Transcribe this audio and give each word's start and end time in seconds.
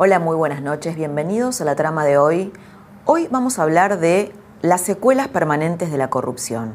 Hola, 0.00 0.20
muy 0.20 0.36
buenas 0.36 0.62
noches, 0.62 0.94
bienvenidos 0.94 1.60
a 1.60 1.64
la 1.64 1.74
trama 1.74 2.04
de 2.04 2.18
hoy. 2.18 2.52
Hoy 3.04 3.26
vamos 3.32 3.58
a 3.58 3.64
hablar 3.64 3.98
de 3.98 4.32
las 4.62 4.82
secuelas 4.82 5.26
permanentes 5.26 5.90
de 5.90 5.98
la 5.98 6.08
corrupción. 6.08 6.74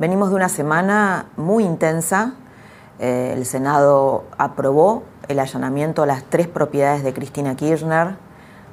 Venimos 0.00 0.30
de 0.30 0.34
una 0.34 0.48
semana 0.48 1.26
muy 1.36 1.62
intensa. 1.62 2.34
Eh, 2.98 3.34
el 3.36 3.46
Senado 3.46 4.24
aprobó 4.38 5.04
el 5.28 5.38
allanamiento 5.38 6.02
a 6.02 6.06
las 6.06 6.24
tres 6.24 6.48
propiedades 6.48 7.04
de 7.04 7.14
Cristina 7.14 7.54
Kirchner. 7.54 8.16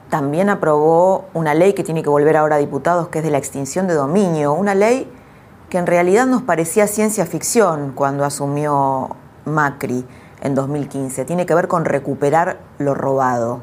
También 0.09 0.49
aprobó 0.49 1.27
una 1.35 1.53
ley 1.53 1.73
que 1.73 1.83
tiene 1.83 2.01
que 2.01 2.09
volver 2.09 2.37
ahora 2.37 2.55
a 2.55 2.59
diputados, 2.59 3.09
que 3.09 3.19
es 3.19 3.23
de 3.23 3.29
la 3.29 3.37
extinción 3.37 3.85
de 3.85 3.93
dominio. 3.93 4.51
Una 4.51 4.73
ley 4.73 5.07
que 5.69 5.77
en 5.77 5.85
realidad 5.85 6.25
nos 6.25 6.41
parecía 6.41 6.87
ciencia 6.87 7.27
ficción 7.27 7.91
cuando 7.93 8.25
asumió 8.25 9.15
Macri 9.45 10.07
en 10.41 10.55
2015. 10.55 11.25
Tiene 11.25 11.45
que 11.45 11.55
ver 11.55 11.67
con 11.67 11.85
recuperar 11.85 12.59
lo 12.77 12.93
robado. 12.93 13.61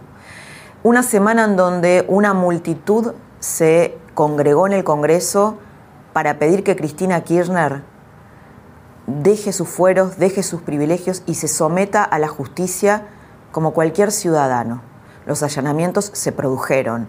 Una 0.82 1.02
semana 1.02 1.44
en 1.44 1.56
donde 1.56 2.04
una 2.08 2.34
multitud 2.34 3.12
se 3.40 3.98
congregó 4.14 4.66
en 4.66 4.72
el 4.72 4.84
Congreso 4.84 5.58
para 6.12 6.38
pedir 6.38 6.64
que 6.64 6.76
Cristina 6.76 7.22
Kirchner 7.22 7.82
deje 9.06 9.52
sus 9.52 9.68
fueros, 9.68 10.18
deje 10.18 10.42
sus 10.42 10.62
privilegios 10.62 11.22
y 11.26 11.34
se 11.34 11.48
someta 11.48 12.02
a 12.02 12.18
la 12.18 12.28
justicia 12.28 13.06
como 13.52 13.72
cualquier 13.72 14.12
ciudadano. 14.12 14.82
Los 15.26 15.42
allanamientos 15.42 16.10
se 16.14 16.32
produjeron. 16.32 17.08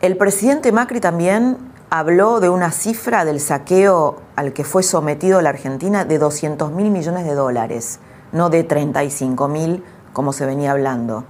El 0.00 0.16
presidente 0.16 0.72
Macri 0.72 1.00
también 1.00 1.58
habló 1.90 2.40
de 2.40 2.48
una 2.48 2.70
cifra 2.70 3.24
del 3.24 3.40
saqueo 3.40 4.18
al 4.36 4.52
que 4.52 4.64
fue 4.64 4.82
sometido 4.82 5.40
la 5.40 5.50
Argentina 5.50 6.04
de 6.04 6.18
200 6.18 6.72
mil 6.72 6.90
millones 6.90 7.24
de 7.24 7.34
dólares 7.34 8.00
no 8.34 8.50
de 8.50 8.64
35 8.64 9.48
mil 9.48 9.82
como 10.12 10.34
se 10.34 10.44
venía 10.44 10.72
hablando. 10.72 11.24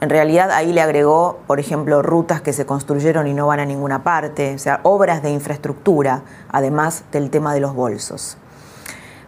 En 0.00 0.10
realidad 0.10 0.50
ahí 0.50 0.72
le 0.72 0.80
agregó, 0.80 1.40
por 1.46 1.58
ejemplo, 1.58 2.02
rutas 2.02 2.40
que 2.40 2.52
se 2.52 2.66
construyeron 2.66 3.26
y 3.26 3.34
no 3.34 3.46
van 3.46 3.60
a 3.60 3.64
ninguna 3.64 4.02
parte, 4.02 4.54
o 4.54 4.58
sea, 4.58 4.80
obras 4.82 5.22
de 5.22 5.30
infraestructura, 5.30 6.22
además 6.50 7.04
del 7.12 7.30
tema 7.30 7.54
de 7.54 7.60
los 7.60 7.74
bolsos. 7.74 8.36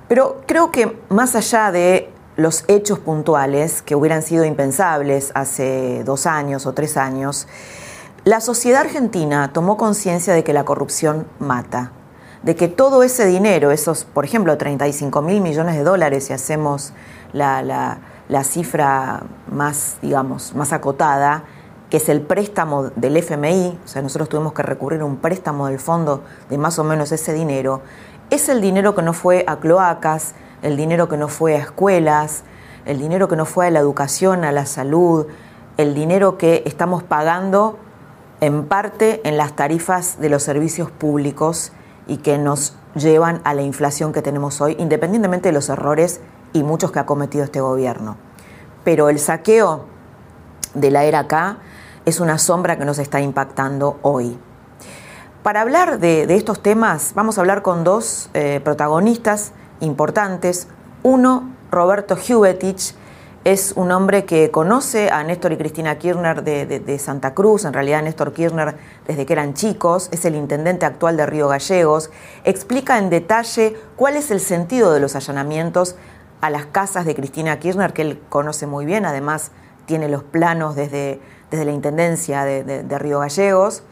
Pero 0.09 0.43
creo 0.47 0.71
que 0.71 0.99
más 1.09 1.35
allá 1.35 1.71
de 1.73 2.11
los 2.37 2.65
hechos 2.69 2.99
puntuales 2.99 3.83
que 3.83 3.95
hubieran 3.95 4.23
sido 4.23 4.45
impensables 4.45 5.33
hace 5.35 6.03
dos 6.05 6.27
años 6.27 6.67
o 6.67 6.73
tres 6.73 6.97
años, 6.97 7.49
la 8.25 8.41
sociedad 8.41 8.83
argentina 8.83 9.53
tomó 9.53 9.77
conciencia 9.77 10.35
de 10.35 10.45
que 10.45 10.53
la 10.53 10.65
corrupción 10.65 11.27
mata, 11.39 11.93
de 12.49 12.57
que 12.57 12.67
todo 12.67 13.03
ese 13.03 13.27
dinero, 13.27 13.73
esos, 13.73 14.07
por 14.07 14.25
ejemplo, 14.25 14.57
35 14.57 15.21
mil 15.21 15.43
millones 15.43 15.77
de 15.77 15.85
dólares, 15.85 16.25
si 16.25 16.33
hacemos 16.33 16.95
la, 17.35 17.99
cifra 18.43 19.25
más, 19.53 19.99
digamos, 20.01 20.55
más 20.55 20.73
acotada, 20.73 21.45
que 21.91 21.99
es 21.99 22.09
el 22.09 22.23
préstamo 22.23 22.85
del 22.85 23.19
FMI, 23.19 23.79
o 23.85 23.87
sea, 23.87 24.01
nosotros 24.01 24.31
tuvimos 24.31 24.55
que 24.55 24.63
recurrir 24.63 25.03
a 25.03 25.05
un 25.05 25.19
préstamo 25.19 25.67
del 25.67 25.79
fondo 25.79 26.23
de 26.49 26.57
más 26.57 26.79
o 26.79 26.85
menos 26.85 27.13
ese 27.13 27.35
dinero, 27.35 27.83
es 28.31 28.49
el 28.49 28.63
dinero 28.63 28.95
que 28.95 29.03
no 29.03 29.13
fue 29.13 29.45
a 29.47 29.57
cloacas, 29.57 30.35
el 30.63 30.79
dinero 30.79 31.07
que 31.07 31.19
no 31.19 31.29
fue 31.29 31.55
a 31.55 31.59
escuelas, 31.59 32.45
el 32.87 32.99
dinero 32.99 33.29
que 33.29 33.37
no 33.37 33.45
fue 33.45 33.67
a 33.67 33.71
la 33.71 33.81
educación, 33.81 34.47
a 34.47 34.53
la 34.53 34.65
salud, 34.65 35.27
el 35.77 35.95
dinero 35.95 36.39
que 36.39 36.63
estamos 36.65 37.03
pagando 37.03 37.79
en 38.41 38.65
parte 38.65 39.21
en 39.29 39.37
las 39.37 39.55
tarifas 39.55 40.19
de 40.19 40.31
los 40.31 40.43
servicios 40.45 40.91
públicos 40.91 41.73
y 42.09 42.17
que 42.17 42.39
nos 42.39 42.75
llevan 42.97 43.41
a 43.45 43.55
la 43.55 43.63
inflación 43.63 44.13
que 44.13 44.23
tenemos 44.23 44.61
hoy, 44.61 44.75
independientemente 44.81 45.51
de 45.51 45.53
los 45.53 45.69
errores 45.69 46.21
y 46.53 46.65
muchos 46.65 46.91
que 46.91 46.99
ha 46.99 47.07
cometido 47.07 47.45
este 47.45 47.61
gobierno. 47.61 48.17
Pero 48.83 49.09
el 49.09 49.21
saqueo 49.21 49.85
de 50.75 50.91
la 50.91 51.05
era 51.05 51.29
K 51.29 51.59
es 52.05 52.19
una 52.19 52.39
sombra 52.39 52.79
que 52.79 52.85
nos 52.85 52.99
está 52.99 53.21
impactando 53.21 53.99
hoy. 54.03 54.39
Para 55.43 55.61
hablar 55.61 56.01
de, 56.01 56.23
estos 56.35 56.63
temas 56.63 57.13
vamos 57.15 57.39
a 57.39 57.43
hablar 57.43 57.63
con 57.63 57.85
dos 57.85 58.31
eh, 58.35 58.61
protagonistas 58.65 59.53
importantes. 59.81 60.69
Uno, 61.03 61.53
Roberto 61.71 62.17
Hubetich, 62.17 62.95
es 63.53 63.73
un 63.77 63.91
hombre 63.93 64.27
que 64.27 64.51
conoce 64.51 65.11
a 65.11 65.25
Néstor 65.25 65.53
y 65.53 65.57
Cristina 65.57 65.97
Kirchner 65.97 66.43
de, 66.43 66.99
Santa 66.99 67.33
Cruz, 67.33 67.65
en 67.65 67.73
realidad 67.73 68.03
Néstor 68.03 68.35
Kirchner 68.35 68.77
desde 69.07 69.25
que 69.25 69.33
eran 69.33 69.55
chicos, 69.55 70.11
es 70.13 70.27
el 70.27 70.35
intendente 70.35 70.85
actual 70.85 71.17
de 71.17 71.25
Río 71.25 71.49
Gallegos, 71.49 72.11
explica 72.45 72.99
en 72.99 73.09
detalle 73.09 73.75
cuál 73.97 74.17
es 74.17 74.31
el 74.31 74.41
sentido 74.41 74.93
de 74.93 75.01
los 75.01 75.17
allanamientos 75.17 75.97
a 76.43 76.51
las 76.51 76.67
casas 76.67 77.07
de 77.07 77.15
Cristina 77.15 77.59
Kirchner, 77.59 77.95
que 77.95 78.03
él 78.03 78.21
conoce 78.29 78.67
muy 78.67 78.85
bien, 78.85 79.07
además 79.07 79.51
tiene 79.87 80.11
los 80.11 80.25
planos 80.25 80.77
desde, 80.77 81.19
desde 81.51 81.65
la 81.65 81.73
Intendencia 81.73 82.45
de, 82.45 82.99
Río 82.99 83.21
Gallegos. 83.21 83.83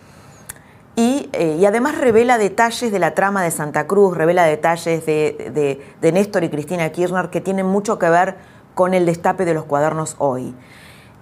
Y, 0.97 1.29
eh, 1.33 1.57
y, 1.59 1.67
además 1.67 1.99
revela 1.99 2.39
detalles 2.39 2.91
de 2.91 2.99
la 2.99 3.15
trama 3.15 3.43
de 3.43 3.51
Santa 3.51 3.87
Cruz, 3.87 4.17
revela 4.17 4.45
detalles 4.45 5.05
de, 5.05 5.83
de, 6.01 6.13
Néstor 6.13 6.45
y 6.45 6.49
Cristina 6.49 6.91
Kirchner 6.91 7.29
que 7.29 7.43
tienen 7.43 7.67
mucho 7.67 7.99
que 7.99 8.09
ver 8.09 8.37
con 8.77 8.93
el 8.93 9.07
destape 9.07 9.47
de 9.47 9.55
los 9.55 9.65
cuadernos 9.65 10.17
hoy. 10.19 10.55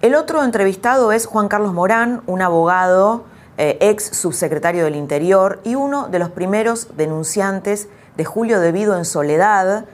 El 0.01 0.13
otro 0.13 0.43
entrevistado 0.43 1.13
es 1.13 1.25
Juan 1.25 1.47
Carlos 1.47 1.73
Morán, 1.73 2.21
un 2.27 2.41
abogado, 2.41 3.23
eh, 3.57 3.77
ex 3.79 4.03
subsecretario 4.03 4.83
del 4.83 4.97
Interior 4.97 5.61
y 5.63 5.75
uno 5.75 6.09
de 6.09 6.19
los 6.19 6.29
primeros 6.29 6.89
denunciantes 6.97 7.87
de 8.17 8.25
Julio 8.25 8.59
Debido 8.59 8.97
en 8.97 9.05
Soledad, 9.05 9.85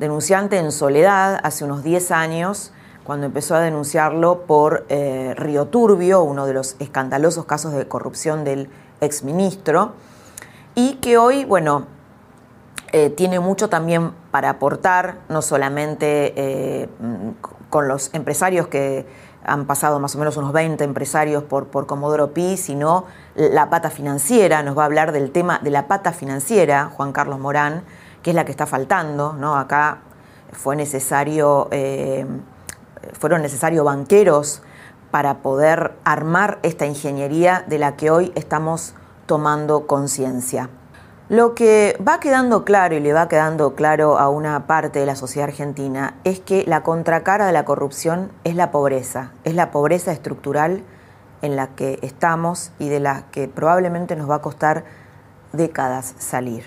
denunciante 0.00 0.58
en 0.58 0.72
Soledad 0.72 1.38
hace 1.44 1.64
unos 1.64 1.84
10 1.84 2.10
años, 2.10 2.72
cuando 3.04 3.26
empezó 3.26 3.54
a 3.54 3.60
denunciarlo 3.60 4.40
por 4.40 4.84
eh, 4.88 5.34
Río 5.36 5.66
Turbio, 5.66 6.24
uno 6.24 6.46
de 6.46 6.54
los 6.54 6.74
escandalosos 6.80 7.44
casos 7.44 7.74
de 7.74 7.86
corrupción 7.86 8.42
del 8.42 8.68
exministro, 9.00 9.92
y 10.74 10.94
que 10.94 11.16
hoy, 11.16 11.44
bueno, 11.44 11.86
eh, 12.96 13.10
tiene 13.10 13.40
mucho 13.40 13.68
también 13.68 14.12
para 14.30 14.50
aportar, 14.50 15.16
no 15.28 15.42
solamente 15.42 16.32
eh, 16.36 16.88
con 17.68 17.88
los 17.88 18.14
empresarios 18.14 18.68
que 18.68 19.04
han 19.44 19.66
pasado 19.66 19.98
más 19.98 20.14
o 20.14 20.18
menos 20.20 20.36
unos 20.36 20.52
20 20.52 20.84
empresarios 20.84 21.42
por, 21.42 21.66
por 21.66 21.88
Comodoro 21.88 22.32
Pi, 22.32 22.56
sino 22.56 23.06
la 23.34 23.68
pata 23.68 23.90
financiera, 23.90 24.62
nos 24.62 24.78
va 24.78 24.82
a 24.82 24.84
hablar 24.84 25.10
del 25.10 25.32
tema 25.32 25.58
de 25.58 25.70
la 25.70 25.88
pata 25.88 26.12
financiera, 26.12 26.88
Juan 26.94 27.10
Carlos 27.10 27.40
Morán, 27.40 27.82
que 28.22 28.30
es 28.30 28.36
la 28.36 28.44
que 28.44 28.52
está 28.52 28.64
faltando, 28.64 29.32
¿no? 29.32 29.56
Acá 29.56 29.98
fue 30.52 30.76
necesario, 30.76 31.66
eh, 31.72 32.24
fueron 33.18 33.42
necesarios 33.42 33.84
banqueros 33.84 34.62
para 35.10 35.38
poder 35.38 35.96
armar 36.04 36.60
esta 36.62 36.86
ingeniería 36.86 37.64
de 37.66 37.80
la 37.80 37.96
que 37.96 38.12
hoy 38.12 38.30
estamos 38.36 38.94
tomando 39.26 39.88
conciencia. 39.88 40.70
Lo 41.34 41.56
que 41.56 41.98
va 42.06 42.20
quedando 42.20 42.64
claro 42.64 42.94
y 42.94 43.00
le 43.00 43.12
va 43.12 43.26
quedando 43.26 43.74
claro 43.74 44.20
a 44.20 44.28
una 44.28 44.68
parte 44.68 45.00
de 45.00 45.06
la 45.06 45.16
sociedad 45.16 45.48
argentina 45.48 46.14
es 46.22 46.38
que 46.38 46.62
la 46.64 46.84
contracara 46.84 47.44
de 47.44 47.52
la 47.52 47.64
corrupción 47.64 48.30
es 48.44 48.54
la 48.54 48.70
pobreza, 48.70 49.32
es 49.42 49.56
la 49.56 49.72
pobreza 49.72 50.12
estructural 50.12 50.84
en 51.42 51.56
la 51.56 51.74
que 51.74 51.98
estamos 52.02 52.70
y 52.78 52.88
de 52.88 53.00
la 53.00 53.24
que 53.32 53.48
probablemente 53.48 54.14
nos 54.14 54.30
va 54.30 54.36
a 54.36 54.42
costar 54.42 54.84
décadas 55.52 56.14
salir. 56.18 56.66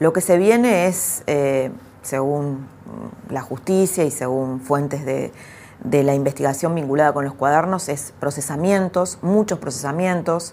Lo 0.00 0.12
que 0.12 0.20
se 0.20 0.36
viene 0.36 0.86
es, 0.86 1.22
eh, 1.26 1.70
según 2.02 2.66
la 3.30 3.40
justicia 3.40 4.04
y 4.04 4.10
según 4.10 4.60
fuentes 4.60 5.06
de, 5.06 5.32
de 5.82 6.02
la 6.02 6.14
investigación 6.14 6.74
vinculada 6.74 7.14
con 7.14 7.24
los 7.24 7.32
cuadernos, 7.32 7.88
es 7.88 8.12
procesamientos, 8.20 9.18
muchos 9.22 9.58
procesamientos 9.58 10.52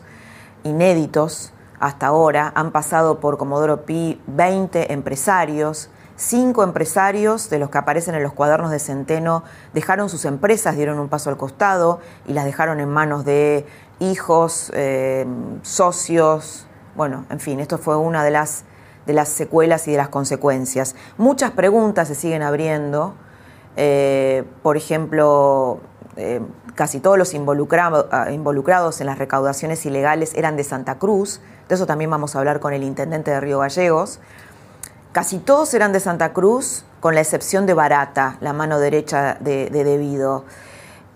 inéditos 0.63 1.51
hasta 1.79 2.07
ahora. 2.07 2.51
Han 2.55 2.71
pasado 2.71 3.19
por 3.19 3.37
Comodoro 3.37 3.85
Pi 3.85 4.21
20 4.27 4.93
empresarios. 4.93 5.89
Cinco 6.15 6.63
empresarios 6.63 7.49
de 7.49 7.59
los 7.59 7.69
que 7.69 7.77
aparecen 7.77 8.13
en 8.13 8.23
los 8.23 8.33
cuadernos 8.33 8.71
de 8.71 8.79
Centeno 8.79 9.43
dejaron 9.73 10.09
sus 10.09 10.25
empresas, 10.25 10.75
dieron 10.75 10.99
un 10.99 11.07
paso 11.07 11.29
al 11.29 11.37
costado 11.37 12.01
y 12.27 12.33
las 12.33 12.43
dejaron 12.43 12.81
en 12.81 12.89
manos 12.89 13.23
de 13.23 13.65
hijos, 13.99 14.69
eh, 14.75 15.25
socios. 15.61 16.67
Bueno, 16.95 17.25
en 17.29 17.39
fin, 17.39 17.61
esto 17.61 17.77
fue 17.77 17.95
una 17.95 18.25
de 18.25 18.31
las, 18.31 18.65
de 19.05 19.13
las 19.13 19.29
secuelas 19.29 19.87
y 19.87 19.91
de 19.91 19.97
las 19.97 20.09
consecuencias. 20.09 20.95
Muchas 21.17 21.51
preguntas 21.51 22.09
se 22.09 22.15
siguen 22.15 22.41
abriendo. 22.41 23.15
Eh, 23.77 24.43
por 24.61 24.75
ejemplo, 24.75 25.79
eh, 26.15 26.41
casi 26.75 26.99
todos 26.99 27.17
los 27.17 27.33
ah, 27.33 28.31
involucrados 28.31 29.01
en 29.01 29.07
las 29.07 29.17
recaudaciones 29.17 29.85
ilegales 29.85 30.33
eran 30.35 30.57
de 30.57 30.63
Santa 30.63 30.97
Cruz. 30.97 31.41
De 31.67 31.75
eso 31.75 31.85
también 31.85 32.09
vamos 32.09 32.35
a 32.35 32.39
hablar 32.39 32.59
con 32.59 32.73
el 32.73 32.83
intendente 32.83 33.31
de 33.31 33.39
Río 33.39 33.59
Gallegos. 33.59 34.19
Casi 35.11 35.39
todos 35.39 35.73
eran 35.73 35.91
de 35.91 35.99
Santa 35.99 36.33
Cruz, 36.33 36.85
con 36.99 37.15
la 37.15 37.21
excepción 37.21 37.65
de 37.65 37.73
Barata, 37.73 38.37
la 38.41 38.53
mano 38.53 38.79
derecha 38.79 39.37
de, 39.39 39.69
Debido. 39.69 40.45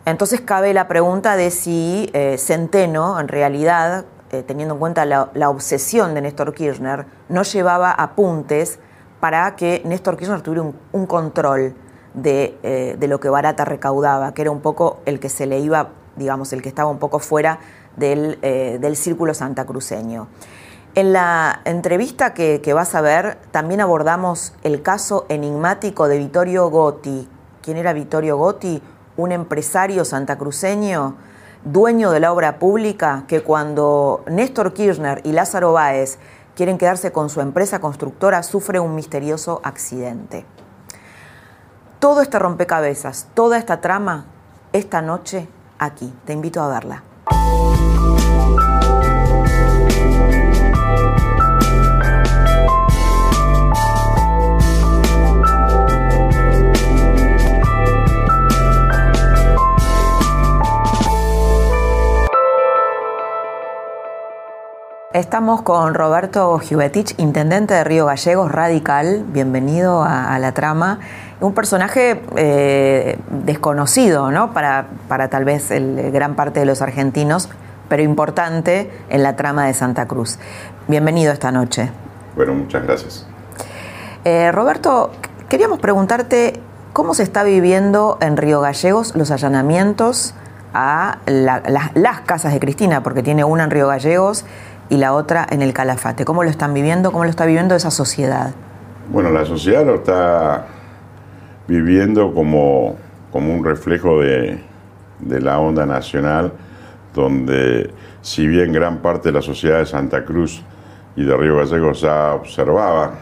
Entonces 0.06 0.42
cabe 0.42 0.74
la 0.74 0.88
pregunta 0.88 1.36
de 1.36 1.52
si 1.52 2.10
eh, 2.14 2.38
Centeno, 2.38 3.20
en 3.20 3.28
realidad, 3.28 4.06
eh, 4.32 4.42
teniendo 4.42 4.74
en 4.76 4.80
cuenta 4.80 5.06
la, 5.06 5.50
obsesión 5.50 6.16
de 6.16 6.22
Néstor 6.22 6.54
Kirchner, 6.54 7.06
no 7.30 7.44
llevaba 7.44 7.92
apuntes 7.92 8.80
para 9.20 9.56
que 9.56 9.82
Néstor 9.86 10.18
Kirchner 10.18 10.42
tuviera 10.42 10.72
un, 10.92 11.06
control 11.06 11.76
eh, 12.24 12.96
de, 13.00 13.08
lo 13.08 13.20
que 13.20 13.30
Barata 13.30 13.66
recaudaba, 13.66 14.34
que 14.34 14.42
era 14.44 14.52
un 14.52 14.62
poco 14.62 15.00
el 15.06 15.20
que 15.20 15.30
se 15.30 15.46
le 15.46 15.60
iba, 15.60 15.90
digamos, 16.16 16.54
el 16.54 16.62
que 16.62 16.70
estaba 16.70 16.90
un 16.90 17.00
poco 17.00 17.20
fuera 17.20 17.60
del, 17.96 18.40
del 18.42 18.96
círculo 18.96 19.34
santacruceño. 19.34 20.28
En 20.96 21.12
la 21.12 21.62
entrevista 21.66 22.36
que, 22.36 22.74
vas 22.76 22.94
a 22.94 23.02
ver, 23.02 23.40
también 23.50 23.82
abordamos 23.82 24.54
el 24.62 24.84
caso 24.84 25.26
enigmático 25.28 26.08
de 26.08 26.20
Vittorio 26.20 26.70
Gotti. 26.70 27.28
¿Quién 27.64 27.78
era 27.78 27.94
Vittorio 27.94 28.38
Gotti? 28.38 28.80
Un 29.18 29.32
empresario 29.32 30.06
santacruceño, 30.06 31.16
dueño 31.66 32.12
de 32.12 32.20
la 32.20 32.32
obra 32.32 32.60
pública, 32.60 33.24
que 33.28 33.42
cuando 33.42 34.24
Néstor 34.28 34.74
Kirchner 34.74 35.22
y 35.24 35.32
Lázaro 35.32 35.74
Báez 35.74 36.20
quieren 36.56 36.78
quedarse 36.78 37.12
con 37.12 37.32
su 37.32 37.42
empresa 37.42 37.80
constructora, 37.80 38.44
sufre 38.44 38.80
un 38.80 38.94
misterioso 38.94 39.62
accidente. 39.64 40.46
Todo 42.04 42.22
este 42.22 42.38
rompecabezas, 42.38 43.28
toda 43.34 43.58
esta 43.58 43.80
trama, 43.80 44.26
esta 44.74 45.02
noche 45.02 45.48
aquí. 45.80 46.14
Te 46.26 46.34
invito 46.34 46.62
a 46.62 46.68
verla. 46.68 47.02
Estamos 65.14 65.62
con 65.62 65.94
Roberto 65.94 66.58
Giuvetich, 66.58 67.14
intendente 67.20 67.76
de 67.76 67.84
Río 67.84 68.08
Gallegos, 68.08 68.52
radical. 68.52 69.24
Bienvenido 69.28 70.02
a, 70.02 70.40
la 70.40 70.54
trama. 70.54 71.02
Un 71.40 71.54
personaje 71.54 72.20
eh, 72.36 73.20
desconocido, 73.30 74.32
¿no? 74.32 74.54
Para, 74.54 74.88
para 75.08 75.30
tal 75.30 75.46
vez 75.46 75.70
el, 75.70 76.12
gran 76.12 76.34
parte 76.34 76.62
de 76.62 76.66
los 76.66 76.82
argentinos, 76.82 77.48
pero 77.90 78.02
importante 78.02 78.90
en 79.10 79.22
la 79.22 79.36
trama 79.36 79.68
de 79.68 79.76
Santa 79.76 80.08
Cruz. 80.08 80.40
Bienvenido 80.88 81.32
esta 81.32 81.52
noche. 81.52 81.92
Bueno, 82.36 82.56
muchas 82.56 82.82
gracias. 82.82 83.28
Eh, 84.26 84.52
Roberto, 84.52 85.12
queríamos 85.48 85.78
preguntarte 85.78 86.60
cómo 86.92 87.14
se 87.14 87.22
está 87.22 87.44
viviendo 87.44 88.18
en 88.20 88.36
Río 88.36 88.62
Gallegos 88.62 89.16
los 89.16 89.30
allanamientos 89.30 90.34
a 90.74 91.20
las 91.28 92.22
casas 92.22 92.52
de 92.52 92.60
Cristina, 92.60 93.04
porque 93.04 93.22
tiene 93.22 93.44
una 93.44 93.66
en 93.66 93.70
Río 93.70 93.88
Gallegos 93.88 94.44
y 94.94 94.98
la 94.98 95.14
otra 95.14 95.48
en 95.50 95.64
el 95.64 95.74
Calafate. 95.74 96.24
¿Cómo 96.24 96.44
lo 96.44 96.52
están 96.52 96.72
viviendo? 96.72 97.12
¿Cómo 97.12 97.24
lo 97.24 97.30
está 97.32 97.48
viviendo 97.48 97.74
esa 97.74 97.90
sociedad? 97.90 98.54
Bueno, 99.10 99.32
la 99.32 99.44
sociedad 99.44 99.84
lo 99.84 99.96
está 99.96 100.68
viviendo 101.68 102.32
como, 102.32 102.96
como 103.32 103.56
un 103.56 103.66
reflejo 103.66 104.22
de, 104.22 104.62
la 105.20 105.58
onda 105.58 105.88
nacional, 105.88 106.54
donde 107.16 107.92
si 108.22 108.46
bien 108.46 108.72
gran 108.72 109.00
parte 109.00 109.30
de 109.30 109.34
la 109.34 109.42
sociedad 109.42 109.80
de 109.80 109.88
Santa 109.88 110.24
Cruz 110.26 110.62
y 111.16 111.24
de 111.24 111.36
Río 111.38 111.58
Gallegos 111.58 112.02
ya 112.02 112.36
observaba 112.36 113.14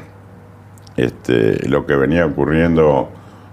este, 0.98 1.70
lo 1.70 1.86
que 1.86 1.96
venía 1.96 2.26
ocurriendo 2.26 3.08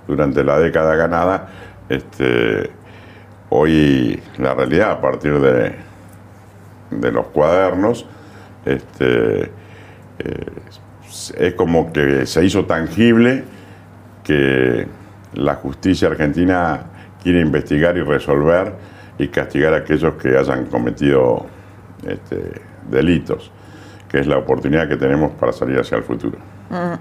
durante 0.08 0.42
la 0.42 0.58
década 0.58 0.96
ganada, 0.96 1.50
este, 1.88 2.68
hoy 3.50 4.20
la 4.38 4.54
realidad 4.54 4.90
a 4.90 5.00
partir 5.00 5.38
de, 5.38 5.87
de 6.90 7.12
los 7.12 7.26
cuadernos, 7.26 8.06
este, 8.64 9.42
eh, 9.42 9.50
es 11.38 11.54
como 11.54 11.92
que 11.92 12.26
se 12.26 12.44
hizo 12.44 12.64
tangible 12.64 13.44
que 14.24 14.86
la 15.34 15.54
justicia 15.54 16.08
argentina 16.08 16.82
quiere 17.22 17.40
investigar 17.40 17.96
y 17.96 18.02
resolver 18.02 18.74
y 19.18 19.28
castigar 19.28 19.74
a 19.74 19.78
aquellos 19.78 20.14
que 20.14 20.36
hayan 20.36 20.66
cometido 20.66 21.46
este, 22.06 22.60
delitos, 22.90 23.50
que 24.08 24.20
es 24.20 24.26
la 24.26 24.38
oportunidad 24.38 24.88
que 24.88 24.96
tenemos 24.96 25.32
para 25.32 25.52
salir 25.52 25.78
hacia 25.78 25.96
el 25.96 26.04
futuro. 26.04 26.38
Mm. 26.70 26.94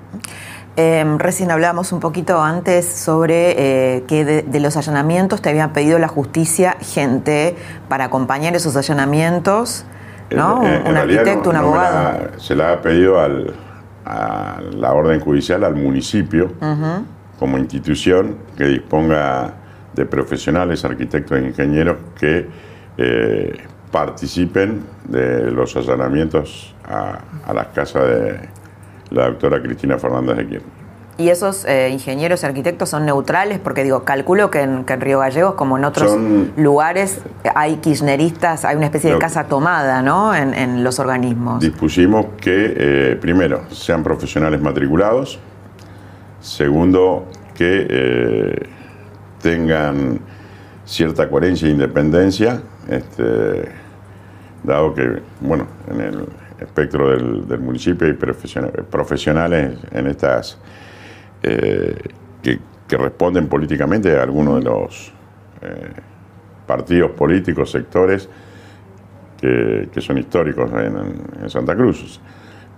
Em, 0.80 1.18
recién 1.18 1.50
hablábamos 1.50 1.92
un 1.92 2.00
poquito 2.00 2.40
antes 2.40 2.86
sobre 2.86 3.96
eh, 3.96 4.04
que 4.08 4.24
de, 4.24 4.60
los 4.60 4.78
allanamientos 4.78 5.42
te 5.42 5.50
habían 5.50 5.74
pedido 5.74 5.98
la 5.98 6.08
justicia 6.08 6.78
gente 6.80 7.56
para 7.90 8.06
acompañar 8.06 8.56
esos 8.56 8.76
allanamientos, 8.76 9.86
¿no? 10.30 10.60
un 10.60 10.96
arquitecto, 10.96 11.50
un 11.50 11.56
abogado. 11.56 12.40
se 12.40 12.56
la 12.56 12.74
ha 12.74 12.82
pedido 12.84 13.20
al, 13.20 13.56
a 14.06 14.62
la 14.76 14.94
orden 14.94 15.20
judicial, 15.20 15.64
al 15.64 15.74
municipio, 15.74 16.52
como 17.40 17.58
institución 17.58 18.38
que 18.56 18.66
disponga 18.66 19.56
de 19.96 20.06
profesionales, 20.06 20.86
arquitectos 20.86 21.40
e 21.40 21.42
ingenieros 21.42 21.98
que 22.20 22.48
eh, 23.00 23.58
participen 23.92 24.84
de 25.06 25.50
los 25.50 25.76
allanamientos 25.76 26.76
a, 26.88 27.18
a 27.48 27.54
las 27.54 27.68
casas 27.70 28.04
de 28.04 28.57
la 29.18 29.28
doctora 29.28 29.62
Cristina 29.62 29.98
Fernández 29.98 30.38
de 30.38 30.48
Kirchner. 30.48 30.88
¿Y 31.20 31.30
esos 31.30 31.66
eh, 31.66 31.90
ingenieros 31.90 32.44
y 32.44 32.46
arquitectos 32.46 32.90
son 32.90 33.06
neutrales? 33.06 33.58
Porque 33.58 33.84
digo, 33.84 34.04
calculo 34.04 34.52
que 34.52 34.62
en, 34.62 34.86
Río 34.86 35.20
Gallegos, 35.20 35.56
como 35.56 35.78
en 35.78 35.86
otros 35.86 36.16
lugares, 36.56 37.22
hay 37.56 37.78
kirchneristas, 37.78 38.66
hay 38.66 38.76
una 38.76 38.86
especie 38.86 39.12
de 39.12 39.18
casa 39.18 39.46
tomada, 39.46 40.04
¿no? 40.04 40.36
En, 40.36 40.84
los 40.84 41.00
organismos. 41.00 41.60
Dispusimos 41.60 42.28
que, 42.40 42.74
eh, 42.78 43.18
primero, 43.20 43.64
sean 43.72 44.04
profesionales 44.04 44.62
matriculados. 44.62 45.40
Segundo, 46.40 47.26
que 47.56 47.88
eh, 47.90 48.70
tengan 49.42 50.20
cierta 50.86 51.28
coherencia 51.30 51.68
e 51.68 51.72
independencia, 51.72 52.62
este, 52.88 53.72
dado 54.64 54.94
que, 54.94 55.24
bueno, 55.42 55.66
en 55.90 56.02
el 56.02 56.26
espectro 56.60 57.10
del, 57.10 57.60
municipio 57.60 58.08
y 58.08 58.14
profesionales 58.14 59.78
en 59.92 60.08
estas 60.08 60.58
eh, 61.44 61.96
que, 62.42 62.98
responden 62.98 63.48
políticamente 63.48 64.18
a 64.18 64.24
algunos 64.24 64.64
de 64.64 64.70
los 64.70 65.12
eh, 65.62 65.92
partidos 66.66 67.12
políticos, 67.12 67.70
sectores 67.70 68.30
que, 69.38 69.90
son 70.00 70.18
históricos 70.18 70.70
en, 70.72 71.50
Santa 71.50 71.76
Cruz. 71.76 72.20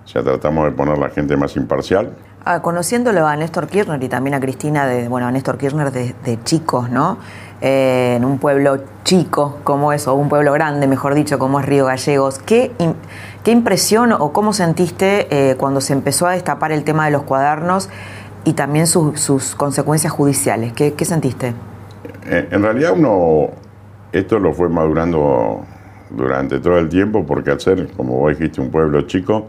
Ya 0.08 0.24
tratamos 0.24 0.66
de 0.66 0.72
poner 0.72 0.98
la 0.98 1.10
gente 1.10 1.38
más 1.38 1.56
imparcial. 1.56 2.12
Ah, 2.44 2.62
conociéndolo 2.62 3.28
a 3.28 3.36
Néstor 3.36 3.68
Kirchner 3.68 4.02
y 4.02 4.10
también 4.10 4.34
a 4.34 4.40
Cristina, 4.40 4.88
bueno, 5.08 5.28
a 5.28 5.32
Néstor 5.32 5.60
Kirchner 5.60 5.92
de, 5.92 6.44
chicos, 6.44 6.90
¿no? 6.90 7.20
Eh, 7.62 8.16
en 8.16 8.26
un 8.26 8.40
pueblo 8.40 8.80
chico 9.04 9.60
como 9.64 9.94
es, 9.94 10.08
o 10.08 10.16
un 10.16 10.30
pueblo 10.30 10.54
grande, 10.54 10.88
mejor 10.88 11.14
dicho, 11.14 11.38
como 11.38 11.60
es 11.60 11.66
Río 11.68 11.86
Gallegos, 11.86 12.40
¿qué, 12.40 12.72
¿Qué 13.44 13.52
impresión 13.52 14.12
o 14.12 14.34
cómo 14.34 14.52
sentiste 14.52 15.28
eh, 15.32 15.56
cuando 15.56 15.80
se 15.80 15.94
empezó 15.94 16.28
a 16.28 16.32
destapar 16.32 16.74
el 16.74 16.84
tema 16.84 17.06
de 17.06 17.12
los 17.12 17.24
cuadernos 17.24 17.90
y 18.44 18.54
también 18.54 18.86
sus 18.86 19.56
consecuencias 19.56 20.12
judiciales? 20.12 20.74
¿Qué, 20.74 21.06
sentiste? 21.06 21.54
Eh, 22.26 22.50
en 22.52 22.62
realidad 22.62 22.94
uno, 22.98 23.52
esto 24.12 24.40
lo 24.40 24.54
fue 24.54 24.68
madurando 24.68 25.66
durante 26.10 26.60
todo 26.60 26.78
el 26.80 26.90
tiempo 26.90 27.26
porque 27.26 27.52
al 27.52 27.62
ser, 27.62 27.88
como 27.94 28.18
vos 28.18 28.38
dijiste, 28.38 28.60
un 28.60 28.72
pueblo 28.72 29.04
chico, 29.04 29.48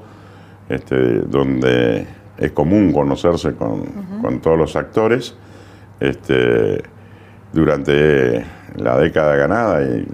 este, 0.69 1.23
donde 1.23 2.07
es 2.39 2.53
común 2.53 2.93
conocerse 2.93 3.55
con, 3.55 3.83
con 4.23 4.41
todos 4.41 4.57
los 4.57 4.77
actores, 4.77 5.35
este, 5.99 6.81
durante 7.53 8.45
la 8.77 8.97
década 8.99 9.35
ganada 9.35 9.83
y 9.83 10.07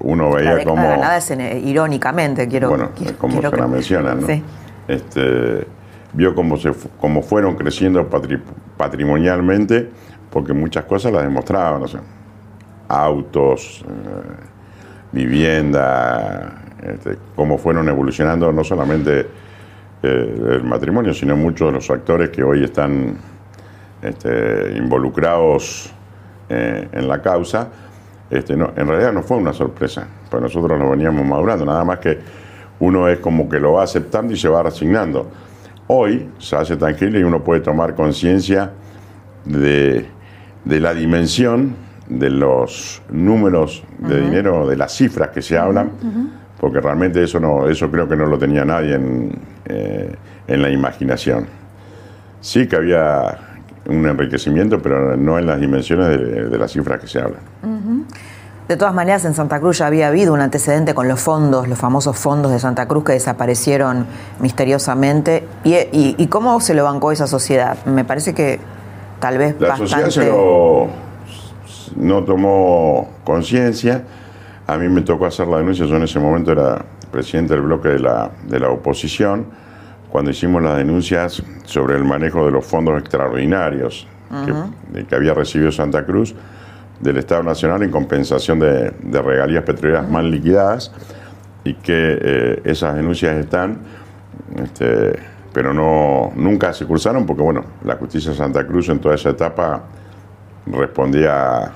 uno 0.00 0.32
veía 0.32 0.64
como... 0.64 0.82
nada 0.82 1.18
es 1.18 1.30
irónicamente, 1.30 2.48
quiero... 2.48 2.70
Bueno, 2.70 2.90
como 3.18 3.40
se 3.40 3.56
la 3.56 3.66
mencionan, 3.66 4.20
¿no? 4.20 4.26
Sí. 4.26 4.42
Este, 4.88 5.66
vio 6.12 6.34
cómo, 6.34 6.56
se, 6.56 6.72
cómo 7.00 7.22
fueron 7.22 7.54
creciendo 7.54 8.08
patrimonialmente, 8.76 9.88
porque 10.30 10.52
muchas 10.52 10.84
cosas 10.84 11.12
las 11.12 11.22
demostraban, 11.22 11.82
o 11.82 11.88
sea, 11.88 12.00
autos, 12.88 13.84
eh, 13.86 13.92
vivienda, 15.12 16.62
este, 16.82 17.18
cómo 17.36 17.58
fueron 17.58 17.88
evolucionando 17.88 18.52
no 18.52 18.64
solamente 18.64 19.26
del 20.02 20.64
matrimonio, 20.64 21.12
sino 21.12 21.36
muchos 21.36 21.68
de 21.68 21.72
los 21.72 21.90
actores 21.90 22.30
que 22.30 22.42
hoy 22.42 22.64
están 22.64 23.16
este, 24.00 24.72
involucrados 24.74 25.92
en 26.48 27.06
la 27.06 27.20
causa, 27.20 27.68
este, 28.30 28.56
no, 28.56 28.72
en 28.76 28.86
realidad 28.86 29.12
no 29.12 29.22
fue 29.22 29.36
una 29.36 29.52
sorpresa, 29.52 30.06
pues 30.30 30.42
nosotros 30.42 30.78
nos 30.78 30.90
veníamos 30.90 31.26
madurando, 31.26 31.64
nada 31.64 31.84
más 31.84 31.98
que 31.98 32.18
uno 32.78 33.08
es 33.08 33.18
como 33.18 33.48
que 33.48 33.58
lo 33.58 33.74
va 33.74 33.82
aceptando 33.82 34.32
y 34.32 34.36
se 34.36 34.48
va 34.48 34.62
resignando. 34.62 35.28
Hoy 35.88 36.30
se 36.38 36.56
hace 36.56 36.76
tangible 36.76 37.18
y 37.20 37.24
uno 37.24 37.42
puede 37.42 37.60
tomar 37.60 37.94
conciencia 37.94 38.70
de, 39.44 40.06
la 40.64 40.94
dimensión 40.94 41.74
de 42.08 42.30
los 42.30 43.02
números 43.10 43.82
de 43.98 44.20
dinero, 44.20 44.66
de 44.66 44.76
las 44.76 44.92
cifras 44.92 45.30
que 45.30 45.42
se 45.42 45.58
hablan, 45.58 45.90
porque 46.60 46.80
realmente 46.80 47.22
eso 47.24 47.40
no, 47.40 47.68
eso 47.68 47.90
creo 47.90 48.08
que 48.08 48.16
no 48.16 48.26
lo 48.26 48.38
tenía 48.38 48.64
nadie 48.64 48.94
en, 48.94 49.32
eh, 49.66 50.14
la 50.46 50.70
imaginación. 50.70 51.46
Sí 52.40 52.66
que 52.66 52.76
había 52.76 53.49
un 53.86 54.06
enriquecimiento, 54.06 54.80
pero 54.80 55.16
no 55.16 55.38
en 55.38 55.46
las 55.46 55.60
dimensiones 55.60 56.08
de, 56.50 56.58
las 56.58 56.72
cifras 56.72 57.00
que 57.00 57.06
se 57.06 57.18
hablan. 57.18 57.40
De 58.68 58.76
todas 58.76 58.94
maneras, 58.94 59.24
en 59.24 59.34
Santa 59.34 59.58
Cruz 59.58 59.78
ya 59.78 59.88
había 59.88 60.06
habido 60.06 60.32
un 60.32 60.40
antecedente 60.40 60.94
con 60.94 61.08
los 61.08 61.20
fondos, 61.20 61.66
los 61.66 61.76
famosos 61.76 62.16
fondos 62.16 62.52
de 62.52 62.60
Santa 62.60 62.86
Cruz 62.86 63.02
que 63.02 63.12
desaparecieron 63.12 64.06
misteriosamente. 64.38 65.44
¿Y, 65.64 66.26
cómo 66.28 66.60
se 66.60 66.74
lo 66.74 66.84
bancó 66.84 67.10
esa 67.10 67.26
sociedad? 67.26 67.84
Me 67.84 68.04
parece 68.04 68.32
que 68.32 68.60
tal 69.18 69.38
vez 69.38 69.56
La 69.60 69.76
sociedad 69.76 70.08
se 70.08 70.30
no 71.96 72.24
tomó 72.24 73.08
conciencia. 73.24 74.04
A 74.66 74.76
mí 74.76 74.88
me 74.88 75.02
tocó 75.02 75.26
hacer 75.26 75.48
la 75.48 75.58
denuncia, 75.58 75.84
yo 75.86 75.96
en 75.96 76.04
ese 76.04 76.20
momento 76.20 76.52
era 76.52 76.84
presidente 77.10 77.54
del 77.54 77.62
bloque 77.62 77.88
de 77.88 77.98
la, 77.98 78.30
de 78.46 78.60
la 78.60 78.70
oposición, 78.70 79.46
cuando 80.10 80.30
hicimos 80.30 80.62
las 80.62 80.76
denuncias 80.76 81.42
sobre 81.64 81.96
el 81.96 82.04
manejo 82.04 82.44
de 82.44 82.52
los 82.52 82.66
fondos 82.66 83.00
extraordinarios 83.00 84.06
que 85.08 85.14
había 85.14 85.34
recibido 85.34 85.72
Santa 85.72 86.04
Cruz 86.04 86.34
del 87.00 87.16
Estado 87.16 87.42
Nacional 87.42 87.82
en 87.82 87.90
compensación 87.90 88.60
de, 88.60 88.92
regalías 89.22 89.64
petroleras 89.64 90.08
mal 90.08 90.30
liquidadas 90.30 90.92
y 91.64 91.74
que 91.74 92.18
eh, 92.20 92.62
esas 92.64 92.94
denuncias 92.94 93.36
están, 93.36 93.78
este, 94.62 95.18
pero 95.52 95.74
no 95.74 96.32
nunca 96.34 96.72
se 96.72 96.86
cursaron 96.86 97.26
porque 97.26 97.42
bueno, 97.42 97.64
la 97.84 97.96
justicia 97.96 98.30
de 98.30 98.36
Santa 98.36 98.66
Cruz 98.66 98.88
en 98.88 98.98
toda 98.98 99.14
esa 99.14 99.30
etapa 99.30 99.82
respondía 100.66 101.72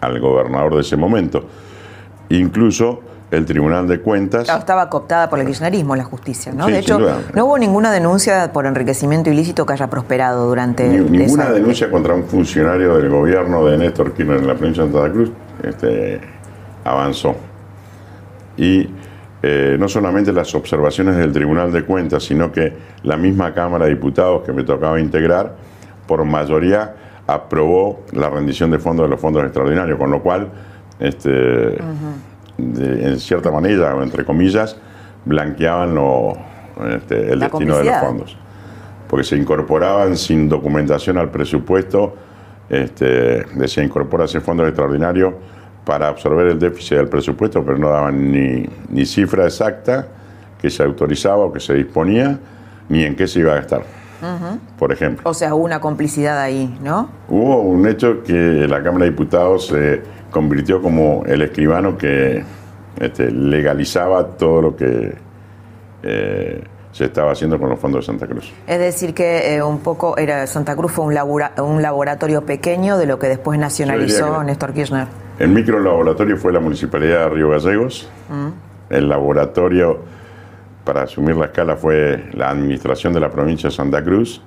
al 0.00 0.20
gobernador 0.20 0.74
de 0.74 0.80
ese 0.80 0.96
momento. 0.96 1.46
Incluso 2.28 3.00
el 3.30 3.44
Tribunal 3.44 3.88
de 3.88 4.00
Cuentas. 4.00 4.48
estaba 4.48 4.88
cooptada 4.88 5.28
por 5.28 5.38
el 5.40 5.46
kirchnerismo 5.46 5.96
la 5.96 6.04
justicia, 6.04 6.52
¿no? 6.52 6.66
de 6.66 6.78
hecho, 6.78 6.98
no 7.34 7.44
hubo 7.44 7.58
ninguna 7.58 7.90
denuncia 7.90 8.52
por 8.52 8.66
enriquecimiento 8.66 9.30
ilícito 9.30 9.66
que 9.66 9.72
haya 9.72 9.88
prosperado 9.88 10.46
durante. 10.46 10.86
ninguna 10.86 11.50
denuncia 11.50 11.90
contra 11.90 12.14
un 12.14 12.24
funcionario 12.24 12.96
del 12.96 13.08
gobierno 13.08 13.64
de 13.66 13.78
Néstor 13.78 14.12
Kirchner 14.12 14.38
en 14.38 14.46
la 14.46 14.54
provincia 14.54 14.84
de 14.84 14.92
Santa 14.92 15.12
Cruz 15.12 15.32
este, 15.62 16.20
avanzó. 16.84 17.34
Y 18.56 18.88
eh, 19.42 19.76
no 19.78 19.88
solamente 19.88 20.32
las 20.32 20.54
observaciones 20.54 21.16
del 21.16 21.32
Tribunal 21.32 21.72
de 21.72 21.84
Cuentas, 21.84 22.22
sino 22.24 22.50
que 22.52 22.72
la 23.02 23.16
misma 23.16 23.52
Cámara 23.52 23.84
de 23.84 23.94
Diputados 23.94 24.42
que 24.42 24.52
me 24.52 24.64
tocaba 24.64 24.98
integrar, 25.00 25.54
por 26.06 26.24
mayoría 26.24 26.94
aprobó 27.26 28.04
la 28.12 28.30
rendición 28.30 28.70
de 28.70 28.78
fondos 28.78 29.06
de 29.06 29.10
los 29.10 29.20
fondos 29.20 29.42
extraordinarios, 29.42 29.98
con 29.98 30.10
lo 30.10 30.22
cual. 30.22 30.48
Este, 30.98 31.76
en 32.58 33.18
cierta 33.20 33.50
manera, 33.50 33.94
o 33.94 34.02
entre 34.02 34.24
comillas, 34.24 34.76
blanqueaban 35.24 35.94
lo, 35.94 36.36
este, 36.88 37.32
el 37.32 37.40
destino 37.40 37.78
de 37.78 37.84
los 37.84 37.96
fondos. 37.98 38.36
Porque 39.08 39.24
se 39.24 39.36
incorporaban 39.36 40.16
sin 40.16 40.48
documentación 40.48 41.18
al 41.18 41.30
presupuesto, 41.30 42.14
este, 42.68 43.44
decía 43.54 43.84
incorpora 43.84 44.24
ese 44.24 44.40
fondo 44.40 44.66
extraordinario 44.66 45.34
para 45.84 46.08
absorber 46.08 46.48
el 46.48 46.58
déficit 46.58 46.96
del 46.96 47.08
presupuesto, 47.08 47.64
pero 47.64 47.78
no 47.78 47.90
daban 47.90 48.32
ni, 48.32 48.68
ni 48.88 49.06
cifra 49.06 49.44
exacta 49.44 50.08
que 50.60 50.70
se 50.70 50.82
autorizaba 50.82 51.44
o 51.44 51.52
que 51.52 51.60
se 51.60 51.74
disponía, 51.74 52.38
ni 52.88 53.04
en 53.04 53.14
qué 53.14 53.26
se 53.28 53.40
iba 53.40 53.52
a 53.52 53.56
gastar. 53.56 53.82
Por 54.78 54.92
ejemplo. 54.92 55.28
O 55.28 55.34
sea, 55.34 55.54
hubo 55.54 55.64
una 55.64 55.80
complicidad 55.80 56.40
ahí, 56.40 56.76
¿no? 56.82 57.10
Hubo 57.28 57.60
un 57.60 57.86
hecho 57.86 58.22
que 58.22 58.32
la 58.32 58.82
Cámara 58.82 59.04
de 59.04 59.10
Diputados 59.10 59.68
se 59.68 60.02
convirtió 60.30 60.82
como 60.82 61.24
el 61.26 61.42
escribano 61.42 61.96
que 61.96 62.44
este, 62.98 63.30
legalizaba 63.30 64.26
todo 64.36 64.62
lo 64.62 64.76
que 64.76 65.14
eh, 66.02 66.64
se 66.92 67.04
estaba 67.04 67.32
haciendo 67.32 67.58
con 67.58 67.68
los 67.68 67.78
fondos 67.78 68.00
de 68.00 68.06
Santa 68.06 68.26
Cruz. 68.26 68.52
Es 68.66 68.78
decir, 68.78 69.12
que 69.12 69.54
eh, 69.54 69.62
un 69.62 69.80
poco 69.80 70.16
era 70.16 70.46
Santa 70.46 70.74
Cruz 70.74 70.92
fue 70.92 71.04
un, 71.04 71.42
un 71.62 71.82
laboratorio 71.82 72.46
pequeño 72.46 72.96
de 72.96 73.06
lo 73.06 73.18
que 73.18 73.28
después 73.28 73.58
nacionalizó 73.58 74.42
Néstor 74.42 74.72
Kirchner. 74.72 75.06
El 75.38 75.50
micro 75.50 75.78
laboratorio 75.78 76.38
fue 76.38 76.52
la 76.52 76.60
Municipalidad 76.60 77.24
de 77.24 77.28
Río 77.28 77.50
Gallegos. 77.50 78.08
Mm. 78.30 78.94
El 78.94 79.08
laboratorio, 79.08 79.98
para 80.84 81.02
asumir 81.02 81.36
la 81.36 81.46
escala, 81.46 81.76
fue 81.76 82.30
la 82.32 82.48
Administración 82.48 83.12
de 83.12 83.20
la 83.20 83.30
Provincia 83.30 83.68
de 83.68 83.74
Santa 83.74 84.02
Cruz 84.02 84.40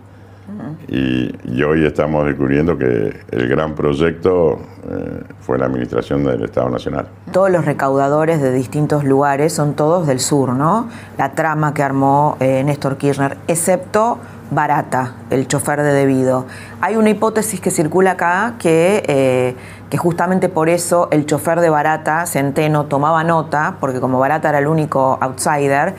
y, 0.87 1.63
hoy 1.63 1.85
estamos 1.85 2.25
descubriendo 2.25 2.77
que 2.77 3.19
el 3.31 3.47
gran 3.47 3.75
proyecto 3.75 4.59
eh, 4.89 5.23
fue 5.41 5.57
la 5.57 5.65
administración 5.65 6.23
del 6.23 6.43
Estado 6.43 6.69
Nacional. 6.69 7.07
Todos 7.31 7.51
los 7.51 7.65
recaudadores 7.65 8.41
de 8.41 8.51
distintos 8.51 9.03
lugares 9.03 9.53
son 9.53 9.73
todos 9.75 10.07
del 10.07 10.19
sur, 10.19 10.53
¿no? 10.53 10.89
La 11.17 11.31
trama 11.33 11.73
que 11.73 11.83
armó 11.83 12.37
eh, 12.39 12.63
Néstor 12.63 12.97
Kirchner, 12.97 13.37
excepto 13.47 14.19
Barata, 14.51 15.13
el 15.29 15.47
chofer 15.47 15.83
de 15.83 15.93
debido. 15.93 16.45
Hay 16.81 16.95
una 16.95 17.11
hipótesis 17.11 17.61
que 17.61 17.69
circula 17.69 18.11
acá 18.11 18.55
que, 18.57 19.03
eh, 19.07 19.55
que 19.91 19.97
justamente 19.97 20.49
por 20.49 20.69
eso 20.69 21.07
el 21.11 21.27
chofer 21.27 21.59
de 21.59 21.69
Barata, 21.69 22.25
Centeno, 22.25 22.85
tomaba 22.85 23.23
nota, 23.23 23.75
porque 23.79 23.99
como 23.99 24.17
Barata 24.17 24.49
era 24.49 24.57
el 24.57 24.67
único 24.67 25.19
outsider, 25.21 25.93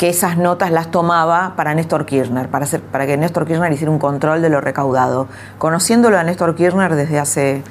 que 0.00 0.08
esas 0.08 0.38
notas 0.38 0.70
las 0.70 0.90
tomaba 0.90 1.52
para 1.56 1.74
Néstor 1.74 2.06
Kirchner, 2.06 2.48
para, 2.48 2.64
hacer, 2.64 2.80
para 2.80 3.06
que 3.06 3.18
Néstor 3.18 3.44
Kirchner 3.44 3.70
hiciera 3.70 3.92
un 3.92 3.98
control 3.98 4.40
de 4.40 4.48
lo 4.48 4.62
recaudado. 4.62 5.28
Conociéndolo 5.58 6.16
a 6.16 6.24
Néstor 6.24 6.54
Kirchner 6.54 6.94
desde 6.94 7.18
hace 7.18 7.62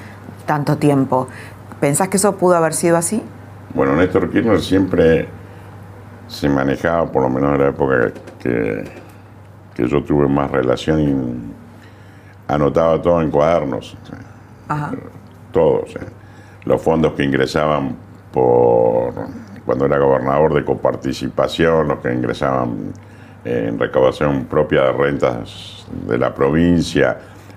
tanto 0.46 0.78
tiempo, 0.78 1.28
¿pensás 1.80 2.08
que 2.08 2.18
eso 2.18 2.36
pudo 2.36 2.56
haber 2.56 2.76
sido 2.76 2.98
así? 2.98 3.24
Bueno, 3.74 3.96
Néstor 3.96 4.30
Kirchner 4.30 4.62
siempre 4.62 5.28
se 6.28 6.48
manejaba, 6.48 7.12
por 7.12 7.24
lo 7.24 7.30
menos 7.30 7.56
en 7.56 7.62
la 7.62 7.70
época 7.70 8.12
que, 8.38 8.84
que 9.74 9.88
yo 9.88 10.04
tuve 10.04 10.28
más 10.28 10.52
relación, 10.52 11.00
y 11.00 12.54
anotaba 12.54 13.02
todo 13.02 13.24
en 13.24 13.32
cuadernos. 13.32 13.98
Ajá. 14.68 14.92
Todo. 15.52 15.84
los 16.66 16.80
fondos 16.80 17.14
que 17.14 17.24
ingresaban 17.24 17.96
por 18.32 19.16
cuando 19.70 19.86
era 19.86 20.00
gobernador 20.00 20.56
de 20.56 20.66
coparticipación, 20.66 21.90
los 21.90 22.00
que 22.00 22.12
ingresaban 22.12 22.92
en 23.46 23.78
recaudación 23.78 24.46
propia 24.46 24.86
de 24.86 24.94
rentas 24.94 25.86
de 26.08 26.18
la 26.18 26.34
provincia, 26.34 27.16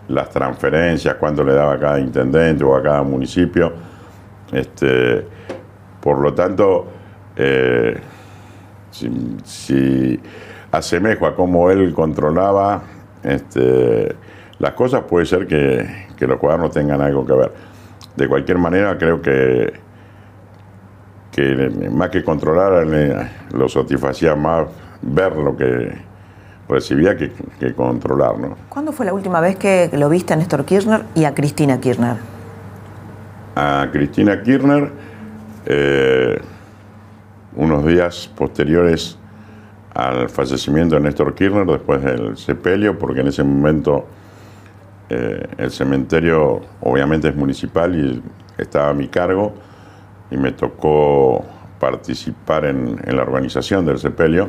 las 0.08 0.28
transferencias, 0.28 1.14
cuánto 1.14 1.42
le 1.42 1.54
daba 1.54 1.72
a 1.72 1.78
cada 1.80 1.98
intendente 1.98 2.64
o 2.64 2.76
a 2.76 2.82
cada 2.82 3.02
municipio. 3.02 3.72
Este, 4.52 5.26
por 6.02 6.18
lo 6.18 6.34
tanto, 6.34 6.86
eh, 7.34 7.98
si, 8.90 10.20
asemejo 10.70 11.26
a 11.26 11.34
cómo 11.34 11.70
él 11.70 11.94
controlaba 11.94 12.82
este, 13.22 14.14
las 14.58 14.72
cosas, 14.72 15.04
puede 15.04 15.24
ser 15.24 15.46
que, 15.46 16.08
que 16.14 16.26
los 16.26 16.38
cuadernos 16.38 16.72
tengan 16.72 17.00
algo 17.00 17.24
que 17.24 17.32
ver. 17.32 17.52
De 18.14 18.28
cualquier 18.28 18.58
manera, 18.58 18.98
creo 18.98 19.22
que 19.22 19.91
que 21.32 21.70
más 21.90 22.10
que 22.10 22.22
controlar 22.22 22.86
lo 23.52 23.68
satisfacía 23.68 24.36
más 24.36 24.66
ver 25.00 25.34
lo 25.34 25.56
que 25.56 25.92
recibía 26.68 27.16
que, 27.16 27.32
controlar. 27.74 28.38
¿no? 28.38 28.56
¿Cuándo 28.68 28.92
fue 28.92 29.06
la 29.06 29.14
última 29.14 29.40
vez 29.40 29.56
que 29.56 29.90
lo 29.94 30.08
viste 30.08 30.34
a 30.34 30.36
Néstor 30.36 30.64
Kirchner 30.64 31.02
y 31.14 31.24
a 31.24 31.34
Cristina 31.34 31.80
Kirchner? 31.80 32.16
A 33.56 33.88
Cristina 33.92 34.42
Kirchner, 34.42 34.90
eh, 35.66 36.40
unos 37.56 37.84
días 37.86 38.30
posteriores 38.36 39.18
al 39.94 40.28
fallecimiento 40.28 40.94
de 40.94 41.02
Néstor 41.02 41.34
Kirchner, 41.34 41.66
después 41.66 42.02
del 42.02 42.36
sepelio, 42.36 42.98
porque 42.98 43.20
en 43.20 43.28
ese 43.28 43.42
momento 43.42 44.06
eh, 45.10 45.46
el 45.58 45.70
cementerio 45.70 46.60
obviamente 46.80 47.28
es 47.28 47.36
municipal 47.36 47.94
y 47.94 48.22
estaba 48.56 48.90
a 48.90 48.94
mi 48.94 49.08
cargo 49.08 49.52
y 50.32 50.36
me 50.36 50.52
tocó 50.52 51.44
participar 51.78 52.64
en, 52.64 52.98
la 53.04 53.22
organización 53.22 53.84
del 53.84 53.98
sepelio. 53.98 54.48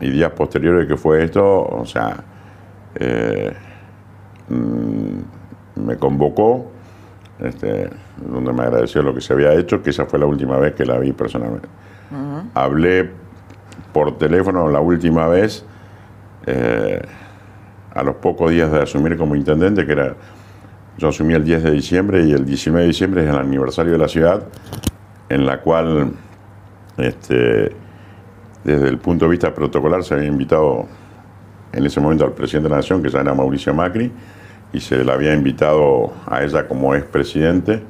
Y 0.00 0.10
días 0.10 0.32
posteriores 0.32 0.86
que 0.86 0.96
fue 0.96 1.24
esto, 1.24 1.62
o 1.62 1.86
sea, 1.86 2.16
eh, 2.96 3.52
mm, 4.48 5.80
me 5.86 5.96
convocó, 5.96 6.70
este, 7.38 7.88
donde 8.16 8.52
me 8.52 8.62
agradeció 8.62 9.02
lo 9.02 9.14
que 9.14 9.20
se 9.20 9.32
había 9.32 9.54
hecho, 9.54 9.82
que 9.82 9.90
esa 9.90 10.04
fue 10.04 10.18
la 10.18 10.26
última 10.26 10.58
vez 10.58 10.74
que 10.74 10.84
la 10.84 10.98
vi 10.98 11.12
personalmente. 11.12 11.68
Hablé 12.52 13.10
por 13.92 14.18
teléfono 14.18 14.68
la 14.68 14.80
última 14.80 15.28
vez, 15.28 15.64
eh, 16.46 17.00
a 17.94 18.02
los 18.02 18.16
pocos 18.16 18.50
días 18.50 18.70
de 18.70 18.82
asumir 18.82 19.16
como 19.16 19.34
intendente, 19.36 19.86
que 19.86 19.92
era, 19.92 20.14
yo 20.98 21.08
asumí 21.08 21.34
el 21.34 21.44
10 21.44 21.62
de 21.62 21.70
diciembre 21.70 22.24
y 22.24 22.32
el 22.32 22.44
19 22.44 22.82
de 22.82 22.88
diciembre 22.88 23.24
es 23.24 23.30
el 23.30 23.36
aniversario 23.36 23.92
de 23.92 23.98
la 23.98 24.08
ciudad, 24.08 24.42
en 25.28 25.46
la 25.46 25.60
cual, 25.60 26.12
este, 26.98 27.74
desde 28.64 28.88
el 28.88 28.98
punto 28.98 29.24
de 29.24 29.30
vista 29.30 29.54
protocolar, 29.54 30.04
se 30.04 30.14
había 30.14 30.28
invitado 30.28 30.86
en 31.72 31.86
ese 31.86 32.00
momento 32.00 32.24
al 32.24 32.32
presidente 32.32 32.68
de 32.68 32.70
la 32.70 32.76
Nación, 32.76 33.02
que 33.02 33.08
ya 33.08 33.20
era 33.20 33.34
Mauricio 33.34 33.72
Macri, 33.72 34.12
y 34.72 34.80
se 34.80 35.02
le 35.02 35.12
había 35.12 35.34
invitado 35.34 36.12
a 36.26 36.42
ella 36.42 36.68
como 36.68 36.94
expresidente 36.94 37.82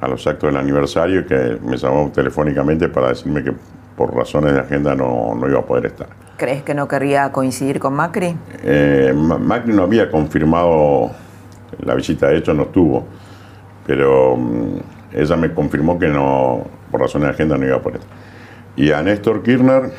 a 0.00 0.08
los 0.08 0.26
actos 0.26 0.48
del 0.48 0.56
aniversario, 0.56 1.26
que 1.26 1.58
me 1.62 1.76
llamó 1.76 2.10
telefónicamente 2.12 2.88
para 2.88 3.08
decirme 3.08 3.44
que 3.44 3.52
por 3.96 4.14
razones 4.14 4.54
de 4.54 4.60
agenda 4.60 4.94
no, 4.94 5.34
no 5.34 5.48
iba 5.48 5.60
a 5.60 5.64
poder 5.64 5.86
estar. 5.86 6.08
¿Crees 6.36 6.62
que 6.62 6.74
no 6.74 6.88
querría 6.88 7.30
coincidir 7.32 7.78
con 7.78 7.92
Macri? 7.94 8.34
Eh, 8.62 9.12
Macri 9.14 9.74
no 9.74 9.82
había 9.82 10.10
confirmado 10.10 11.10
la 11.84 11.94
visita, 11.94 12.28
de 12.28 12.38
hecho 12.38 12.54
no 12.54 12.64
estuvo, 12.64 13.06
pero 13.86 14.36
mm, 14.36 14.76
ella 15.12 15.36
me 15.36 15.52
confirmó 15.52 15.98
que 15.98 16.08
no, 16.08 16.64
por 16.90 17.00
razones 17.00 17.28
de 17.28 17.34
agenda 17.34 17.56
no 17.56 17.66
iba 17.66 17.76
a 17.76 17.82
poder. 17.82 18.00
Y 18.76 18.92
a 18.92 19.02
Néstor 19.02 19.42
Kirchner 19.42 19.92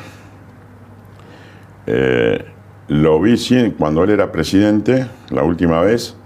eh, 1.86 2.44
lo 2.88 3.20
vi 3.20 3.36
cuando 3.78 4.04
él 4.04 4.10
era 4.10 4.32
presidente, 4.32 5.06
la 5.30 5.42
última 5.42 5.80
vez, 5.80 6.16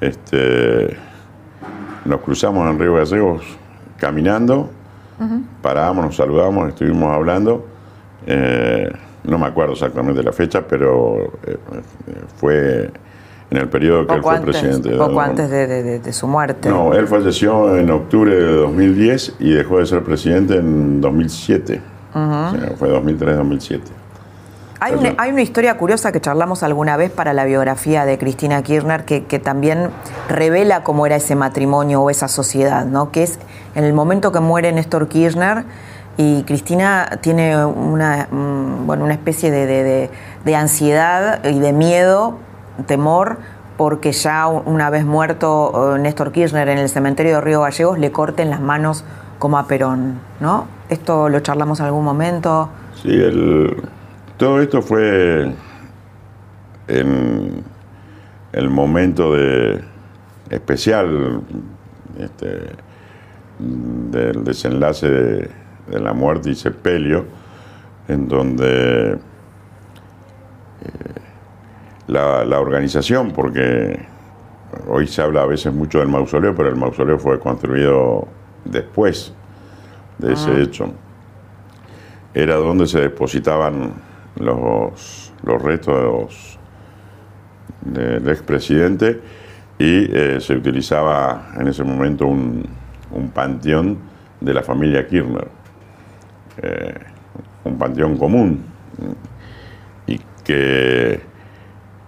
este, 0.00 0.96
nos 2.04 2.20
cruzamos 2.20 2.68
en 2.68 2.78
Río 2.78 2.94
Gallegos 2.94 3.42
caminando, 3.98 4.70
parábamos, 5.60 6.06
nos 6.06 6.16
saludamos, 6.16 6.68
estuvimos 6.70 7.12
hablando. 7.12 7.66
Eh, 8.26 8.90
no 9.24 9.38
me 9.38 9.46
acuerdo 9.46 9.74
exactamente 9.74 10.22
la 10.22 10.32
fecha, 10.32 10.66
pero 10.66 11.32
eh, 11.46 11.56
fue 12.36 12.90
en 13.52 13.58
el 13.58 13.68
periodo 13.68 14.06
que 14.06 14.14
él 14.14 14.22
fue 14.22 14.40
presidente. 14.40 14.96
Poco 14.96 15.20
antes 15.20 15.50
de, 15.50 16.12
su 16.12 16.26
muerte. 16.26 16.70
No, 16.70 16.94
él 16.94 17.06
falleció 17.06 17.76
en 17.76 17.90
octubre 17.90 18.34
de 18.34 18.52
2010 18.56 19.36
y 19.38 19.50
dejó 19.52 19.78
de 19.78 19.86
ser 19.86 20.02
presidente 20.02 20.56
en 20.56 21.00
2007. 21.00 21.82
o 22.14 22.50
sea, 22.50 22.72
fue 22.78 22.90
2003-2007. 22.90 23.80
Hay 24.80 24.94
una, 24.94 25.14
hay 25.16 25.30
una, 25.30 25.42
historia 25.42 25.76
curiosa 25.76 26.10
que 26.10 26.20
charlamos 26.20 26.64
alguna 26.64 26.96
vez 26.96 27.12
para 27.12 27.32
la 27.32 27.44
biografía 27.44 28.04
de 28.04 28.18
Cristina 28.18 28.62
Kirchner 28.62 29.04
que, 29.04 29.26
que, 29.26 29.38
también 29.38 29.90
revela 30.28 30.82
cómo 30.82 31.06
era 31.06 31.14
ese 31.14 31.36
matrimonio 31.36 32.02
o 32.02 32.10
esa 32.10 32.26
sociedad, 32.26 32.84
¿no? 32.84 33.12
Que 33.12 33.22
es 33.22 33.38
en 33.76 33.84
el 33.84 33.92
momento 33.92 34.32
que 34.32 34.40
muere 34.40 34.72
Néstor 34.72 35.06
Kirchner 35.06 35.64
y 36.16 36.42
Cristina 36.42 37.18
tiene 37.20 37.64
una, 37.64 38.28
mm, 38.30 38.86
bueno, 38.86 39.04
una 39.04 39.14
especie 39.14 39.50
de, 39.50 40.10
de, 40.44 40.56
ansiedad 40.56 41.44
y 41.44 41.58
de 41.58 41.72
miedo, 41.72 42.38
temor, 42.86 43.38
porque 43.76 44.12
ya 44.12 44.46
una 44.46 44.90
vez 44.90 45.04
muerto 45.04 45.96
eh, 45.96 45.98
Néstor 45.98 46.32
Kirchner 46.32 46.68
en 46.68 46.78
el 46.78 46.88
cementerio 46.88 47.36
de 47.36 47.40
Río 47.40 47.62
Gallegos 47.62 47.98
le 47.98 48.12
corten 48.12 48.50
las 48.50 48.60
manos 48.60 49.04
como 49.38 49.58
a 49.58 49.66
Perón, 49.66 50.20
¿no? 50.40 50.66
Esto 50.88 51.28
lo 51.28 51.40
charlamos 51.40 51.80
en 51.80 51.86
algún 51.86 52.04
momento. 52.04 52.68
Sí, 53.02 53.10
el 53.10 53.82
todo 54.42 54.60
esto 54.60 54.82
fue 54.82 55.54
en 56.88 57.62
el 58.52 58.70
momento 58.70 59.32
de 59.32 59.80
especial 60.50 61.42
este, 62.18 62.72
del 63.58 64.42
desenlace 64.42 65.08
de, 65.08 65.50
la 66.00 66.12
muerte 66.12 66.50
y 66.50 66.54
sepelio, 66.54 67.24
en 68.08 68.26
donde 68.26 69.12
eh, 69.12 69.18
la, 72.06 72.44
la, 72.44 72.60
organización, 72.60 73.32
porque 73.32 73.98
hoy 74.88 75.06
se 75.06 75.22
habla 75.22 75.42
a 75.42 75.46
veces 75.46 75.72
mucho 75.72 75.98
del 75.98 76.08
mausoleo, 76.08 76.54
pero 76.54 76.68
el 76.68 76.76
mausoleo 76.76 77.18
fue 77.18 77.38
construido 77.38 78.26
después 78.64 79.32
de 80.18 80.32
ese 80.32 80.50
ah. 80.50 80.60
hecho, 80.60 80.92
era 82.34 82.56
donde 82.56 82.86
se 82.86 83.00
depositaban 83.00 83.94
los, 84.36 85.32
los 85.44 85.62
restos 85.62 86.58
del 87.82 88.28
expresidente 88.28 89.20
y 89.78 90.06
eh, 90.14 90.38
se 90.40 90.54
utilizaba 90.54 91.52
en 91.58 91.68
ese 91.68 91.82
momento 91.82 92.26
un, 92.26 92.64
un, 93.10 93.30
panteón 93.30 93.98
de 94.40 94.54
la 94.54 94.62
familia 94.62 95.06
Kirchner, 95.06 95.48
eh, 96.62 96.94
un 97.64 97.78
panteón 97.78 98.16
común 98.16 98.64
y 100.06 100.20
que, 100.44 101.20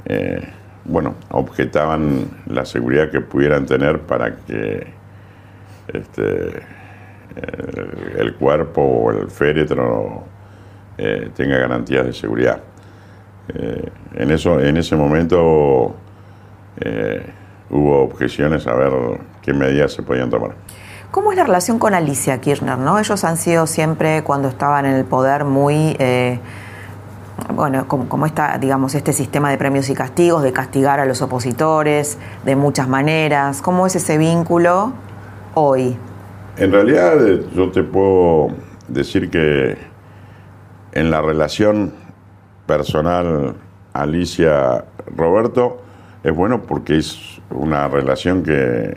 eh, 0.07 0.47
bueno, 0.85 1.15
objetaban 1.31 2.43
la 2.47 2.65
seguridad 2.65 3.11
que 3.11 3.21
pudieran 3.21 3.65
tener 3.65 4.01
para 4.01 4.37
que 4.37 4.87
este, 5.89 6.63
el 8.19 8.35
cuerpo 8.35 8.83
o 8.83 9.11
el 9.11 9.31
féretro 9.31 10.25
eh, 10.99 11.31
tenga 11.35 11.57
garantías 11.59 12.05
de 12.05 12.13
seguridad. 12.13 12.61
Eh, 13.49 13.89
en, 14.15 14.31
eso, 14.31 14.61
en 14.61 14.77
ese 14.77 14.97
momento 14.97 15.97
hubo 17.71 18.03
objeciones 18.03 18.67
a 18.67 18.75
ver 18.75 18.93
qué 19.41 19.55
medidas 19.55 19.93
se 19.93 20.03
podían 20.03 20.29
tomar. 20.29 20.53
¿Cómo 21.11 21.31
es 21.31 21.39
la 21.39 21.45
relación 21.45 21.79
con 21.79 21.95
Alicia 21.95 22.41
Kirchner? 22.41 22.77
¿no? 22.77 22.99
Ellos 22.99 23.25
han 23.25 23.37
sido 23.37 23.67
siempre, 23.67 24.23
cuando 24.23 24.49
estaban 24.49 24.85
en 24.85 24.95
el 24.97 25.05
poder, 25.05 25.45
muy 25.45 25.97
bueno, 27.55 27.87
como, 27.89 28.09
como 28.09 28.27
está, 28.27 28.59
digamos, 28.59 28.95
este 28.95 29.13
sistema 29.13 29.51
de 29.51 29.59
premios 29.59 29.91
y 29.91 29.95
castigos, 29.95 30.43
de 30.43 30.53
castigar 30.53 31.01
a 31.01 31.05
los 31.05 31.23
opositores 31.23 32.19
de 32.45 32.57
muchas 32.57 32.89
maneras. 32.89 33.63
¿Cómo 33.63 33.87
es 33.87 33.97
ese 33.97 34.19
vínculo 34.19 34.93
hoy? 35.55 35.97
En 36.57 36.73
realidad 36.73 37.19
yo 37.55 37.71
te 37.71 37.83
puedo 37.83 38.49
decir 38.89 39.31
que 39.31 39.77
en 40.93 41.11
la 41.11 41.21
relación 41.21 41.93
personal 42.67 43.57
Alicia-Roberto 43.93 45.83
es 46.23 46.35
bueno 46.35 46.63
porque 46.63 46.99
es 46.99 47.41
una 47.51 47.89
relación 47.89 48.43
que, 48.43 48.97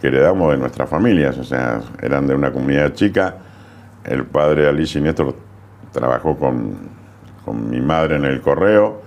que 0.00 0.06
heredamos 0.08 0.52
de 0.52 0.58
nuestras 0.58 0.88
familias, 0.88 1.38
o 1.38 1.44
sea, 1.44 1.80
eran 2.02 2.26
de 2.26 2.34
una 2.34 2.52
comunidad 2.52 2.92
chica. 2.94 3.36
El 4.04 4.24
padre 4.24 4.68
Alicia 4.68 4.98
y 4.98 5.02
Néstor 5.02 5.36
trabajó 5.92 6.36
con, 6.36 6.97
mi 7.52 7.80
madre 7.80 8.16
en 8.16 8.24
el 8.24 8.40
correo. 8.40 9.02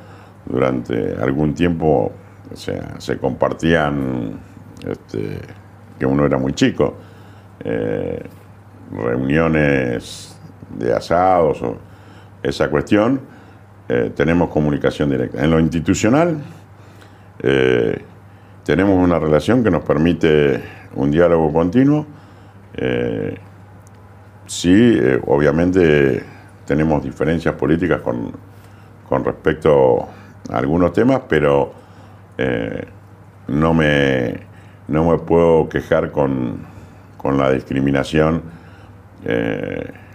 Durante 0.46 1.16
algún 1.22 1.54
tiempo 1.54 2.12
se 2.54 3.18
compartían, 3.20 4.40
este, 4.86 5.40
que 5.98 6.06
uno 6.06 6.26
era 6.26 6.38
muy 6.38 6.54
chico, 6.54 6.96
eh, 7.64 8.24
reuniones 8.92 10.36
de 10.78 10.94
asados 10.94 11.62
o 11.62 11.78
esa 12.42 12.70
cuestión, 12.70 13.22
eh, 13.88 14.12
tenemos 14.16 14.50
comunicación 14.50 15.12
directa. 15.12 15.44
En 15.44 15.52
lo 15.52 15.60
institucional, 15.60 16.42
eh, 17.44 18.02
tenemos 18.64 18.98
una 18.98 19.20
relación 19.20 19.64
que 19.64 19.70
nos 19.70 19.84
permite 19.84 20.64
un 20.96 21.12
diálogo 21.12 21.54
continuo. 21.54 22.06
Sí, 24.48 25.00
obviamente 25.28 26.24
tenemos 26.66 27.04
diferencias 27.04 27.56
políticas 27.56 28.02
con, 28.02 28.32
con, 29.08 29.24
respecto 29.24 30.08
a 30.50 30.58
algunos 30.58 30.94
temas, 30.94 31.22
pero 31.28 31.74
no, 33.48 33.74
me, 33.74 34.40
no 34.88 35.12
me 35.12 35.18
puedo 35.20 35.70
quejar 35.70 36.12
con, 36.12 36.60
con 37.18 37.38
la 37.38 37.52
discriminación 37.52 38.42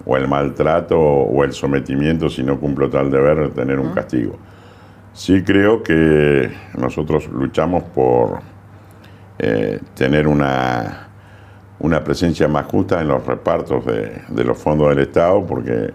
o 0.06 0.16
el 0.16 0.28
maltrato 0.28 0.98
o 0.98 1.44
el 1.44 1.52
sometimiento 1.52 2.30
si 2.30 2.42
no 2.42 2.58
cumplo 2.58 2.88
tal 2.88 3.10
deber, 3.10 3.50
tener 3.50 3.78
un 3.78 3.92
castigo. 3.92 4.38
Sí 5.12 5.42
creo 5.42 5.82
que 5.82 6.50
nosotros 6.78 7.26
luchamos 7.28 7.82
por 7.84 8.40
eh, 9.38 9.80
tener 9.94 10.28
una, 10.28 11.08
una 11.80 12.04
presencia 12.04 12.46
más 12.48 12.66
justa 12.66 13.00
en 13.00 13.08
los 13.08 13.26
repartos 13.26 13.84
de, 13.84 14.44
los 14.44 14.56
fondos 14.56 14.90
del 14.90 15.00
Estado, 15.00 15.44
porque 15.44 15.92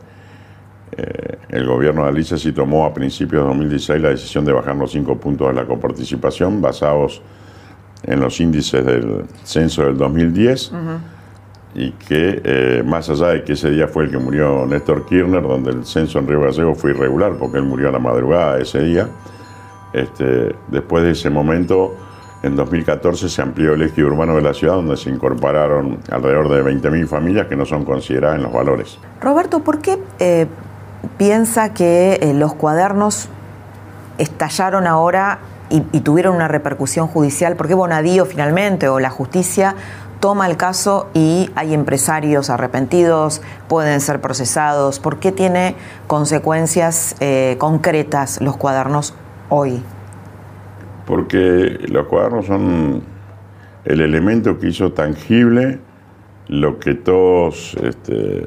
eh, 0.98 1.38
el 1.50 1.66
gobierno 1.66 2.04
de 2.04 2.10
Alicia 2.10 2.38
sí 2.38 2.52
tomó 2.52 2.86
a 2.86 2.94
principios 2.94 3.44
de 3.44 3.48
2016 3.50 4.02
la 4.02 4.10
decisión 4.10 4.46
de 4.46 4.54
bajar 4.54 4.76
los 4.76 4.92
cinco 4.92 5.18
puntos 5.18 5.48
de 5.48 5.54
la 5.54 5.66
coparticipación 5.66 6.62
basados 6.62 7.22
en 8.04 8.20
los 8.20 8.40
índices 8.40 8.86
del 8.86 9.26
censo 9.44 9.84
del 9.84 9.98
2010 9.98 10.72
y 11.76 11.92
que 11.92 12.42
eh, 12.44 12.84
más 12.86 13.10
allá 13.10 13.28
de 13.28 13.44
que 13.44 13.54
ese 13.54 13.70
día 13.72 13.88
fue 13.88 14.06
el 14.06 14.12
que 14.12 14.18
murió 14.18 14.66
Néstor 14.66 15.06
Kirchner, 15.06 15.42
donde 15.42 15.72
el 15.72 15.86
censo 15.86 16.20
en 16.20 16.28
Río 16.28 16.42
Gallegos 16.42 16.78
fue 16.78 16.92
irregular 16.92 17.34
porque 17.40 17.58
él 17.58 17.64
murió 17.64 17.90
a 17.90 17.92
la 17.92 18.00
madrugada 18.00 18.60
ese 18.60 18.82
día, 18.82 19.08
este, 19.94 20.54
después 20.70 21.04
de 21.04 21.12
ese 21.12 21.30
momento, 21.30 21.96
en 22.44 22.56
2014 22.56 23.30
se 23.30 23.42
amplió 23.42 23.74
el 23.74 23.84
eje 23.84 24.04
urbano 24.04 24.36
de 24.36 24.42
la 24.42 24.54
ciudad 24.54 24.76
donde 24.76 24.98
se 24.98 25.10
incorporaron 25.10 26.00
alrededor 26.10 26.50
de 26.50 26.64
20.000 26.64 27.08
familias 27.08 27.48
que 27.48 27.56
no 27.56 27.66
son 27.66 27.86
consideradas 27.86 28.38
en 28.38 28.44
los 28.44 28.54
valores. 28.54 28.98
Roberto, 29.22 29.60
¿por 29.60 29.80
qué 29.80 30.00
eh, 30.20 30.48
piensa 31.18 31.74
que 31.74 32.20
eh, 32.22 32.34
los 32.34 32.54
cuadernos 32.54 33.30
estallaron 34.18 34.88
ahora 34.88 35.40
y, 35.70 35.82
tuvieron 36.02 36.36
una 36.36 36.48
repercusión 36.48 37.08
judicial? 37.08 37.56
¿Por 37.56 37.68
qué 37.68 37.74
Bonadío 37.74 38.26
finalmente 38.26 38.90
o 38.90 39.00
la 39.00 39.10
justicia 39.10 39.76
toma 40.20 40.48
el 40.48 40.58
caso 40.58 41.10
y 41.14 41.50
hay 41.56 41.74
empresarios 41.74 42.50
arrepentidos, 42.50 43.42
pueden 43.68 44.02
ser 44.02 44.20
procesados? 44.20 45.00
¿Por 45.00 45.20
qué 45.20 45.32
tiene 45.32 45.76
consecuencias 46.08 47.16
eh, 47.20 47.56
concretas 47.58 48.42
los 48.42 48.58
cuadernos 48.58 49.16
hoy? 49.50 49.82
Porque 51.06 51.80
los 51.88 52.08
cuadernos 52.08 52.46
son 52.46 53.04
el 53.86 54.02
elemento 54.02 54.60
que 54.60 54.68
hizo 54.68 54.92
tangible 54.92 55.80
lo 56.48 56.80
que 56.80 56.96
todos, 56.96 57.78
este, 57.82 58.46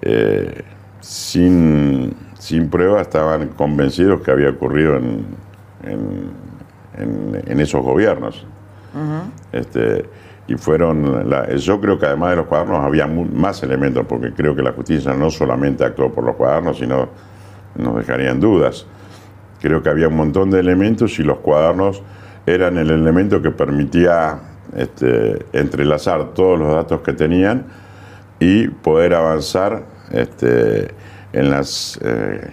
eh, 0.00 0.64
sin, 1.04 2.14
sin 2.38 2.70
prueba, 2.70 3.02
estaban 3.02 3.48
convencidos 3.48 4.22
que 4.22 4.30
había 4.30 4.48
ocurrido 4.48 4.96
en, 4.96 5.26
en, 5.82 7.42
en, 7.46 7.60
esos 7.60 7.82
gobiernos. 7.82 8.46
Uh 8.94 8.98
-huh. 8.98 9.22
este, 9.52 10.08
y 10.46 10.54
fueron, 10.54 11.28
la, 11.28 11.54
yo 11.56 11.78
creo 11.80 11.98
que 11.98 12.06
además 12.06 12.30
de 12.30 12.36
los 12.36 12.46
cuadernos 12.46 12.82
había 12.82 13.06
más 13.06 13.62
elementos, 13.62 14.06
porque 14.06 14.32
creo 14.32 14.56
que 14.56 14.62
la 14.62 14.72
justicia 14.72 15.12
no 15.12 15.30
solamente 15.30 15.84
actuó 15.84 16.10
por 16.10 16.24
los 16.24 16.36
cuadernos, 16.36 16.78
sino 16.78 17.08
nos 17.74 17.96
dejarían 17.96 18.40
dudas. 18.40 18.86
Creo 19.60 19.82
que 19.82 19.90
había 19.90 20.08
un 20.08 20.16
montón 20.16 20.50
de 20.50 20.60
elementos 20.60 21.18
y 21.18 21.22
los 21.22 21.38
cuadernos 21.38 22.02
eran 22.46 22.78
el 22.78 22.90
elemento 22.90 23.42
que 23.42 23.50
permitía 23.50 24.38
este, 24.74 25.44
entrelazar 25.52 26.32
todos 26.32 26.58
los 26.58 26.74
datos 26.74 27.02
que 27.02 27.12
tenían 27.12 27.66
y 28.40 28.68
poder 28.68 29.14
avanzar 29.14 29.93
este, 30.14 30.88
en 31.32 31.50
las 31.50 31.98
eh, 32.02 32.50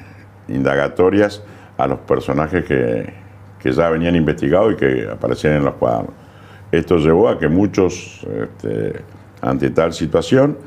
indagatorias 0.47 1.43
a 1.77 1.87
los 1.87 1.99
personajes 1.99 2.65
que, 2.65 3.13
que 3.59 3.71
ya 3.71 3.89
venían 3.89 4.15
investigados 4.15 4.73
y 4.73 4.75
que 4.75 5.07
aparecían 5.11 5.53
en 5.53 5.65
los 5.65 5.75
cuadernos. 5.75 6.13
Esto 6.71 6.97
llevó 6.97 7.29
a 7.29 7.37
que 7.37 7.47
muchos, 7.47 8.25
este, 8.41 9.01
ante 9.41 9.69
tal 9.69 9.93
situación, 9.93 10.57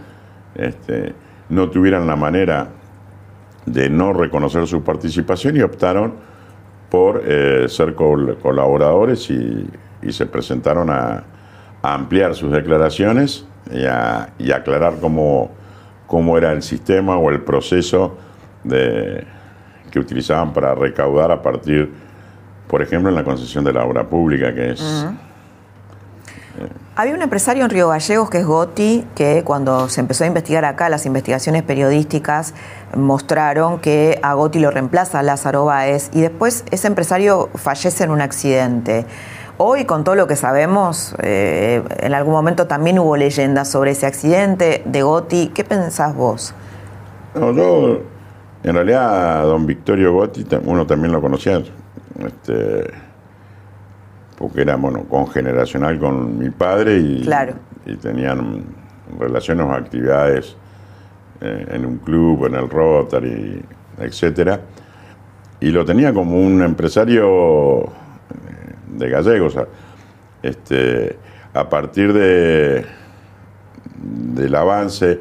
este, 0.54 1.14
no 1.48 1.70
tuvieran 1.70 2.06
la 2.06 2.16
manera 2.16 2.68
de 3.66 3.88
no 3.88 4.12
reconocer 4.12 4.66
su 4.66 4.82
participación 4.84 5.56
y 5.56 5.62
optaron 5.62 6.14
por 6.90 7.22
eh, 7.26 7.66
ser 7.68 7.94
col 7.94 8.38
colaboradores 8.40 9.30
y, 9.30 9.68
se 10.10 10.26
presentaron 10.26 10.90
a, 10.90 11.24
ampliar 11.80 12.34
sus 12.34 12.52
declaraciones 12.52 13.46
y 13.70 13.84
a, 13.84 14.34
y 14.38 14.52
aclarar 14.52 15.00
cómo, 15.00 15.50
cómo, 16.06 16.38
era 16.38 16.52
el 16.52 16.62
sistema 16.62 17.16
o 17.16 17.30
el 17.30 17.42
proceso 17.42 18.16
de, 18.62 19.26
que 19.90 19.98
utilizaban 19.98 20.52
para 20.52 20.74
recaudar 20.74 21.30
a 21.30 21.42
partir, 21.42 21.92
por 22.68 22.82
ejemplo, 22.82 23.08
en 23.10 23.14
la 23.14 23.24
concesión 23.24 23.64
de 23.64 23.72
la 23.72 23.84
obra 23.84 24.08
pública, 24.08 24.54
que 24.54 24.70
es... 24.70 24.80
Uh 24.80 24.84
-huh 24.84 25.16
había 26.96 27.14
un 27.14 27.22
empresario 27.22 27.64
en 27.64 27.70
Río 27.70 27.88
Gallegos 27.88 28.30
que 28.30 28.38
es 28.38 28.46
Gotti, 28.46 29.04
que 29.16 29.42
cuando 29.42 29.88
se 29.88 30.00
empezó 30.00 30.22
a 30.22 30.28
investigar 30.28 30.64
acá, 30.64 30.88
las 30.88 31.06
investigaciones 31.06 31.64
periodísticas 31.64 32.54
mostraron 32.96 33.80
que 33.80 34.20
a 34.22 34.34
Gotti 34.34 34.60
lo 34.60 34.70
reemplaza 34.70 35.20
Lázaro 35.24 35.64
Báez 35.64 36.10
y 36.12 36.20
después 36.20 36.64
ese 36.70 36.86
empresario 36.86 37.50
fallece 37.56 38.04
en 38.04 38.10
un 38.10 38.20
accidente. 38.20 39.06
Hoy, 39.56 39.84
con 39.84 40.02
todo 40.02 40.16
lo 40.16 40.26
que 40.26 40.34
sabemos, 40.34 41.14
eh, 41.22 41.80
en 42.00 42.12
algún 42.12 42.32
momento 42.32 42.66
también 42.66 42.98
hubo 42.98 43.16
leyendas 43.16 43.70
sobre 43.70 43.92
ese 43.92 44.06
accidente 44.06 44.82
de 44.84 45.02
Gotti. 45.02 45.52
¿Qué 45.54 45.62
pensás 45.62 46.16
vos? 46.16 46.52
No, 47.36 47.52
yo, 47.52 48.00
en 48.64 48.74
realidad, 48.74 49.42
a 49.42 49.44
don 49.44 49.64
Victorio 49.64 50.12
Gotti, 50.12 50.44
uno 50.64 50.86
también 50.86 51.12
lo 51.12 51.20
conocía. 51.20 51.62
Este, 52.18 52.90
porque 54.36 54.62
era 54.62 54.74
bueno, 54.74 55.04
congeneracional 55.04 56.00
con 56.00 56.36
mi 56.36 56.50
padre 56.50 56.98
y, 56.98 57.22
claro. 57.22 57.54
y 57.86 57.94
tenían 57.94 58.64
relaciones 59.20 59.66
o 59.66 59.72
actividades 59.72 60.56
eh, 61.40 61.66
en 61.70 61.86
un 61.86 61.98
club, 61.98 62.46
en 62.46 62.56
el 62.56 62.68
Rotary, 62.68 63.64
etcétera. 64.00 64.60
Y 65.60 65.70
lo 65.70 65.84
tenía 65.84 66.12
como 66.12 66.36
un 66.36 66.60
empresario 66.60 67.88
de 68.94 69.08
gallegos. 69.08 69.56
Este, 70.42 71.18
a 71.52 71.68
partir 71.68 72.12
de, 72.12 72.84
del 73.96 74.54
avance 74.54 75.20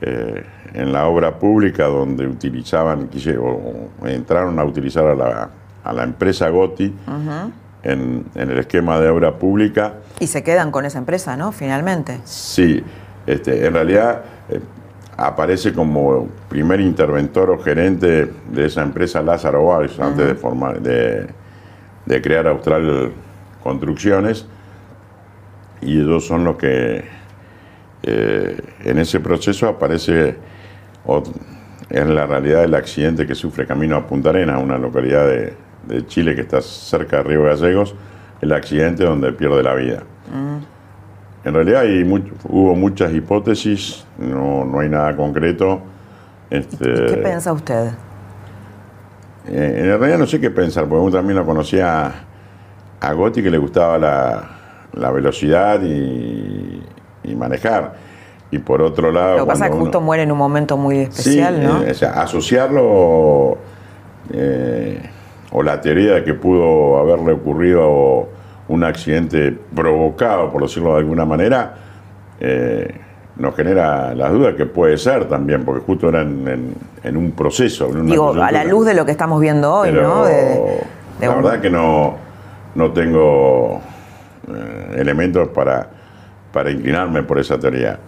eh, 0.00 0.44
en 0.74 0.92
la 0.92 1.06
obra 1.06 1.38
pública, 1.38 1.86
donde 1.86 2.26
utilizaban, 2.26 3.08
o 3.40 4.06
entraron 4.06 4.58
a 4.58 4.64
utilizar 4.64 5.06
a 5.06 5.14
la, 5.14 5.50
a 5.84 5.92
la 5.92 6.04
empresa 6.04 6.48
Gotti, 6.48 6.94
uh 7.06 7.10
-huh 7.10 7.50
en, 7.82 8.26
en, 8.34 8.50
el 8.50 8.58
esquema 8.58 9.00
de 9.00 9.08
obra 9.08 9.38
pública. 9.38 9.94
Y 10.18 10.26
se 10.26 10.42
quedan 10.42 10.70
con 10.70 10.84
esa 10.84 10.98
empresa, 10.98 11.36
¿no? 11.36 11.52
Finalmente. 11.52 12.20
Sí, 12.24 12.82
este, 13.26 13.66
en 13.66 13.74
realidad 13.74 14.22
eh, 14.48 14.60
aparece 15.16 15.72
como 15.72 16.28
primer 16.48 16.80
interventor 16.80 17.50
o 17.50 17.58
gerente 17.58 18.30
de 18.50 18.66
esa 18.66 18.82
empresa 18.82 19.22
Lázaro 19.22 19.64
uh 19.64 19.70
-huh. 19.70 20.02
antes 20.02 20.26
de, 20.26 20.34
formar, 20.34 20.80
de, 20.80 21.26
de, 22.10 22.22
crear 22.22 22.46
Austral 22.46 23.12
Construcciones, 23.62 24.46
y 25.80 26.00
ellos 26.00 26.26
son 26.26 26.44
los 26.44 26.56
que 26.56 27.04
eh, 28.02 28.60
en 28.84 28.98
ese 28.98 29.20
proceso 29.20 29.68
aparece 29.68 30.36
en 31.90 32.14
la 32.14 32.26
realidad 32.26 32.64
el 32.64 32.74
accidente 32.74 33.26
que 33.26 33.34
sufre 33.34 33.66
Camino 33.66 33.96
a 33.96 34.06
Punta 34.06 34.30
Arenas, 34.30 34.62
una 34.62 34.78
localidad 34.78 35.26
de, 35.26 35.54
de 35.86 36.06
Chile, 36.06 36.34
que 36.34 36.42
está 36.42 36.60
cerca 36.60 37.18
de 37.18 37.22
Río 37.24 37.44
Gallegos, 37.44 37.94
el 38.40 38.52
accidente 38.52 39.04
donde 39.04 39.32
pierde 39.32 39.62
la 39.62 39.74
vida. 39.74 40.02
Mm. 40.32 41.46
En 41.46 41.54
realidad 41.54 41.82
hay 41.82 42.04
mucho, 42.04 42.34
hubo 42.44 42.74
muchas 42.74 43.12
hipótesis, 43.12 44.04
no, 44.18 44.64
no, 44.64 44.80
hay 44.80 44.88
nada 44.88 45.16
concreto. 45.16 45.80
Este, 46.50 46.84
¿Qué 46.84 47.20
piensa 47.22 47.52
usted? 47.52 47.90
Eh, 49.48 49.76
en 49.78 49.98
realidad 49.98 50.18
no 50.18 50.26
sé 50.26 50.40
qué 50.40 50.50
pensar, 50.50 50.84
porque 50.86 51.02
uno 51.02 51.12
también 51.12 51.38
lo 51.38 51.46
conocía 51.46 52.12
a 53.00 53.12
Gotti, 53.12 53.42
que 53.42 53.50
le 53.50 53.58
gustaba 53.58 53.98
la, 53.98 54.50
la 54.92 55.10
velocidad 55.10 55.80
y, 55.82 56.82
y, 57.24 57.34
manejar. 57.34 57.94
Y 58.50 58.58
por 58.58 58.82
otro 58.82 59.12
lado... 59.12 59.38
Lo 59.38 59.44
que 59.44 59.48
pasa 59.48 59.66
es 59.66 59.72
que 59.72 59.78
justo 59.78 60.00
muere 60.00 60.24
en 60.24 60.32
un 60.32 60.38
momento 60.38 60.76
muy 60.76 60.98
especial, 60.98 61.56
sí, 61.56 61.66
¿no? 61.66 61.82
Eh, 61.82 61.90
o 61.90 61.94
sea, 61.94 62.10
asociarlo... 62.22 63.58
Eh, 64.32 65.10
o 65.52 65.62
la 65.62 65.80
teoría 65.80 66.14
de 66.14 66.24
que 66.24 66.34
pudo 66.34 66.98
haberle 66.98 67.32
ocurrido 67.32 68.28
un 68.68 68.84
accidente 68.84 69.56
provocado, 69.74 70.50
por 70.50 70.62
decirlo 70.62 70.92
de 70.92 70.98
alguna 70.98 71.24
manera, 71.24 71.74
eh, 72.38 73.00
nos 73.40 73.56
genera 73.56 74.14
las 74.14 74.30
dudas 74.32 74.54
que 74.54 74.66
puede 74.66 74.98
ser 74.98 75.24
también, 75.24 75.64
porque 75.64 75.82
justo 75.84 76.10
era 76.10 76.20
en, 76.20 76.46
en, 76.46 76.74
en 77.02 77.16
un 77.16 77.32
proceso. 77.32 77.88
En 77.88 78.00
una 78.00 78.10
Digo, 78.10 78.34
a 78.34 78.52
la 78.52 78.64
luz 78.64 78.84
de 78.86 78.94
lo 78.94 79.06
que 79.06 79.12
estamos 79.12 79.40
viendo 79.40 79.72
hoy, 79.72 79.90
Pero 79.90 80.02
¿no? 80.02 80.24
De, 80.24 80.34
de 80.34 81.26
la 81.26 81.30
un... 81.30 81.42
verdad 81.42 81.60
que 81.60 81.70
no, 81.70 82.16
no 82.74 82.92
tengo 82.92 83.80
eh, 84.46 84.96
elementos 84.98 85.48
para, 85.48 85.88
para 86.52 86.70
inclinarme 86.70 87.22
por 87.22 87.38
esa 87.38 87.58
teoría. 87.58 87.98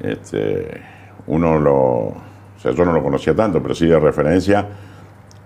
Este, 0.00 0.82
uno 1.26 1.58
lo, 1.58 1.74
o 1.74 2.60
sea, 2.60 2.72
yo 2.72 2.84
no 2.84 2.92
lo 2.92 3.02
conocía 3.02 3.34
tanto, 3.34 3.62
pero 3.62 3.74
sí 3.74 3.86
de 3.86 3.98
referencia. 3.98 4.66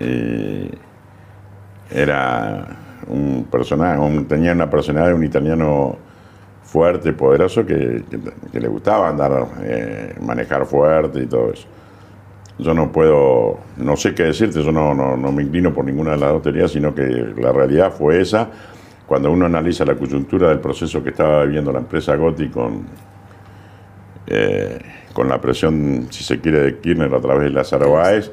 Y, 0.01 0.69
era 1.95 2.67
un 3.07 3.47
personaje, 3.51 3.99
un, 3.99 4.27
tenía 4.27 4.53
una 4.53 4.69
personalidad 4.69 5.09
de 5.11 5.15
un 5.15 5.25
italiano 5.25 5.97
fuerte, 6.73 7.13
poderoso, 7.13 7.67
que, 7.67 8.03
que, 8.11 8.19
que 8.51 8.59
le 8.59 8.67
gustaba 8.67 9.11
andar, 9.11 9.47
eh, 9.63 10.15
manejar 10.23 10.65
fuerte 10.65 11.21
y 11.21 11.27
todo 11.27 11.53
eso. 11.53 11.69
Yo 12.59 12.73
no 12.73 12.91
puedo, 12.91 13.59
no 13.77 13.95
sé 13.95 14.15
qué 14.15 14.25
decirte, 14.25 14.63
yo 14.63 14.73
no, 14.73 14.95
no, 14.95 15.15
no, 15.15 15.33
me 15.33 15.43
inclino 15.43 15.75
por 15.75 15.85
ninguna 15.85 16.13
de 16.13 16.17
las 16.17 16.31
dos 16.31 16.43
teorías, 16.43 16.71
sino 16.71 16.95
que 16.95 17.35
la 17.37 17.53
realidad 17.53 17.93
fue 17.93 18.23
esa. 18.23 18.49
Cuando 19.07 19.31
uno 19.31 19.45
analiza 19.45 19.85
la 19.85 19.97
coyuntura 19.97 20.49
del 20.49 20.61
proceso 20.61 21.03
que 21.03 21.11
estaba 21.11 21.45
viviendo 21.45 21.73
la 21.73 21.81
empresa 21.81 22.17
Gotti 22.17 22.49
con, 22.49 22.87
eh, 24.27 24.79
con 25.13 25.29
la 25.29 25.39
presión, 25.43 26.07
si 26.09 26.25
se 26.25 26.41
quiere, 26.41 26.61
de 26.61 26.79
Kirchner 26.79 27.15
a 27.15 27.21
través 27.21 27.45
de 27.45 27.51
Lázaro 27.51 27.93
Báez, 27.93 28.33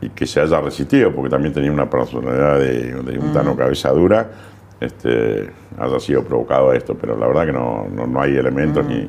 y 0.00 0.08
que 0.08 0.26
se 0.26 0.40
haya 0.40 0.60
resistido, 0.60 1.12
porque 1.12 1.30
también 1.30 1.54
tenía 1.54 1.70
una 1.70 1.88
personalidad 1.88 2.58
de, 2.58 2.92
de 2.92 3.18
un 3.20 3.32
tano 3.32 3.54
cabeza 3.54 3.90
dura, 3.90 4.28
este, 4.84 5.50
haya 5.78 6.00
sido 6.00 6.24
provocado 6.24 6.72
esto, 6.72 6.96
pero 7.00 7.16
la 7.16 7.26
verdad 7.26 7.46
que 7.46 7.52
no, 7.52 7.86
no, 7.94 8.06
no 8.06 8.20
hay 8.20 8.36
elementos 8.36 8.84
ni, 8.86 9.08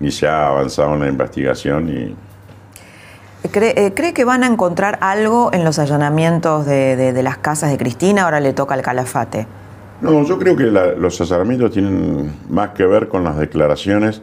ni 0.00 0.10
se 0.10 0.28
ha 0.28 0.48
avanzado 0.48 0.94
en 0.94 1.00
la 1.00 1.08
investigación. 1.08 1.88
Y... 1.88 3.48
¿Cree, 3.50 3.74
eh, 3.76 3.94
¿Cree, 3.94 4.12
que 4.12 4.24
van 4.24 4.44
a 4.44 4.46
encontrar 4.46 4.98
algo 5.00 5.50
en 5.52 5.64
los 5.64 5.78
allanamientos 5.78 6.66
de, 6.66 6.96
de, 6.96 7.12
de, 7.12 7.22
las 7.22 7.38
casas 7.38 7.70
de 7.70 7.78
Cristina? 7.78 8.24
Ahora 8.24 8.40
le 8.40 8.52
toca 8.52 8.74
al 8.74 8.82
calafate. 8.82 9.46
No, 10.00 10.22
yo 10.24 10.38
creo 10.38 10.56
que 10.56 10.64
la, 10.64 10.92
los 10.92 11.20
allanamientos 11.20 11.72
tienen 11.72 12.32
más 12.48 12.70
que 12.70 12.86
ver 12.86 13.08
con 13.08 13.24
las 13.24 13.36
declaraciones 13.36 14.22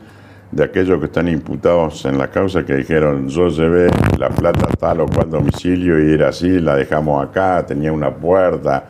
de 0.51 0.63
aquellos 0.63 0.99
que 0.99 1.05
están 1.05 1.27
imputados 1.27 2.05
en 2.05 2.17
la 2.17 2.29
causa 2.29 2.63
que 2.63 2.75
dijeron 2.75 3.27
yo 3.27 3.49
llevé 3.49 3.89
la 4.17 4.29
plata 4.29 4.67
a 4.71 4.75
tal 4.77 5.01
o 5.01 5.05
cual 5.05 5.29
domicilio 5.29 6.01
y 6.01 6.13
era 6.13 6.29
así, 6.29 6.59
la 6.59 6.75
dejamos 6.75 7.21
acá, 7.27 7.65
tenía 7.65 7.91
una 7.91 8.13
puerta. 8.13 8.85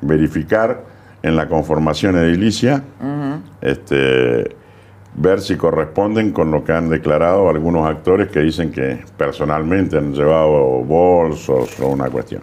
Verificar 0.00 0.91
en 1.22 1.36
la 1.36 1.48
conformación 1.48 2.16
edilicia, 2.16 2.82
este, 3.60 4.56
ver 5.14 5.40
si 5.40 5.56
corresponden 5.56 6.32
con 6.32 6.50
lo 6.50 6.64
que 6.64 6.72
han 6.72 6.88
declarado 6.88 7.48
algunos 7.48 7.88
actores 7.88 8.28
que 8.28 8.40
dicen 8.40 8.72
que 8.72 9.04
personalmente 9.16 9.98
han 9.98 10.12
llevado 10.12 10.82
bolsos 10.82 11.78
o 11.80 11.88
una 11.88 12.08
cuestión. 12.10 12.42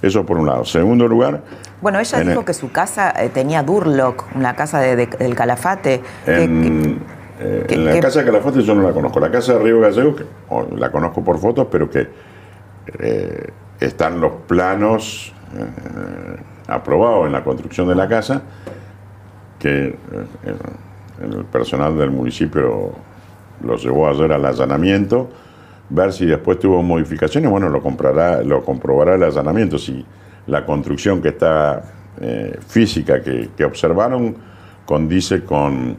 Eso 0.00 0.26
por 0.26 0.38
un 0.38 0.46
lado. 0.46 0.64
Segundo 0.64 1.06
lugar... 1.06 1.42
Bueno, 1.80 1.98
ella 1.98 2.20
dijo 2.20 2.44
que 2.44 2.54
su 2.54 2.70
casa 2.70 3.10
eh, 3.10 3.28
tenía 3.28 3.62
Durlock, 3.62 4.36
una 4.36 4.54
casa 4.54 4.80
del 4.80 5.34
Calafate. 5.34 6.00
En, 6.26 7.00
eh, 7.40 7.66
la 7.76 7.98
casa 7.98 8.20
de 8.20 8.26
Calafate 8.26 8.62
yo 8.62 8.74
no 8.74 8.82
la 8.82 8.92
conozco. 8.92 9.18
La 9.18 9.30
casa 9.30 9.54
de 9.54 9.58
Río 9.60 9.80
Gallego, 9.80 10.14
que, 10.14 10.24
la 10.76 10.92
conozco 10.92 11.24
por 11.24 11.38
fotos, 11.38 11.66
pero 11.70 11.90
que 11.90 12.08
eh, 13.00 13.50
están 13.80 14.20
los 14.20 14.32
planos 14.46 15.32
aprobados 16.66 17.26
en 17.26 17.32
la 17.32 17.44
construcción 17.44 17.88
de 17.88 17.94
la 17.94 18.08
casa, 18.08 18.42
que 19.58 19.96
el 21.22 21.44
personal 21.46 21.96
del 21.96 22.10
municipio 22.10 22.92
lo 23.62 23.76
llevó 23.76 24.08
ayer 24.08 24.32
al 24.32 24.44
allanamiento 24.44 25.28
ver 25.92 26.12
si 26.12 26.26
después 26.26 26.58
tuvo 26.58 26.82
modificaciones, 26.82 27.50
bueno, 27.50 27.68
lo, 27.68 27.82
comprará, 27.82 28.42
lo 28.42 28.64
comprobará 28.64 29.14
el 29.14 29.22
allanamiento, 29.22 29.78
si 29.78 30.04
la 30.46 30.64
construcción 30.64 31.20
que 31.20 31.28
está 31.28 31.82
eh, 32.20 32.58
física 32.66 33.22
que, 33.22 33.64
observaron 33.64 34.34
condice 34.86 35.44
con 35.44 35.96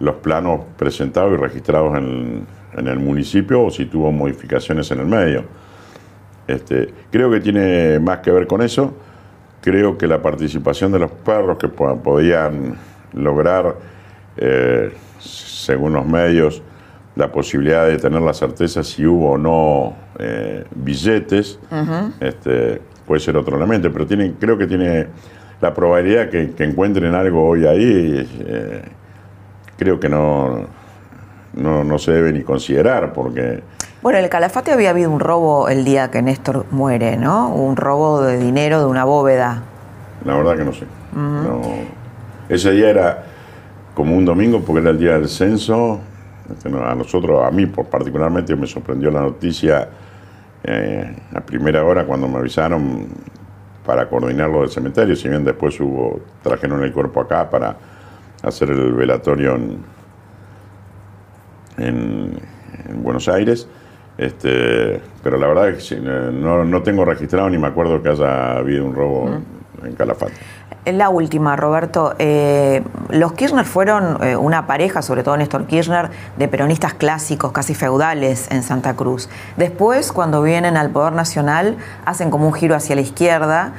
los 0.00 0.16
planos 0.16 0.60
presentados 0.76 1.32
y 1.32 1.36
registrados 1.36 1.96
en, 1.96 2.46
el 2.76 2.98
municipio 2.98 3.64
o 3.64 3.70
si 3.70 3.86
tuvo 3.86 4.12
modificaciones 4.12 4.90
en 4.90 5.00
el 5.00 5.06
medio. 5.06 5.44
Este, 6.46 6.92
creo 7.10 7.30
que 7.30 7.40
tiene 7.40 7.98
más 7.98 8.18
que 8.18 8.30
ver 8.30 8.46
con 8.46 8.60
eso. 8.60 8.92
Creo 9.66 9.98
que 9.98 10.06
la 10.06 10.22
participación 10.22 10.92
de 10.92 11.00
los 11.00 11.10
perros 11.10 11.58
que 11.58 11.66
podían 11.66 12.76
lograr, 13.14 13.74
eh, 14.36 14.92
según 15.18 15.94
los 15.94 16.06
medios, 16.06 16.62
la 17.16 17.32
posibilidad 17.32 17.84
de 17.84 17.96
tener 17.96 18.22
la 18.22 18.32
certeza 18.32 18.84
si 18.84 19.04
hubo 19.04 19.32
o 19.32 19.36
no 19.36 19.96
eh, 20.20 20.62
billetes, 20.72 21.58
este, 22.20 22.80
puede 23.04 23.18
ser 23.18 23.36
otro 23.36 23.56
elemento, 23.56 23.92
pero 23.92 24.06
tiene, 24.06 24.34
creo 24.38 24.56
que 24.56 24.68
tiene 24.68 25.08
la 25.60 25.74
probabilidad 25.74 26.30
que, 26.30 26.52
que 26.52 26.62
encuentren 26.62 27.12
algo 27.16 27.48
hoy 27.48 27.66
ahí, 27.66 28.24
eh, 28.46 28.82
creo 29.76 29.98
que 29.98 30.08
no, 30.08 30.64
no, 31.54 31.98
se 31.98 32.12
debe 32.12 32.32
ni 32.32 32.44
considerar, 32.44 33.12
porque... 33.12 33.64
Bueno, 34.02 34.18
en 34.18 34.24
el 34.24 34.30
Calafate 34.30 34.72
había 34.72 34.90
habido 34.90 35.10
un 35.10 35.20
robo 35.20 35.68
el 35.68 35.84
día 35.84 36.10
que 36.10 36.22
Néstor 36.22 36.66
muere, 36.70 37.16
¿no? 37.16 37.48
Un 37.48 37.76
robo 37.76 38.22
de 38.22 38.38
dinero 38.38 38.80
de 38.80 38.86
una 38.86 39.04
bóveda. 39.04 39.62
La 40.24 40.36
verdad 40.36 40.56
que 40.56 40.64
no 40.64 40.72
sé. 40.72 40.86
ese 42.48 42.70
día 42.72 42.90
era 42.90 43.24
como 43.94 44.16
un 44.16 44.24
domingo 44.24 44.60
porque 44.60 44.80
era 44.82 44.90
el 44.90 44.98
día 44.98 45.12
del 45.12 45.28
censo 45.28 46.00
este, 46.50 46.68
a 46.68 46.94
nosotros, 46.94 47.44
a 47.44 47.50
mí 47.50 47.66
particularmente 47.66 48.54
me 48.54 48.66
sorprendió 48.66 49.10
la 49.10 49.22
noticia 49.22 49.88
eh, 50.62 51.16
a 51.34 51.40
primera 51.40 51.84
hora 51.84 52.04
cuando 52.04 52.28
me 52.28 52.38
avisaron 52.38 53.06
para 53.84 54.08
coordinarlo 54.08 54.60
del 54.60 54.70
cementerio, 54.70 55.16
si 55.16 55.28
bien 55.28 55.44
después 55.44 55.78
hubo, 55.80 56.20
trajeron 56.42 56.82
el 56.82 56.92
cuerpo 56.92 57.20
acá 57.20 57.48
para 57.48 57.76
hacer 58.42 58.70
el 58.70 58.92
velatorio 58.92 59.54
en, 59.54 59.78
en, 61.78 62.56
Buenos 63.02 63.28
Aires, 63.28 63.66
este, 64.18 65.00
pero 65.22 65.36
la 65.36 65.46
verdad 65.46 65.68
es 65.70 65.88
que 65.88 65.96
no, 65.96 66.64
no, 66.64 66.82
tengo 66.82 67.04
registrado 67.04 67.50
ni 67.50 67.58
me 67.58 67.66
acuerdo 67.66 68.02
que 68.02 68.08
haya 68.08 68.56
habido 68.56 68.84
un 68.84 68.94
robo 68.94 69.30
en 69.84 69.92
Calafate. 69.94 70.32
La 70.86 71.08
última, 71.08 71.56
Roberto. 71.56 72.14
Eh, 72.18 72.82
los 73.10 73.32
Kirchner 73.32 73.64
fueron 73.64 74.22
eh, 74.22 74.36
una 74.36 74.68
pareja, 74.68 75.02
sobre 75.02 75.24
todo 75.24 75.36
Néstor 75.36 75.66
Kirchner, 75.66 76.10
de 76.36 76.46
peronistas 76.46 76.94
clásicos, 76.94 77.50
casi 77.50 77.74
feudales 77.74 78.48
en 78.52 78.62
Santa 78.62 78.94
Cruz. 78.94 79.28
Después, 79.56 80.12
cuando 80.12 80.42
vienen 80.42 80.76
al 80.76 80.90
Poder 80.90 81.12
Nacional, 81.12 81.76
hacen 82.04 82.30
como 82.30 82.46
un 82.46 82.54
giro 82.54 82.76
hacia 82.76 82.94
la 82.94 83.00
izquierda 83.00 83.72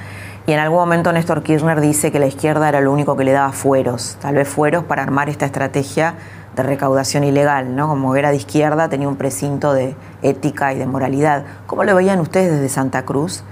y 0.48 0.54
en 0.54 0.60
algún 0.60 0.80
momento 0.80 1.12
Néstor 1.12 1.44
Kirchner 1.44 1.82
dice 1.82 2.10
que 2.10 2.20
la 2.20 2.28
izquierda 2.28 2.70
era 2.70 2.80
lo 2.80 2.94
único 2.94 3.18
que 3.18 3.26
le 3.26 3.34
daba 3.34 3.52
fueros, 3.52 4.18
tal 4.22 4.36
vez 4.36 4.48
fueros 4.48 4.86
para 4.86 5.04
armar 5.04 5.28
esta 5.28 5.46
estrategia 5.46 6.14
de 6.58 6.64
recaudación 6.64 7.24
ilegal, 7.24 7.76
¿no? 7.76 7.88
Como 7.88 8.16
era 8.16 8.32
de 8.32 8.38
izquierda, 8.38 8.90
tenía 8.90 9.08
un 9.08 9.16
precinto 9.16 9.74
de 9.74 9.96
ética 10.24 10.74
y 10.74 10.80
de 10.80 10.88
moralidad. 10.88 11.46
¿Cómo 11.68 11.84
lo 11.84 11.96
veían 11.96 12.20
ustedes 12.20 12.52
desde 12.52 12.68
Santa 12.68 13.06
Cruz? 13.06 13.44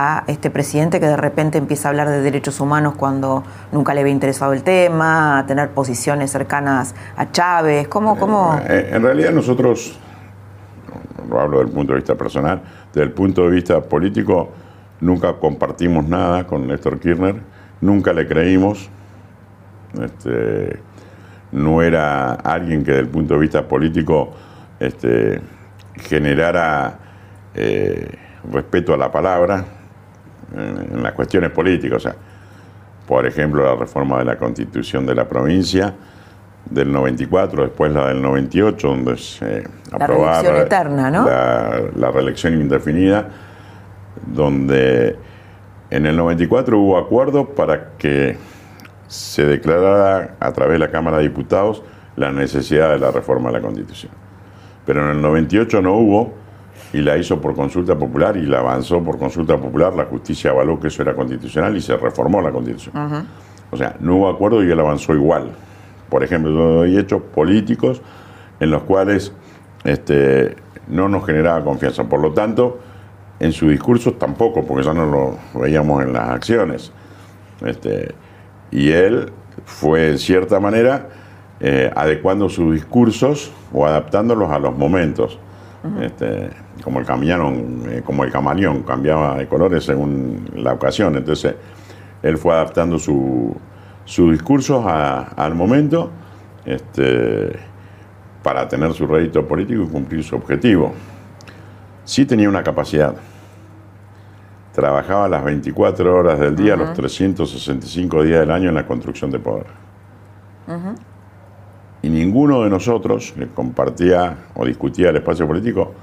a 0.00 0.22
este 0.28 0.48
presidente 0.48 1.00
que 1.00 1.06
de 1.06 1.16
repente 1.16 1.58
empieza 1.58 1.88
a 1.88 1.90
hablar 1.90 2.08
de 2.08 2.20
derechos 2.20 2.60
humanos 2.60 2.94
cuando 2.96 3.42
nunca 3.72 3.94
le 3.94 4.02
había 4.02 4.12
interesado 4.12 4.52
el 4.52 4.62
tema, 4.62 5.40
a 5.40 5.46
tener 5.46 5.70
posiciones 5.70 6.30
cercanas 6.30 6.94
a 7.16 7.32
Chávez? 7.32 7.88
¿Cómo, 7.88 8.16
cómo... 8.16 8.60
Eh, 8.68 8.90
en 8.92 9.02
realidad 9.02 9.32
nosotros, 9.32 9.98
no 11.28 11.40
hablo 11.40 11.58
del 11.58 11.68
punto 11.68 11.94
de 11.94 11.98
vista 11.98 12.14
personal, 12.14 12.62
desde 12.92 13.02
el 13.02 13.12
punto 13.12 13.42
de 13.42 13.50
vista 13.50 13.80
político, 13.80 14.50
nunca 15.00 15.32
compartimos 15.32 16.06
nada 16.06 16.46
con 16.46 16.68
Néstor 16.68 17.00
Kirchner, 17.00 17.42
nunca 17.80 18.12
le 18.12 18.28
creímos. 18.28 18.88
Este, 20.00 20.80
no 21.52 21.82
era 21.82 22.34
alguien 22.34 22.84
que 22.84 22.92
desde 22.92 23.02
el 23.04 23.08
punto 23.08 23.34
de 23.34 23.40
vista 23.40 23.66
político 23.66 24.34
este, 24.78 25.40
generara 25.96 26.98
eh, 27.54 28.08
respeto 28.52 28.94
a 28.94 28.96
la 28.96 29.10
palabra, 29.10 29.64
en, 30.54 31.02
las 31.02 31.12
cuestiones 31.12 31.50
políticas. 31.50 31.96
O 31.96 32.00
sea, 32.00 32.16
por 33.06 33.26
ejemplo, 33.26 33.64
la 33.64 33.74
reforma 33.74 34.18
de 34.18 34.24
la 34.24 34.36
constitución 34.36 35.06
de 35.06 35.14
la 35.14 35.28
provincia 35.28 35.94
del 36.70 36.92
94, 36.92 37.62
después 37.64 37.92
la 37.92 38.08
del 38.08 38.20
98, 38.20 38.88
donde 38.88 39.16
se 39.16 39.64
la 39.90 40.06
reelección 40.06 40.56
eterna, 40.56 41.10
¿no? 41.10 41.26
la, 41.26 42.10
reelección 42.10 42.54
indefinida, 42.60 43.28
donde 44.26 45.16
en 45.90 46.06
el 46.06 46.16
94 46.16 46.78
hubo 46.78 46.98
acuerdo 46.98 47.46
para 47.54 47.92
que 47.96 48.36
se 49.08 49.44
declarara 49.44 50.36
a 50.38 50.52
través 50.52 50.74
de 50.74 50.78
la 50.78 50.90
Cámara 50.90 51.16
de 51.16 51.24
Diputados 51.24 51.82
la 52.14 52.30
necesidad 52.30 52.90
de 52.90 52.98
la 52.98 53.10
reforma 53.10 53.50
de 53.50 53.54
la 53.54 53.62
Constitución. 53.62 54.12
Pero 54.86 55.04
en 55.04 55.16
el 55.16 55.22
98 55.22 55.82
no 55.82 55.94
hubo, 55.94 56.34
y 56.92 56.98
la 56.98 57.16
hizo 57.16 57.40
por 57.40 57.54
consulta 57.54 57.98
popular 57.98 58.36
y 58.36 58.46
la 58.46 58.60
avanzó 58.60 59.02
por 59.02 59.18
consulta 59.18 59.58
popular, 59.58 59.94
la 59.94 60.04
justicia 60.04 60.50
avaló 60.50 60.80
que 60.80 60.88
eso 60.88 61.02
era 61.02 61.14
constitucional 61.14 61.76
y 61.76 61.80
se 61.80 61.96
reformó 61.96 62.40
la 62.40 62.50
constitución. 62.50 62.94
O 63.70 63.76
sea, 63.76 63.96
no 64.00 64.16
hubo 64.16 64.28
acuerdo 64.28 64.64
y 64.64 64.70
él 64.70 64.80
avanzó 64.80 65.14
igual. 65.14 65.50
Por 66.08 66.24
ejemplo, 66.24 66.82
hay 66.82 66.96
hechos 66.96 67.20
políticos 67.34 68.00
en 68.60 68.70
los 68.70 68.82
cuales 68.84 69.32
este, 69.84 70.56
no 70.88 71.08
nos 71.08 71.26
generaba 71.26 71.62
confianza. 71.62 72.04
Por 72.04 72.20
lo 72.20 72.32
tanto, 72.32 72.80
en 73.38 73.52
su 73.52 73.68
discurso 73.68 74.14
tampoco, 74.14 74.64
porque 74.64 74.84
ya 74.84 74.94
no 74.94 75.04
lo 75.06 75.60
veíamos 75.60 76.02
en 76.02 76.14
las 76.14 76.30
acciones. 76.30 76.92
Este, 77.64 78.14
y 78.70 78.90
él 78.90 79.32
fue, 79.64 80.10
en 80.10 80.18
cierta 80.18 80.60
manera, 80.60 81.08
eh, 81.60 81.90
adecuando 81.94 82.48
sus 82.48 82.74
discursos 82.74 83.50
o 83.72 83.86
adaptándolos 83.86 84.50
a 84.50 84.58
los 84.58 84.76
momentos. 84.76 85.38
este, 86.00 86.50
como 86.82 87.00
el 87.00 87.06
camaleón, 87.06 87.82
eh, 87.88 88.02
como 88.04 88.24
el 88.24 88.32
camaleón, 88.32 88.82
cambiaba 88.82 89.36
de 89.36 89.46
colores 89.46 89.84
según 89.84 90.50
la 90.54 90.72
ocasión. 90.72 91.16
Entonces, 91.16 91.54
él 92.22 92.36
fue 92.36 92.52
adaptando 92.54 92.98
su, 92.98 93.56
su 94.04 94.30
discurso 94.30 94.84
al 94.88 95.54
momento 95.54 96.10
este, 96.64 97.58
para 98.42 98.68
tener 98.68 98.92
su 98.92 99.06
rédito 99.06 99.46
político 99.46 99.82
y 99.82 99.86
cumplir 99.88 100.24
su 100.24 100.36
objetivo. 100.36 100.92
Sí 102.04 102.24
tenía 102.24 102.48
una 102.48 102.62
capacidad. 102.62 103.14
Trabajaba 104.78 105.28
las 105.28 105.42
24 105.42 106.16
horas 106.16 106.38
del 106.38 106.54
día, 106.54 106.76
los 106.76 106.92
365 106.92 108.22
días 108.22 108.38
del 108.38 108.52
año 108.52 108.68
en 108.68 108.76
la 108.76 108.86
construcción 108.86 109.28
de 109.28 109.40
poder. 109.40 109.66
Y 112.00 112.08
ninguno 112.08 112.62
de 112.62 112.70
nosotros 112.70 113.34
que 113.36 113.48
compartía 113.48 114.36
o 114.54 114.64
discutía 114.64 115.10
el 115.10 115.16
espacio 115.16 115.48
político 115.48 115.94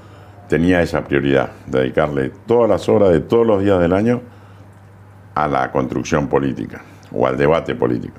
tenía 0.46 0.82
esa 0.82 1.02
prioridad, 1.02 1.52
dedicarle 1.66 2.30
todas 2.46 2.68
las 2.68 2.86
horas 2.90 3.12
de 3.12 3.20
todos 3.20 3.46
los 3.46 3.62
días 3.62 3.80
del 3.80 3.94
año 3.94 4.20
a 5.34 5.48
la 5.48 5.72
construcción 5.72 6.28
política 6.28 6.82
o 7.12 7.26
al 7.26 7.38
debate 7.38 7.74
político. 7.74 8.18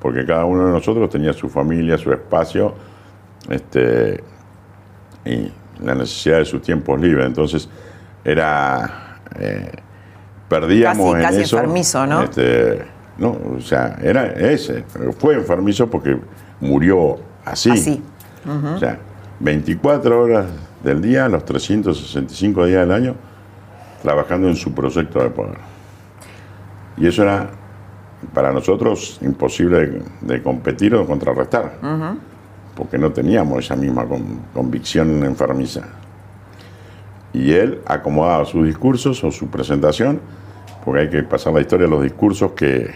Porque 0.00 0.24
cada 0.24 0.46
uno 0.46 0.64
de 0.64 0.72
nosotros 0.72 1.10
tenía 1.10 1.34
su 1.34 1.50
familia, 1.50 1.98
su 1.98 2.10
espacio 2.10 2.72
este, 3.50 4.24
y 5.26 5.52
la 5.84 5.94
necesidad 5.94 6.38
de 6.38 6.46
sus 6.46 6.62
tiempos 6.62 6.98
libres. 6.98 7.26
Entonces, 7.26 7.68
era. 8.24 9.18
Eh, 9.38 9.70
perdíamos 10.50 11.14
casi, 11.14 11.16
en 11.16 11.22
casi 11.22 11.40
eso. 11.42 11.56
enfermizo, 11.56 12.06
¿no? 12.06 12.22
Este, 12.24 12.84
no, 13.16 13.36
o 13.56 13.60
sea, 13.60 13.96
era 14.02 14.26
ese. 14.26 14.84
Fue 15.18 15.34
enfermizo 15.34 15.88
porque 15.88 16.18
murió 16.60 17.18
así. 17.44 17.70
Así. 17.70 18.02
O 18.74 18.78
sea, 18.78 18.98
24 19.38 20.20
horas 20.20 20.46
del 20.82 21.00
día, 21.00 21.28
los 21.28 21.44
365 21.44 22.66
días 22.66 22.80
del 22.80 22.92
año, 22.92 23.14
trabajando 24.02 24.48
en 24.48 24.56
su 24.56 24.72
proyecto 24.74 25.22
de 25.22 25.30
poder. 25.30 25.58
Y 26.96 27.06
eso 27.06 27.22
era 27.22 27.50
para 28.34 28.52
nosotros 28.52 29.18
imposible 29.22 30.02
de, 30.20 30.42
competir 30.42 30.94
o 30.94 31.06
contrarrestar, 31.06 31.72
porque 32.74 32.98
no 32.98 33.12
teníamos 33.12 33.64
esa 33.64 33.76
misma 33.76 34.06
convicción 34.52 35.24
enfermiza. 35.24 35.82
Y 37.32 37.52
él 37.52 37.80
acomodaba 37.86 38.44
sus 38.44 38.66
discursos 38.66 39.22
o 39.22 39.30
su 39.30 39.48
presentación, 39.48 40.20
porque 40.84 41.00
hay 41.02 41.10
que 41.10 41.22
pasar 41.22 41.52
la 41.52 41.60
historia 41.60 41.86
de 41.86 41.90
los 41.90 42.02
discursos 42.02 42.52
que, 42.52 42.90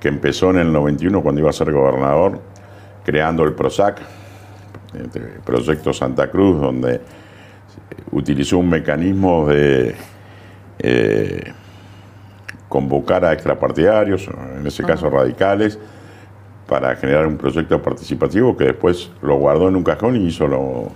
que 0.00 0.08
empezó 0.08 0.50
en 0.50 0.58
el 0.58 0.72
91 0.72 1.22
cuando 1.22 1.40
iba 1.40 1.50
a 1.50 1.52
ser 1.52 1.72
gobernador, 1.72 2.40
creando 3.04 3.44
el 3.44 3.54
PROSAC, 3.54 4.00
el 4.94 5.06
este, 5.06 5.20
Proyecto 5.44 5.92
Santa 5.92 6.30
Cruz, 6.30 6.60
donde 6.60 7.00
utilizó 8.12 8.58
un 8.58 8.70
mecanismo 8.70 9.46
de 9.46 9.94
eh, 10.78 11.52
convocar 12.68 13.24
a 13.24 13.32
extrapartidarios, 13.32 14.28
en 14.56 14.66
ese 14.66 14.84
caso 14.84 15.10
radicales, 15.10 15.78
para 16.66 16.94
generar 16.96 17.26
un 17.26 17.38
proyecto 17.38 17.80
participativo 17.82 18.56
que 18.56 18.64
después 18.64 19.10
lo 19.22 19.36
guardó 19.36 19.68
en 19.68 19.76
un 19.76 19.82
cajón 19.82 20.16
y 20.16 20.26
hizo 20.26 20.92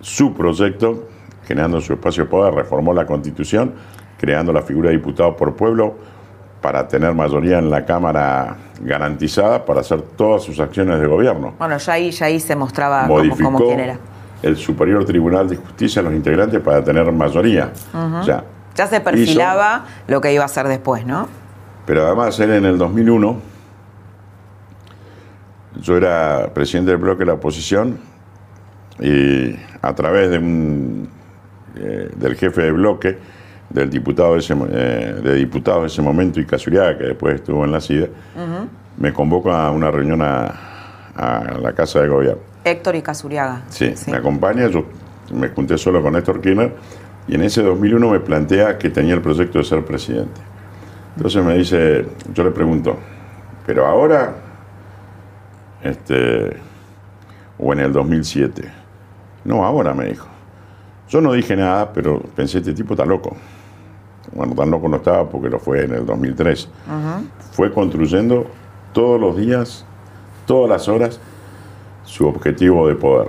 su 0.00 0.34
proyecto, 0.34 1.08
generando 1.46 1.80
su 1.80 1.92
espacio 1.92 2.24
de 2.24 2.30
poder, 2.30 2.52
reformó 2.52 2.92
la 2.92 3.06
constitución, 3.06 3.74
creando 4.22 4.52
la 4.52 4.62
figura 4.62 4.88
de 4.88 4.96
diputado 4.96 5.36
por 5.36 5.56
pueblo 5.56 5.96
para 6.60 6.86
tener 6.86 7.12
mayoría 7.12 7.58
en 7.58 7.68
la 7.68 7.84
Cámara 7.84 8.56
garantizada 8.80 9.64
para 9.64 9.80
hacer 9.80 10.00
todas 10.00 10.44
sus 10.44 10.60
acciones 10.60 11.00
de 11.00 11.08
gobierno. 11.08 11.54
Bueno, 11.58 11.76
ya 11.76 11.94
ahí, 11.94 12.12
ya 12.12 12.26
ahí 12.26 12.38
se 12.38 12.54
mostraba 12.54 13.08
como, 13.08 13.58
quién 13.58 13.80
era. 13.80 13.98
El 14.40 14.56
Superior 14.56 15.04
Tribunal 15.04 15.48
de 15.48 15.56
Justicia 15.56 15.98
a 15.98 16.04
los 16.04 16.12
integrantes 16.14 16.60
para 16.60 16.84
tener 16.84 17.10
mayoría. 17.10 17.72
ya, 18.24 18.44
ya 18.76 18.86
se 18.86 19.00
perfilaba 19.00 19.86
lo 20.06 20.20
que 20.20 20.32
iba 20.32 20.44
a 20.44 20.46
hacer 20.46 20.68
después, 20.68 21.04
¿no? 21.04 21.26
Pero 21.84 22.06
además 22.06 22.38
él 22.38 22.52
en 22.52 22.64
el 22.64 22.78
2001, 22.78 23.36
yo 25.80 25.96
era 25.96 26.48
presidente 26.54 26.92
del 26.92 27.00
bloque 27.00 27.20
de 27.20 27.26
la 27.26 27.32
oposición 27.32 27.98
y 29.00 29.56
a 29.80 29.92
través 29.96 30.30
de 30.30 30.38
un, 30.38 31.08
eh, 31.74 32.08
del 32.14 32.36
jefe 32.36 32.62
de 32.62 32.70
bloque, 32.70 33.18
del 33.72 33.90
diputado 33.90 34.34
de, 34.34 34.40
ese, 34.40 34.54
eh, 34.70 35.20
de 35.22 35.34
diputados 35.34 35.82
de 35.82 35.86
ese 35.88 36.02
momento 36.02 36.40
y 36.40 36.46
Casuriaga, 36.46 36.98
que 36.98 37.04
después 37.04 37.36
estuvo 37.36 37.64
en 37.64 37.72
la 37.72 37.80
CIDE, 37.80 38.10
me 38.98 39.12
convoca 39.12 39.66
a 39.66 39.70
una 39.70 39.90
reunión 39.90 40.20
a, 40.22 40.68
la 41.14 41.72
Casa 41.74 42.00
de 42.00 42.08
Gobierno. 42.08 42.40
Héctor 42.64 42.96
y 42.96 43.02
Casuriaga. 43.02 43.62
Sí, 43.68 43.92
me 44.10 44.16
acompaña, 44.16 44.68
yo 44.68 44.86
me 45.34 45.48
junté 45.48 45.76
solo 45.76 46.02
con 46.02 46.16
Héctor 46.16 46.40
Kirchner 46.40 46.74
y 47.28 47.34
en 47.34 47.42
ese 47.42 47.62
2001 47.62 48.10
me 48.10 48.20
plantea 48.20 48.78
que 48.78 48.88
tenía 48.88 49.14
el 49.14 49.20
proyecto 49.20 49.58
de 49.58 49.64
ser 49.64 49.84
presidente. 49.84 50.40
Entonces 51.16 51.44
me 51.44 51.54
dice, 51.54 52.06
yo 52.32 52.44
le 52.44 52.50
pregunto, 52.50 52.96
pero 53.66 53.86
ahora, 53.86 54.34
este, 55.82 56.56
o 57.58 57.72
en 57.72 57.80
el 57.80 57.92
2007, 57.92 58.62
no, 59.44 59.64
ahora 59.64 59.92
me 59.92 60.06
dijo. 60.06 60.28
Yo 61.10 61.20
no 61.20 61.32
dije 61.32 61.54
nada, 61.56 61.92
pero 61.92 62.20
pensé, 62.34 62.58
este 62.58 62.72
tipo 62.72 62.94
está 62.94 63.04
loco 63.04 63.36
bueno, 64.32 64.54
tan 64.54 64.70
loco 64.70 64.88
no 64.88 64.98
estaba 64.98 65.28
porque 65.28 65.48
lo 65.48 65.58
fue 65.58 65.84
en 65.84 65.94
el 65.94 66.06
2003, 66.06 66.68
fue 67.52 67.72
construyendo 67.72 68.46
todos 68.92 69.20
los 69.20 69.36
días, 69.36 69.84
todas 70.46 70.70
las 70.70 70.88
horas, 70.88 71.20
su 72.04 72.26
objetivo 72.26 72.88
de 72.88 72.94
poder. 72.94 73.28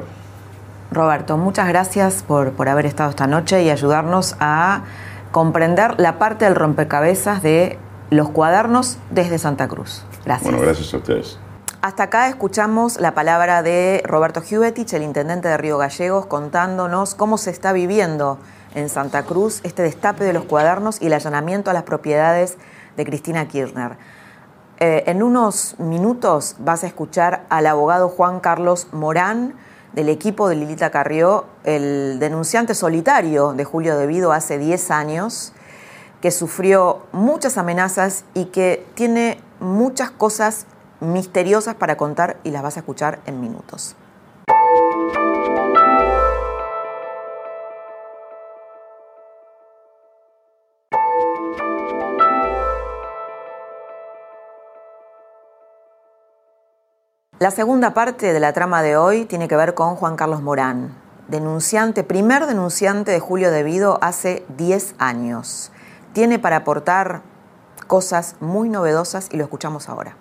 Roberto, 0.91 1.37
muchas 1.37 1.67
gracias 1.67 2.23
por, 2.23 2.51
por 2.51 2.69
haber 2.69 2.85
estado 2.85 3.09
esta 3.09 3.27
noche 3.27 3.63
y 3.63 3.69
ayudarnos 3.69 4.35
a 4.39 4.83
comprender 5.31 5.99
la 5.99 6.19
parte 6.19 6.45
del 6.45 6.55
rompecabezas 6.55 7.41
de 7.41 7.79
los 8.11 8.29
cuadernos 8.29 8.97
desde 9.09 9.39
Santa 9.39 9.67
Cruz. 9.67 10.03
Gracias. 10.25 10.51
Bueno, 10.51 10.63
gracias 10.63 10.93
a 10.93 10.97
ustedes. 10.97 11.39
Hasta 11.81 12.03
acá 12.03 12.29
escuchamos 12.29 12.97
la 13.01 13.13
palabra 13.13 13.61
de 13.61 14.01
Roberto 14.05 14.39
Hubetich, 14.39 14.93
el 14.93 15.03
intendente 15.03 15.49
de 15.49 15.57
Río 15.57 15.77
Gallegos, 15.77 16.27
contándonos 16.27 17.13
cómo 17.13 17.37
se 17.37 17.49
está 17.49 17.73
viviendo 17.73 18.37
en 18.75 18.89
Santa 18.89 19.23
Cruz 19.23 19.61
este 19.63 19.83
destape 19.83 20.23
de 20.23 20.33
los 20.33 20.45
cuadernos 20.45 21.01
y 21.01 21.07
el 21.07 21.13
allanamiento 21.13 21.71
a 21.71 21.73
las 21.73 21.83
propiedades 21.83 22.57
de 22.97 23.05
Cristina 23.05 23.47
Kirchner. 23.47 23.97
Eh, 24.79 25.03
en 25.07 25.23
unos 25.23 25.79
minutos 25.79 26.55
vas 26.59 26.83
a 26.83 26.87
escuchar 26.87 27.45
al 27.49 27.67
abogado 27.67 28.09
Juan 28.09 28.39
Carlos 28.39 28.87
Morán 28.91 29.55
del 29.93 30.09
equipo 30.09 30.49
de 30.49 30.55
Lilita 30.55 30.89
Carrió, 30.89 31.45
el 31.63 32.17
denunciante 32.19 32.73
solitario 32.73 33.53
de 33.53 33.63
Julio 33.63 33.97
Debido 33.97 34.31
hace 34.31 34.57
10 34.57 34.91
años, 34.91 35.53
que 36.21 36.31
sufrió 36.31 37.03
muchas 37.11 37.57
amenazas 37.57 38.25
y 38.33 38.45
que 38.45 38.85
tiene 38.95 39.39
muchas 39.59 40.09
cosas 40.09 40.65
misteriosas 40.99 41.75
para 41.75 41.95
contar 41.95 42.37
y 42.43 42.51
las 42.51 42.63
vas 42.63 42.77
a 42.77 42.79
escuchar 42.79 43.19
en 43.25 43.39
minutos. 43.39 43.95
La 57.43 57.51
segunda 57.51 57.93
parte 57.93 58.31
de 58.31 58.39
la 58.39 58.53
trama 58.53 58.81
de 58.81 58.95
hoy 58.95 59.25
tiene 59.25 59.49
que 59.49 59.57
ver 59.57 59.73
con 59.73 59.97
Juan 59.97 60.15
Carlos 60.15 60.41
Morán, 60.41 60.95
denunciante, 61.27 62.05
primer 62.05 62.45
denunciante 62.45 63.11
de 63.11 63.19
Julio 63.19 63.51
Debido 63.51 63.99
hace 64.01 64.45
10 64.55 64.95
años. 64.97 65.69
Tiene 66.13 66.39
para 66.39 66.55
aportar 66.55 67.21
cosas 67.85 68.37
muy 68.39 68.69
novedosas 68.69 69.27
y 69.29 69.35
lo 69.35 69.43
escuchamos 69.43 69.89
ahora. 69.89 70.15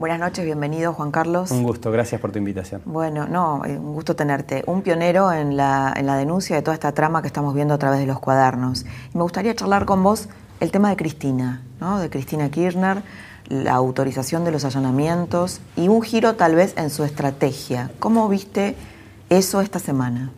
Buenas 0.00 0.18
noches, 0.18 0.46
bienvenido 0.46 0.94
Juan 0.94 1.10
Carlos. 1.10 1.50
Un 1.50 1.62
gusto, 1.62 1.90
gracias 1.90 2.18
por 2.22 2.32
tu 2.32 2.38
invitación. 2.38 2.80
Bueno, 2.86 3.26
no, 3.26 3.62
eh, 3.66 3.76
un 3.76 3.92
gusto 3.92 4.16
tenerte. 4.16 4.64
Un 4.64 4.80
pionero 4.80 5.30
en 5.30 5.58
la, 5.58 5.92
en 5.94 6.06
la 6.06 6.16
denuncia 6.16 6.56
de 6.56 6.62
toda 6.62 6.72
esta 6.72 6.92
trama 6.92 7.20
que 7.20 7.26
estamos 7.26 7.54
viendo 7.54 7.74
a 7.74 7.78
través 7.78 8.00
de 8.00 8.06
los 8.06 8.18
cuadernos. 8.18 8.86
Y 9.12 9.18
me 9.18 9.22
gustaría 9.24 9.54
charlar 9.54 9.84
con 9.84 10.02
vos 10.02 10.30
el 10.60 10.70
tema 10.70 10.88
de 10.88 10.96
Cristina, 10.96 11.60
¿no? 11.82 12.00
de 12.00 12.08
Cristina 12.08 12.50
Kirchner, 12.50 13.02
la 13.50 13.74
autorización 13.74 14.42
de 14.42 14.52
los 14.52 14.64
allanamientos 14.64 15.60
y 15.76 15.88
un 15.88 16.00
giro 16.00 16.34
tal 16.34 16.54
vez 16.54 16.72
en 16.78 16.88
su 16.88 17.04
estrategia. 17.04 17.90
¿Cómo 17.98 18.26
viste 18.30 18.76
eso 19.28 19.60
esta 19.60 19.80
semana? 19.80 20.30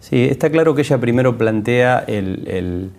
Sí, 0.00 0.24
está 0.24 0.50
claro 0.50 0.74
que 0.74 0.82
ella 0.82 0.98
primero 0.98 1.38
plantea 1.38 2.04
el 2.06 2.46
el 2.46 2.90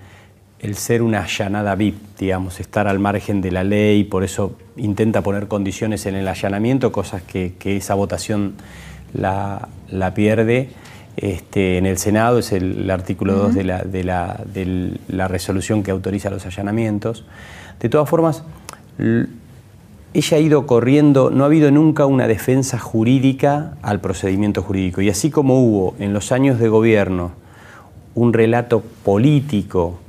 ser 0.75 1.01
una 1.01 1.23
allanada 1.23 1.75
VIP, 1.75 1.95
digamos, 2.17 2.59
estar 2.59 2.87
al 2.87 2.99
margen 2.99 3.41
de 3.41 3.51
la 3.51 3.63
ley, 3.63 4.03
por 4.03 4.23
eso 4.23 4.55
intenta 4.75 5.21
poner 5.21 5.47
condiciones 5.47 6.05
en 6.05 6.15
el 6.15 6.27
allanamiento, 6.27 6.91
cosas 6.91 7.21
que, 7.21 7.55
esa 7.63 7.93
votación 7.93 8.55
la, 9.13 9.69
pierde. 10.13 10.69
Este, 11.17 11.77
en 11.77 11.85
el 11.85 11.97
Senado 11.97 12.39
es 12.39 12.51
el, 12.51 12.89
artículo 12.89 13.35
2 13.35 13.55
de 13.55 13.63
la, 13.63 13.81
de, 13.83 14.03
la, 14.03 14.41
de 14.53 14.97
la, 15.07 15.27
resolución 15.27 15.83
que 15.83 15.91
autoriza 15.91 16.29
los 16.29 16.45
allanamientos. 16.45 17.25
De 17.79 17.89
todas 17.89 18.09
formas, 18.09 18.43
ella 20.13 20.37
ha 20.37 20.39
ido 20.39 20.65
corriendo, 20.67 21.29
no 21.29 21.43
ha 21.43 21.47
habido 21.47 21.71
nunca 21.71 22.05
una 22.05 22.27
defensa 22.27 22.79
jurídica 22.79 23.73
al 23.81 24.01
procedimiento 24.01 24.61
jurídico. 24.61 25.01
Y 25.01 25.09
así 25.09 25.29
como 25.29 25.61
hubo 25.63 25.95
en 25.99 26.13
los 26.13 26.31
años 26.31 26.59
de 26.59 26.67
gobierno, 26.67 27.31
un 28.19 28.33
relato 28.33 28.83
político, 29.03 29.99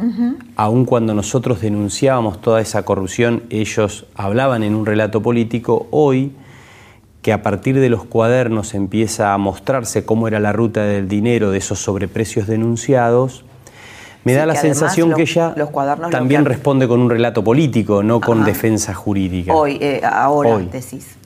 aun 0.56 0.84
cuando 0.84 1.14
nosotros 1.14 1.60
denunciábamos 1.60 2.40
toda 2.40 2.60
esa 2.60 2.82
corrupción, 2.82 3.44
ellos 3.50 4.04
hablaban 4.16 4.64
en 4.64 4.74
un 4.74 4.84
relato 4.84 5.22
político, 5.22 5.86
hoy 5.90 6.32
que 7.22 7.32
a 7.32 7.42
partir 7.42 7.78
de 7.78 7.88
los 7.88 8.04
cuadernos 8.04 8.74
empieza 8.74 9.32
a 9.32 9.38
mostrarse 9.38 10.04
cómo 10.04 10.26
era 10.26 10.40
la 10.40 10.52
ruta 10.52 10.82
del 10.82 11.06
dinero 11.06 11.50
de 11.50 11.58
esos 11.58 11.78
sobreprecios 11.78 12.48
denunciados, 12.48 13.44
me 14.24 14.34
da 14.34 14.44
la 14.44 14.56
sensación 14.56 15.14
que 15.14 15.22
ella 15.22 15.54
también 16.10 16.44
responde 16.44 16.88
con 16.88 17.00
un 17.00 17.10
relato 17.10 17.44
político, 17.44 18.02
no 18.02 18.20
con 18.20 18.44
defensa 18.44 18.92
jurídica. 18.92 19.54
Hoy, 19.54 19.78
eh, 19.80 20.00
ahora 20.04 20.58
decís. 20.58 21.16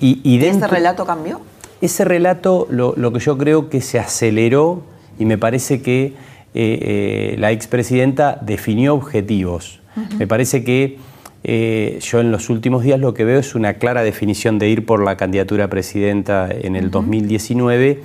y, 0.00 0.44
ese 0.44 0.66
relato 0.66 1.06
cambió? 1.06 1.40
Ese 1.80 2.04
relato 2.04 2.66
lo, 2.70 2.94
lo 2.96 3.12
que 3.12 3.20
yo 3.20 3.38
creo 3.38 3.68
que 3.68 3.80
se 3.80 3.98
aceleró 3.98 4.82
y 5.18 5.24
me 5.24 5.38
parece 5.38 5.82
que 5.82 6.04
eh, 6.06 6.12
eh, 6.54 7.36
la 7.38 7.52
expresidenta 7.52 8.38
definió 8.40 8.94
objetivos. 8.94 9.80
Me 10.18 10.26
parece 10.26 10.64
que 10.64 10.98
eh, 11.44 11.98
yo 12.00 12.20
en 12.20 12.32
los 12.32 12.48
últimos 12.48 12.82
días 12.82 12.98
lo 12.98 13.12
que 13.12 13.24
veo 13.24 13.38
es 13.38 13.54
una 13.54 13.74
clara 13.74 14.02
definición 14.02 14.58
de 14.58 14.70
ir 14.70 14.86
por 14.86 15.04
la 15.04 15.16
candidatura 15.16 15.64
a 15.64 15.68
presidenta 15.68 16.48
en 16.50 16.74
el 16.74 16.90
2019 16.90 18.02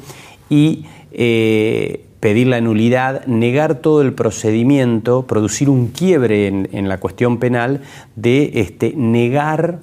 y 0.49 0.86
eh, 1.12 2.05
pedir 2.20 2.47
la 2.47 2.60
nulidad, 2.60 3.26
negar 3.28 3.76
todo 3.76 4.01
el 4.01 4.14
procedimiento, 4.14 5.26
producir 5.26 5.70
un 5.70 5.88
quiebre 5.88 6.47
en, 6.47 6.89
la 6.89 6.99
cuestión 6.99 7.39
penal 7.39 7.82
de 8.18 8.51
este, 8.55 8.93
negar 8.95 9.80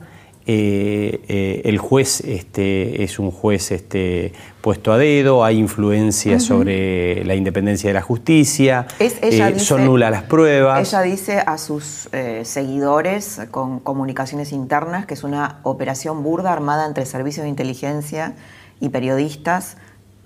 eh, 0.47 1.21
eh, 1.27 1.63
el 1.65 1.79
juez 1.79 2.21
este, 2.21 3.03
es 3.03 3.19
un 3.19 3.31
juez 3.31 3.73
este, 3.73 4.33
puesto 4.67 4.93
a 4.93 4.99
dedo, 4.99 5.45
hay 5.45 5.59
influencia 5.59 6.41
sobre 6.41 7.25
la 7.25 7.37
independencia 7.37 7.89
de 7.89 7.95
la 7.95 8.03
justicia, 8.03 8.89
eh, 8.99 9.61
son 9.61 9.85
nulas 9.85 10.11
las 10.11 10.25
pruebas. 10.25 10.89
Ella 10.89 11.03
dice 11.03 11.39
a 11.39 11.57
sus 11.57 12.09
seguidores 12.43 13.43
con 13.53 13.79
comunicaciones 13.79 14.51
internas 14.51 15.07
que 15.07 15.15
es 15.15 15.23
una 15.23 15.61
operación 15.63 16.25
burda 16.25 16.53
armada 16.53 16.85
entre 16.85 17.07
servicios 17.07 17.45
de 17.45 17.51
inteligencia 17.51 18.35
y 18.81 18.89
periodistas 18.89 19.77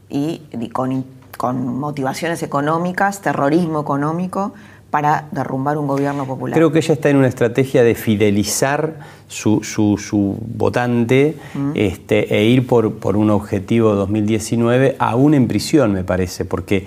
y, 0.09 0.41
con, 0.73 1.05
con 1.37 1.79
motivaciones 1.79 2.43
económicas, 2.43 3.21
terrorismo 3.21 3.83
económico 3.83 4.55
para 4.91 5.29
derrumbar 5.31 5.79
un 5.79 5.87
gobierno 5.87 6.27
popular. 6.27 6.55
Creo 6.55 6.73
que 6.73 6.81
ella 6.81 6.95
está 6.95 7.11
en 7.11 7.17
una 7.17 7.29
estrategia 7.29 7.85
de 7.85 7.95
fidelizar 7.95 8.99
su, 9.29 9.63
su, 9.63 10.37
votante 10.57 11.37
mm. 11.55 11.71
este, 11.75 12.37
e 12.37 12.45
ir 12.47 12.67
por, 12.67 12.95
por, 12.95 13.17
un 13.17 13.31
objetivo 13.31 13.95
2019, 13.95 14.97
aún 14.99 15.35
en 15.35 15.47
prisión, 15.47 15.93
me 15.93 16.03
parece, 16.03 16.45
porque 16.45 16.79
eh, 16.79 16.87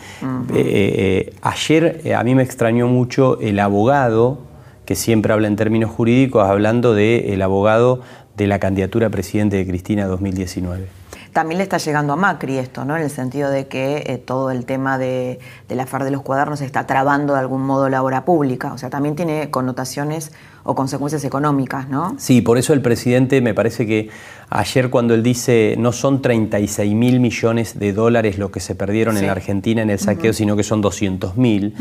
eh, 0.53 1.33
ayer 1.41 2.01
eh, 2.03 2.13
a 2.13 2.23
mí 2.23 2.35
me 2.35 2.43
extrañó 2.43 2.87
mucho 2.87 3.39
el 3.39 3.59
abogado, 3.59 4.39
que 4.85 4.95
siempre 4.95 5.31
habla 5.31 5.47
en 5.47 5.55
términos 5.55 5.89
jurídicos, 5.89 6.45
hablando 6.45 6.93
del 6.93 7.41
abogado 7.41 8.01
de 8.35 8.47
la 8.47 8.59
candidatura 8.59 9.07
a 9.07 9.09
presidente 9.09 9.55
de 9.55 9.65
Cristina 9.65 10.07
2019. 10.07 11.02
También 11.33 11.57
le 11.57 11.63
está 11.63 11.77
llegando 11.79 12.13
a 12.13 12.15
Macri 12.15 12.59
esto, 12.59 12.85
¿no? 12.85 12.95
En 12.95 13.01
el 13.01 13.09
sentido 13.09 13.49
de 13.49 13.67
que 13.67 14.03
eh, 14.05 14.19
todo 14.19 14.51
el 14.51 14.65
tema 14.65 14.99
de, 14.99 15.39
la 15.67 15.87
FAR 15.87 16.03
de 16.03 16.11
los 16.11 16.21
cuadernos 16.21 16.61
está 16.61 16.85
trabando 16.85 17.33
de 17.33 17.39
algún 17.39 17.65
modo 17.65 17.89
la 17.89 18.03
obra 18.03 18.23
pública. 18.23 18.71
O 18.71 18.77
sea, 18.77 18.91
también 18.91 19.15
tiene 19.15 19.49
connotaciones 19.49 20.31
o 20.63 20.75
consecuencias 20.75 21.25
económicas, 21.25 21.89
¿no? 21.89 22.15
Sí, 22.19 22.41
por 22.41 22.59
eso 22.59 22.73
el 22.73 22.81
presidente 22.81 23.41
me 23.41 23.55
parece 23.55 23.87
que 23.87 24.09
ayer 24.55 24.91
cuando 24.91 25.15
él 25.15 25.23
dice 25.23 25.75
no 25.79 25.91
son 25.91 26.21
36 26.21 26.93
mil 26.93 27.19
millones 27.19 27.79
de 27.79 27.91
dólares 27.91 28.37
lo 28.37 28.51
que 28.51 28.59
se 28.59 28.75
perdieron 28.75 29.17
en 29.17 29.25
la 29.25 29.31
Argentina 29.31 29.81
en 29.81 29.89
el 29.89 29.97
saqueo, 29.97 30.31
sino 30.31 30.55
que 30.55 30.63
son 30.63 30.79
200 30.81 31.37
mil, 31.37 31.73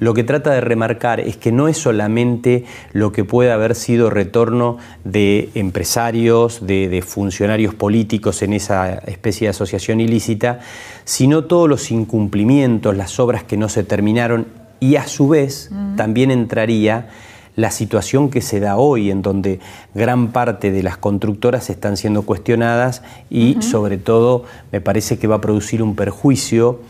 lo 0.00 0.12
que 0.12 0.24
trata 0.24 0.50
de 0.50 0.60
remarcar 0.60 1.20
es 1.20 1.36
que 1.36 1.52
no 1.52 1.68
es 1.68 1.78
solamente 1.78 2.64
lo 2.92 3.12
que 3.12 3.24
puede 3.24 3.52
haber 3.52 3.76
sido 3.76 4.10
retorno 4.10 4.78
de 5.04 5.50
empresarios, 5.54 6.66
de, 6.66 6.88
de 6.88 7.00
funcionarios 7.02 7.74
políticos 7.74 8.42
en 8.42 8.54
esa 8.54 8.94
especie 8.94 9.46
de 9.46 9.50
asociación 9.50 10.00
ilícita, 10.00 10.58
sino 11.04 11.44
todos 11.44 11.68
los 11.68 11.92
incumplimientos, 11.92 12.96
las 12.96 13.20
obras 13.20 13.44
que 13.44 13.56
no 13.56 13.68
se 13.68 13.84
terminaron 13.84 14.46
y 14.80 14.96
a 14.96 15.06
su 15.06 15.28
vez 15.28 15.70
también 15.96 16.30
entraría 16.30 17.08
la 17.56 17.70
situación 17.70 18.30
que 18.30 18.42
se 18.42 18.60
da 18.60 18.76
hoy, 18.76 19.10
en 19.10 19.22
donde 19.22 19.60
gran 19.94 20.28
parte 20.28 20.70
de 20.70 20.82
las 20.82 20.98
constructoras 20.98 21.70
están 21.70 21.96
siendo 21.96 22.22
cuestionadas 22.22 23.02
y 23.30 23.60
sobre 23.62 23.96
todo 23.96 24.44
me 24.72 24.80
parece 24.80 25.18
que 25.18 25.26
va 25.26 25.36
a 25.36 25.40
producir 25.40 25.82
un 25.82 25.96
perjuicio 25.96 26.80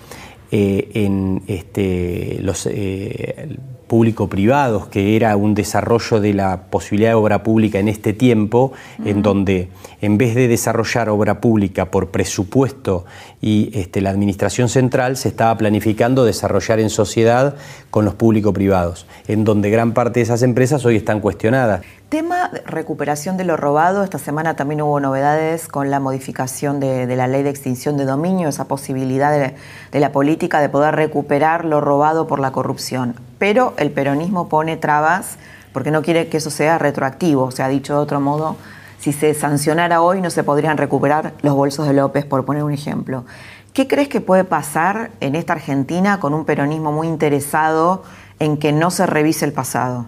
eh, 0.50 0.90
en 0.94 1.42
este, 1.46 2.38
los 2.40 2.66
eh, 2.66 3.56
público-privados, 3.86 4.88
que 4.88 5.16
era 5.16 5.36
un 5.36 5.54
desarrollo 5.54 6.20
de 6.20 6.34
la 6.34 6.62
posibilidad 6.70 7.10
de 7.10 7.14
obra 7.14 7.42
pública 7.42 7.78
en 7.78 7.88
este 7.88 8.12
tiempo, 8.12 8.72
en 9.04 9.22
donde 9.22 9.68
en 10.00 10.18
vez 10.18 10.34
de 10.34 10.48
desarrollar 10.48 11.08
obra 11.08 11.40
pública 11.40 11.90
por 11.90 12.10
presupuesto 12.10 13.04
y 13.40 13.70
este, 13.74 14.00
la 14.00 14.10
administración 14.10 14.68
central, 14.68 15.16
se 15.16 15.28
estaba 15.28 15.56
planificando 15.56 16.24
desarrollar 16.24 16.80
en 16.80 16.90
sociedad 16.90 17.54
con 17.90 18.04
los 18.04 18.14
público-privados, 18.14 19.06
en 19.28 19.44
donde 19.44 19.70
gran 19.70 19.92
parte 19.92 20.20
de 20.20 20.24
esas 20.24 20.42
empresas 20.42 20.84
hoy 20.84 20.96
están 20.96 21.20
cuestionadas. 21.20 21.82
Tema 22.08 22.50
de 22.50 22.60
recuperación 22.60 23.36
de 23.36 23.42
lo 23.42 23.56
robado. 23.56 24.04
Esta 24.04 24.18
semana 24.18 24.54
también 24.54 24.80
hubo 24.80 25.00
novedades 25.00 25.66
con 25.66 25.90
la 25.90 25.98
modificación 25.98 26.78
de, 26.78 27.16
la 27.16 27.26
ley 27.26 27.42
de 27.42 27.50
extinción 27.50 27.96
de 27.96 28.04
dominio, 28.04 28.48
esa 28.48 28.66
posibilidad 28.66 29.32
de, 29.90 29.98
la 29.98 30.12
política 30.12 30.60
de 30.60 30.68
poder 30.68 30.94
recuperar 30.94 31.64
lo 31.64 31.80
robado 31.80 32.28
por 32.28 32.38
la 32.38 32.52
corrupción. 32.52 33.16
Pero 33.38 33.74
el 33.78 33.90
peronismo 33.90 34.48
pone 34.48 34.76
trabas 34.76 35.36
porque 35.72 35.90
no 35.90 36.02
quiere 36.02 36.28
que 36.28 36.38
eso 36.38 36.50
sea 36.50 36.78
retroactivo. 36.78 37.50
Se 37.50 37.62
ha 37.62 37.68
dicho 37.68 37.94
de 37.94 37.98
otro 38.00 38.20
modo, 38.20 38.56
si 38.98 39.12
se 39.12 39.34
sancionara 39.34 40.00
hoy 40.00 40.20
no 40.20 40.30
se 40.30 40.42
podrían 40.42 40.78
recuperar 40.78 41.34
los 41.42 41.54
bolsos 41.54 41.86
de 41.86 41.92
López, 41.92 42.24
por 42.24 42.44
poner 42.44 42.64
un 42.64 42.72
ejemplo. 42.72 43.24
¿Qué 43.72 43.86
crees 43.86 44.08
que 44.08 44.22
puede 44.22 44.44
pasar 44.44 45.10
en 45.20 45.34
esta 45.34 45.52
Argentina 45.52 46.18
con 46.18 46.32
un 46.32 46.46
peronismo 46.46 46.92
muy 46.92 47.08
interesado 47.08 48.04
en 48.38 48.56
que 48.56 48.72
no 48.72 48.90
se 48.90 49.04
revise 49.04 49.44
el 49.44 49.52
pasado? 49.52 50.06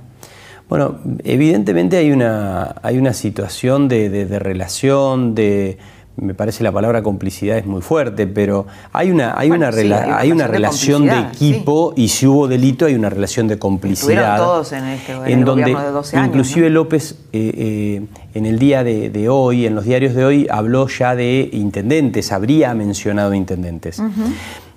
Bueno, 0.68 0.97
evidentemente 1.24 1.97
hay 1.97 2.12
una, 2.12 2.76
hay 2.83 2.99
una 2.99 3.12
situación 3.12 3.89
de, 3.89 4.39
relación, 4.39 5.35
de, 5.35 5.79
me 6.20 6.34
parece 6.34 6.64
la 6.64 6.72
palabra 6.72 7.02
complicidad 7.02 7.58
es 7.58 7.66
muy 7.66 7.80
fuerte, 7.80 8.26
pero 8.26 8.66
hay 8.92 9.10
una, 9.10 9.38
hay 9.38 9.50
una, 9.50 9.68
hay 9.68 10.32
una, 10.32 10.46
relación 10.46 11.06
de, 11.06 11.18
equipo 11.18 11.92
y 11.96 12.08
si 12.08 12.26
hubo 12.26 12.48
delito 12.48 12.86
hay 12.86 12.94
una 12.94 13.08
relación 13.08 13.48
de 13.48 13.58
complicidad. 13.58 14.36
todos 14.36 14.72
en, 14.72 14.84
este, 14.84 15.12
en, 15.26 15.44
donde 15.44 15.74
de 15.74 15.90
12 15.90 16.16
años, 16.16 16.28
inclusive 16.28 16.70
López 16.70 17.12
eh, 17.32 17.52
eh, 17.54 18.06
en 18.34 18.46
el 18.46 18.58
día 18.58 18.84
de, 18.84 19.28
hoy, 19.28 19.66
en 19.66 19.74
los 19.74 19.84
diarios 19.84 20.14
de 20.14 20.24
hoy, 20.24 20.46
habló 20.50 20.88
ya 20.88 21.14
de 21.14 21.48
intendentes, 21.52 22.32
habría 22.32 22.74
mencionado 22.74 23.34
intendentes. 23.34 24.02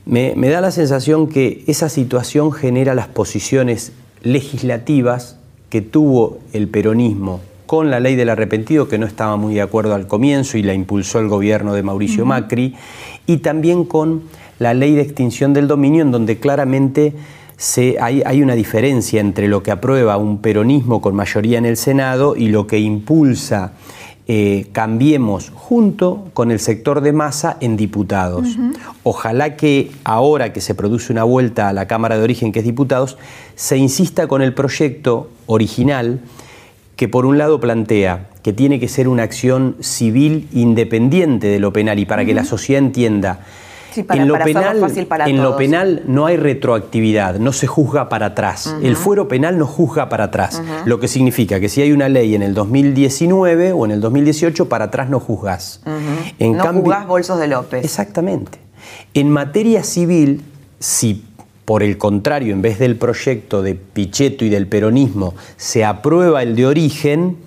me, 0.06 0.34
me 0.36 0.50
da 0.50 0.62
la 0.62 0.72
sensación 0.72 1.28
que 1.28 1.64
esa 1.68 1.90
situación 1.90 2.52
genera 2.52 2.94
las 2.94 3.08
posiciones 3.08 3.94
legislativas 4.24 5.38
que 5.70 5.82
tuvo 5.82 6.40
el 6.54 6.68
peronismo 6.68 7.40
con 7.72 7.90
la 7.90 8.02
ley 8.02 8.18
del 8.18 8.28
arrepentido, 8.28 8.90
que 8.90 8.98
no 8.98 9.06
estaba 9.06 9.38
muy 9.38 9.54
de 9.54 9.62
acuerdo 9.62 9.96
al 9.96 10.06
comienzo 10.06 10.58
y 10.58 10.62
la 10.62 10.74
impulsó 10.74 11.20
el 11.20 11.30
gobierno 11.30 11.74
de 11.74 11.82
Mauricio 11.84 12.26
Macri, 12.26 12.76
y 13.26 13.38
también 13.38 13.86
con 13.86 14.24
la 14.60 14.74
ley 14.74 14.94
de 14.94 15.02
extinción 15.04 15.54
del 15.54 15.70
dominio, 15.70 16.02
en 16.02 16.12
donde 16.12 16.38
claramente 16.38 17.14
se, 17.56 17.96
hay, 18.02 18.24
hay, 18.26 18.42
una 18.42 18.56
diferencia 18.56 19.22
entre 19.22 19.48
lo 19.48 19.64
que 19.64 19.72
aprueba 19.72 20.18
un 20.18 20.40
peronismo 20.40 21.00
con 21.00 21.16
mayoría 21.16 21.60
en 21.60 21.66
el 21.66 21.78
Senado 21.78 22.36
y 22.36 22.50
lo 22.50 22.68
que 22.68 22.78
impulsa 22.78 23.72
eh, 24.28 24.68
cambiemos 24.74 25.50
junto 25.56 26.28
con 26.34 26.52
el 26.52 26.60
sector 26.60 27.00
de 27.00 27.14
masa 27.14 27.56
en 27.62 27.78
diputados. 27.78 28.50
Ojalá 29.04 29.56
que 29.56 29.92
ahora 30.04 30.52
que 30.52 30.60
se 30.60 30.76
produce 30.76 31.14
una 31.14 31.24
vuelta 31.24 31.70
a 31.70 31.74
la 31.74 31.88
Cámara 31.88 32.18
de 32.18 32.24
Origen, 32.24 32.52
que 32.52 32.60
es 32.60 32.66
diputados, 32.66 33.18
se 33.56 33.78
insista 33.78 34.28
con 34.28 34.42
el 34.42 34.54
proyecto 34.54 35.30
original 35.46 36.20
que 37.02 37.10
por 37.10 37.26
un 37.26 37.40
lado 37.40 37.60
plantea 37.60 38.28
que 38.44 38.54
tiene 38.54 38.80
que 38.80 38.88
ser 38.88 39.08
una 39.08 39.24
acción 39.24 39.76
civil 39.80 40.48
independiente 40.54 41.48
de 41.48 41.58
lo 41.60 41.74
penal 41.74 41.98
y 41.98 42.06
para 42.06 42.26
que 42.26 42.36
la 42.36 42.44
sociedad 42.46 42.78
entienda 42.78 43.40
en 43.96 44.28
lo, 44.28 44.38
penal, 44.38 44.78
en 45.26 45.42
lo 45.42 45.58
penal 45.58 46.04
no 46.06 46.28
hay 46.28 46.38
retroactividad, 46.38 47.40
no 47.40 47.54
se 47.54 47.66
juzga 47.66 48.08
para 48.08 48.28
atrás. 48.28 48.76
El 48.84 48.96
fuero 48.96 49.28
penal 49.28 49.58
no 49.58 49.66
juzga 49.66 50.10
para 50.10 50.26
atrás, 50.26 50.62
lo 50.86 51.00
que 51.00 51.08
significa 51.08 51.60
que 51.60 51.70
si 51.70 51.82
hay 51.82 51.92
una 51.92 52.08
ley 52.08 52.36
en 52.36 52.44
el 52.44 52.54
2019 52.54 53.72
o 53.72 53.84
en 53.86 53.90
el 53.90 54.00
2018, 54.00 54.70
para 54.70 54.86
atrás 54.86 55.10
no 55.10 55.20
juzgás. 55.20 55.82
no 56.40 56.74
juzgás 56.74 57.08
bolsos 57.08 57.40
de 57.40 57.48
López. 57.48 57.84
Exactamente. 57.84 58.60
En 59.16 59.32
materia 59.32 59.84
civil, 59.84 60.44
si 60.78 61.26
por 61.66 61.84
el 61.84 61.98
contrario, 61.98 62.54
en 62.54 62.62
vez 62.62 62.80
del 62.80 62.96
proyecto 62.96 63.62
de 63.62 63.76
Pichetto 63.76 64.46
y 64.46 64.50
del 64.50 64.68
peronismo, 64.68 65.36
se 65.58 65.86
aprueba 65.86 66.44
el 66.44 66.56
de 66.56 66.66
origen, 66.66 67.38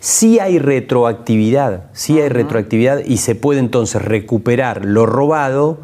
sí 0.00 0.38
hay 0.38 0.58
retroactividad, 0.58 1.84
sí 1.92 2.20
hay 2.20 2.28
retroactividad 2.28 3.04
y 3.04 3.18
se 3.18 3.34
puede 3.34 3.60
entonces 3.60 4.02
recuperar 4.02 4.84
lo 4.84 5.06
robado 5.06 5.78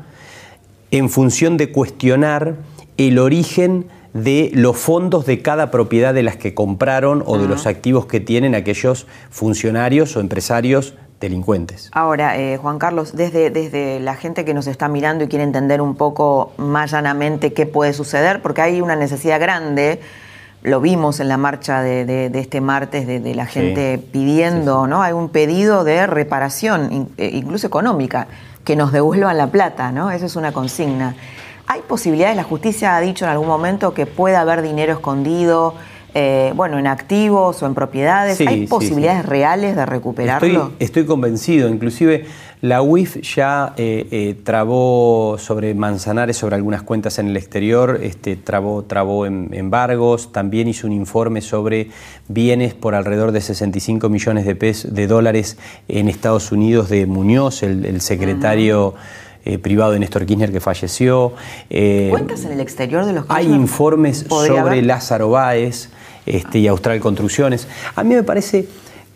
en 0.91 1.11
función 1.11 1.57
de 1.57 1.71
cuestionar 1.71 2.57
el 2.97 3.19
origen 3.19 3.87
de 4.15 4.51
los 4.55 4.79
fondos 4.79 5.27
de 5.27 5.43
cada 5.43 5.71
propiedad 5.71 6.15
de 6.15 6.23
las 6.23 6.37
que 6.37 6.55
compraron 6.55 7.23
o 7.27 7.39
de 7.39 7.47
los 7.47 7.67
activos 7.67 8.07
que 8.07 8.19
tienen 8.19 8.55
aquellos 8.55 9.07
funcionarios 9.31 10.17
o 10.17 10.21
empresarios 10.21 10.95
delincuentes. 11.21 11.91
Ahora, 11.93 12.37
eh, 12.37 12.59
Juan 12.59 12.79
Carlos, 12.79 13.17
desde, 13.17 13.51
desde 13.51 14.01
la 14.01 14.15
gente 14.15 14.45
que 14.45 14.55
nos 14.55 14.67
está 14.67 14.89
mirando 14.89 15.25
y 15.25 15.29
quiere 15.29 15.45
entender 15.45 15.81
un 15.81 15.95
poco 15.95 16.53
más 16.57 16.91
llanamente 16.91 17.53
qué 17.53 17.67
puede 17.67 17.93
suceder, 17.93 18.43
porque 18.43 18.63
hay 18.63 18.81
una 18.81 18.97
necesidad 18.97 19.41
grande, 19.41 20.01
lo 20.63 20.81
vimos 20.81 21.21
en 21.21 21.29
la 21.29 21.37
marcha 21.37 21.83
de, 21.83 22.31
este 22.35 22.61
martes, 22.61 23.07
de, 23.07 23.35
la 23.35 23.47
gente 23.47 23.99
pidiendo, 23.99 24.87
¿no? 24.87 25.03
Hay 25.03 25.13
un 25.13 25.29
pedido 25.29 25.85
de 25.85 26.07
reparación, 26.07 27.09
eh, 27.17 27.31
incluso 27.33 27.67
económica 27.67 28.27
que 28.65 28.75
nos 28.75 28.91
devuelvan 28.91 29.37
la 29.39 29.47
plata, 29.47 29.93
¿no? 29.93 30.11
Eso 30.11 30.27
es 30.27 30.35
una 30.35 30.53
consigna. 30.53 31.15
¿Hay 31.69 31.83
posibilidades, 31.83 32.37
la 32.37 32.43
justicia 32.43 32.97
ha 32.97 33.01
dicho 33.01 33.25
en 33.25 33.31
algún 33.31 33.49
momento 33.49 33.95
que 33.95 34.07
pueda 34.07 34.41
haber 34.41 34.63
dinero 34.63 34.95
escondido 34.95 35.75
eh, 36.19 36.53
bueno, 36.57 36.79
en 36.79 36.87
activos 36.87 37.63
o 37.63 37.67
en 37.67 37.75
propiedades? 37.75 38.39
Sí, 38.39 38.47
¿Hay 38.49 38.67
posibilidades 38.67 39.21
sí. 39.23 39.29
reales 39.29 39.77
de 39.77 39.85
recuperarlo? 39.85 40.47
Estoy, 40.49 40.73
estoy 40.79 41.05
convencido, 41.05 41.69
inclusive 41.69 42.25
la 42.63 42.81
UIF 42.81 43.19
ya 43.21 43.75
eh, 43.77 44.07
eh, 44.11 44.35
trabó 44.43 45.37
sobre 45.39 45.75
Manzanares, 45.75 46.39
sobre 46.39 46.57
algunas 46.57 46.81
cuentas 46.83 47.19
en 47.19 47.27
el 47.29 47.37
exterior, 47.37 48.01
este, 48.03 48.35
trabó, 48.37 48.83
trabó 48.85 49.27
em- 49.27 49.53
embargos, 49.53 50.33
también 50.33 50.67
hizo 50.69 50.87
un 50.87 50.95
informe 50.95 51.43
sobre 51.43 51.91
bienes 52.29 52.73
por 52.73 52.95
alrededor 52.95 53.33
de 53.33 53.43
65 53.43 54.09
millones 54.09 54.47
de, 54.47 54.55
pes- 54.57 54.95
de 54.95 55.07
dólares 55.07 55.59
en 55.89 56.09
Estados 56.09 56.51
Unidos 56.51 56.89
de 56.89 57.05
Muñoz, 57.05 57.63
el, 57.63 57.85
el 57.85 58.01
secretario 58.01 58.95
eh, 59.45 59.59
privado 59.59 59.93
de 59.93 59.99
Néstor 60.01 60.25
Kirchner 60.25 60.51
que 60.51 60.61
falleció. 60.61 61.35
Eh, 61.69 62.09
¿Cuentas 62.11 62.43
en 62.47 62.53
el 62.53 62.61
exterior 62.61 63.05
de 63.05 63.13
los 63.13 63.27
hay 63.29 63.47
informes 63.53 64.25
¿Podría 64.25 64.57
sobre 64.63 64.73
haber? 64.77 64.87
Lázaro 64.87 65.29
Báez 65.29 65.91
este, 66.27 66.59
y 66.59 66.67
Austral 66.67 67.01
Construcciones. 67.01 67.67
A 67.95 68.05
mí 68.05 68.15
me 68.15 68.23
parece 68.23 68.67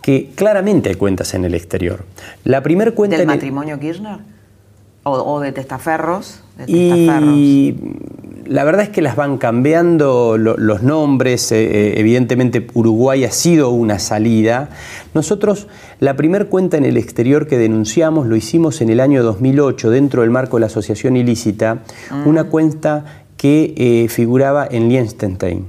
que 0.02 0.30
claramente 0.34 0.88
hay 0.88 0.94
cuentas 0.94 1.34
en 1.34 1.44
el 1.44 1.54
exterior. 1.54 2.04
La 2.44 2.62
primer 2.62 2.94
cuenta 2.94 3.16
¿Del 3.16 3.24
en 3.24 3.30
el- 3.30 3.36
matrimonio 3.36 3.78
Kirchner? 3.78 4.18
¿O, 5.02 5.12
o 5.12 5.40
de 5.40 5.52
testaferros? 5.52 6.40
De 6.58 6.66
testaferros. 6.66 7.34
y 7.36 7.74
la 8.46 8.64
verdad 8.64 8.82
es 8.82 8.88
que 8.90 9.00
las 9.02 9.16
van 9.16 9.38
cambiando 9.38 10.36
lo- 10.36 10.56
los 10.58 10.82
nombres. 10.82 11.52
eh, 11.52 11.64
eh, 11.64 11.94
evidentemente 12.00 12.66
Uruguay 12.74 13.24
ha 13.24 13.30
sido 13.30 13.70
una 13.70 13.98
salida. 13.98 14.68
Nosotros 15.14 15.68
la 16.00 16.16
primer 16.16 16.48
cuenta 16.48 16.76
en 16.76 16.84
el 16.84 16.96
exterior 16.98 17.46
que 17.46 17.56
denunciamos 17.58 18.26
lo 18.26 18.36
hicimos 18.36 18.80
en 18.82 18.90
el 18.90 19.00
año 19.00 19.22
2008 19.22 19.88
dentro 19.90 20.20
del 20.22 20.30
marco 20.30 20.56
de 20.56 20.60
la 20.62 20.66
asociación 20.66 21.16
ilícita, 21.16 21.78
una 22.26 22.44
cuenta 22.44 23.24
que 23.38 23.72
eh, 23.76 24.08
figuraba 24.08 24.66
en 24.70 24.88
Liechtenstein. 24.90 25.64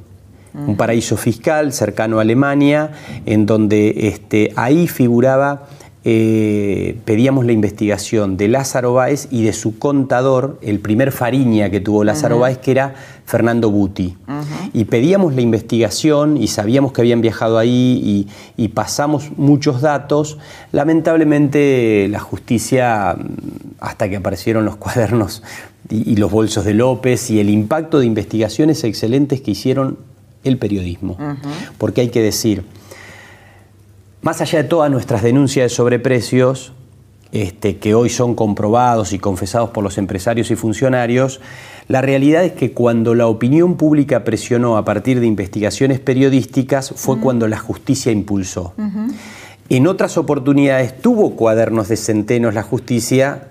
Un 0.53 0.75
paraíso 0.75 1.15
fiscal 1.17 1.71
cercano 1.71 2.19
a 2.19 2.21
Alemania, 2.21 2.91
en 3.25 3.45
donde 3.45 4.07
este, 4.07 4.51
ahí 4.55 4.87
figuraba 4.87 5.67
eh, 6.03 6.97
pedíamos 7.05 7.45
la 7.45 7.51
investigación 7.51 8.35
de 8.35 8.47
Lázaro 8.47 8.93
Báez 8.93 9.27
y 9.29 9.43
de 9.43 9.53
su 9.53 9.77
contador, 9.77 10.57
el 10.63 10.79
primer 10.79 11.11
Fariña 11.11 11.69
que 11.69 11.79
tuvo 11.79 12.03
Lázaro 12.03 12.39
Báez, 12.39 12.57
que 12.57 12.71
era 12.71 12.95
Fernando 13.25 13.69
Buti. 13.69 14.17
Y 14.73 14.85
pedíamos 14.85 15.35
la 15.35 15.41
investigación 15.41 16.37
y 16.37 16.47
sabíamos 16.47 16.91
que 16.91 17.01
habían 17.01 17.21
viajado 17.21 17.59
ahí 17.59 18.27
y, 18.57 18.63
y 18.63 18.69
pasamos 18.69 19.37
muchos 19.37 19.81
datos. 19.81 20.39
Lamentablemente 20.71 22.07
la 22.09 22.19
justicia, 22.19 23.15
mm, 23.15 23.75
hasta 23.79 24.09
que 24.09 24.15
aparecieron 24.15 24.65
los 24.65 24.75
cuadernos 24.77 25.43
y, 25.87 26.13
y 26.13 26.15
los 26.15 26.31
bolsos 26.31 26.65
de 26.65 26.73
López 26.73 27.29
y 27.29 27.39
el 27.39 27.49
impacto 27.51 27.99
de 27.99 28.07
investigaciones 28.07 28.83
excelentes 28.83 29.41
que 29.41 29.51
hicieron 29.51 29.97
el 30.43 30.57
periodismo. 30.57 31.17
Porque 31.77 32.01
hay 32.01 32.09
que 32.09 32.21
decir, 32.21 32.63
más 34.21 34.41
allá 34.41 34.63
de 34.63 34.69
todas 34.69 34.91
nuestras 34.91 35.23
denuncias 35.23 35.65
de 35.65 35.69
sobreprecios, 35.75 36.73
este, 37.31 37.77
que 37.77 37.95
hoy 37.95 38.09
son 38.09 38.35
comprobados 38.35 39.13
y 39.13 39.19
confesados 39.19 39.69
por 39.69 39.83
los 39.83 39.97
empresarios 39.97 40.51
y 40.51 40.55
funcionarios, 40.55 41.39
la 41.87 42.01
realidad 42.01 42.43
es 42.43 42.53
que 42.53 42.73
cuando 42.73 43.15
la 43.15 43.27
opinión 43.27 43.75
pública 43.75 44.23
presionó 44.23 44.77
a 44.77 44.85
partir 44.85 45.19
de 45.19 45.27
investigaciones 45.27 45.99
periodísticas 45.99 46.93
fue 46.95 47.19
cuando 47.19 47.47
la 47.47 47.57
justicia 47.57 48.11
impulsó. 48.11 48.73
En 49.69 49.87
otras 49.87 50.17
oportunidades 50.17 51.01
tuvo 51.01 51.35
cuadernos 51.37 51.87
de 51.87 51.95
centenos 51.95 52.53
la 52.53 52.63
justicia 52.63 53.47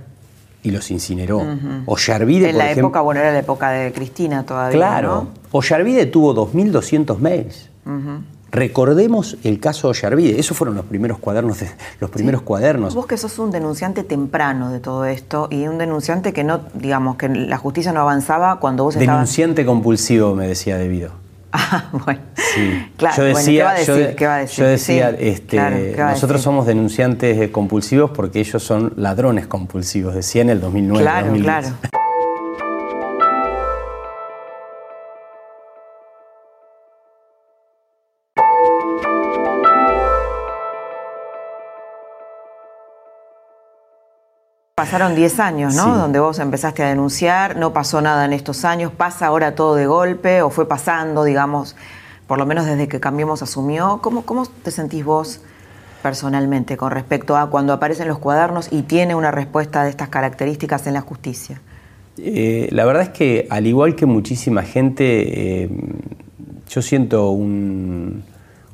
y 0.62 0.70
los 0.70 0.90
incineró. 0.90 1.42
Ollarvide, 1.86 2.46
En 2.46 2.52
por 2.52 2.58
la 2.58 2.64
ejemplo, 2.66 2.88
época, 2.88 3.00
bueno, 3.00 3.20
era 3.20 3.32
la 3.32 3.38
época 3.38 3.70
de 3.70 3.92
Cristina 3.92 4.44
todavía, 4.44 4.76
Claro. 4.76 5.08
¿no? 5.08 5.28
Ollarvide 5.52 6.06
tuvo 6.06 6.34
2.200 6.34 7.18
mails. 7.18 7.70
Recordemos 8.52 9.36
el 9.44 9.60
caso 9.60 9.86
de 9.86 9.90
Ollarvide. 9.98 10.40
Esos 10.40 10.56
fueron 10.56 10.74
los 10.74 10.84
primeros 10.84 11.18
cuadernos. 11.18 11.60
de- 11.60 11.70
los 12.00 12.10
primeros 12.10 12.42
cuadernos. 12.42 12.94
Vos 12.96 13.06
que 13.06 13.16
sos 13.16 13.38
un 13.38 13.52
denunciante 13.52 14.02
temprano 14.02 14.72
de 14.72 14.80
todo 14.80 15.04
esto 15.04 15.46
y 15.52 15.68
un 15.68 15.78
denunciante 15.78 16.32
que 16.32 16.42
no, 16.42 16.60
digamos, 16.74 17.14
que 17.16 17.28
la 17.28 17.58
justicia 17.58 17.92
no 17.92 18.00
avanzaba 18.00 18.58
cuando 18.58 18.82
vos 18.84 18.96
estabas... 18.96 19.14
Denunciante 19.20 19.64
compulsivo, 19.64 20.34
me 20.34 20.48
decía 20.48 20.78
Debido. 20.78 21.12
Ah, 21.72 21.88
bueno. 21.92 22.20
Sí. 22.34 22.86
Claro, 22.96 23.16
yo 23.16 23.22
bueno, 23.22 23.38
decía, 23.38 23.58
¿qué 23.58 23.64
va 23.64 23.70
a 23.70 23.78
decir? 23.78 24.08
yo, 24.10 24.16
¿Qué 24.16 24.26
va 24.26 24.34
a 24.34 24.38
decir? 24.38 24.64
yo 24.64 24.70
decía, 24.70 25.10
Sí, 25.10 25.16
este, 25.20 25.56
claro, 25.56 25.76
¿qué 25.76 25.96
va 26.00 26.08
a 26.08 26.12
nosotros 26.12 26.42
somos 26.42 26.66
denunciantes 26.66 27.50
compulsivos 27.50 28.10
porque 28.12 28.40
ellos 28.40 28.62
son 28.62 28.92
ladrones 28.96 29.46
compulsivos, 29.46 30.14
decía 30.14 30.42
en 30.42 30.50
el 30.50 30.60
2009. 30.60 31.02
Claro, 31.02 31.26
2010. 31.26 31.44
claro. 31.44 31.99
Pasaron 44.80 45.14
10 45.14 45.40
años, 45.40 45.74
¿no? 45.74 45.84
Sí. 45.84 45.90
Donde 45.90 46.20
vos 46.20 46.38
empezaste 46.38 46.82
a 46.82 46.88
denunciar, 46.88 47.54
no 47.56 47.74
pasó 47.74 48.00
nada 48.00 48.24
en 48.24 48.32
estos 48.32 48.64
años, 48.64 48.90
pasa 48.90 49.26
ahora 49.26 49.54
todo 49.54 49.74
de 49.74 49.86
golpe 49.86 50.40
o 50.40 50.48
fue 50.48 50.66
pasando, 50.66 51.22
digamos, 51.22 51.76
por 52.26 52.38
lo 52.38 52.46
menos 52.46 52.64
desde 52.64 52.88
que 52.88 52.98
Cambiemos 52.98 53.42
asumió. 53.42 53.98
¿Cómo, 54.02 54.22
cómo 54.22 54.46
te 54.46 54.70
sentís 54.70 55.04
vos 55.04 55.42
personalmente 56.02 56.78
con 56.78 56.92
respecto 56.92 57.36
a 57.36 57.50
cuando 57.50 57.74
aparecen 57.74 58.08
los 58.08 58.18
cuadernos 58.18 58.68
y 58.72 58.80
tiene 58.80 59.14
una 59.14 59.30
respuesta 59.30 59.84
de 59.84 59.90
estas 59.90 60.08
características 60.08 60.86
en 60.86 60.94
la 60.94 61.02
justicia? 61.02 61.60
Eh, 62.16 62.68
la 62.72 62.86
verdad 62.86 63.02
es 63.02 63.08
que 63.10 63.46
al 63.50 63.66
igual 63.66 63.94
que 63.96 64.06
muchísima 64.06 64.62
gente, 64.62 65.64
eh, 65.64 65.70
yo 66.70 66.80
siento 66.80 67.28
un- 67.32 68.24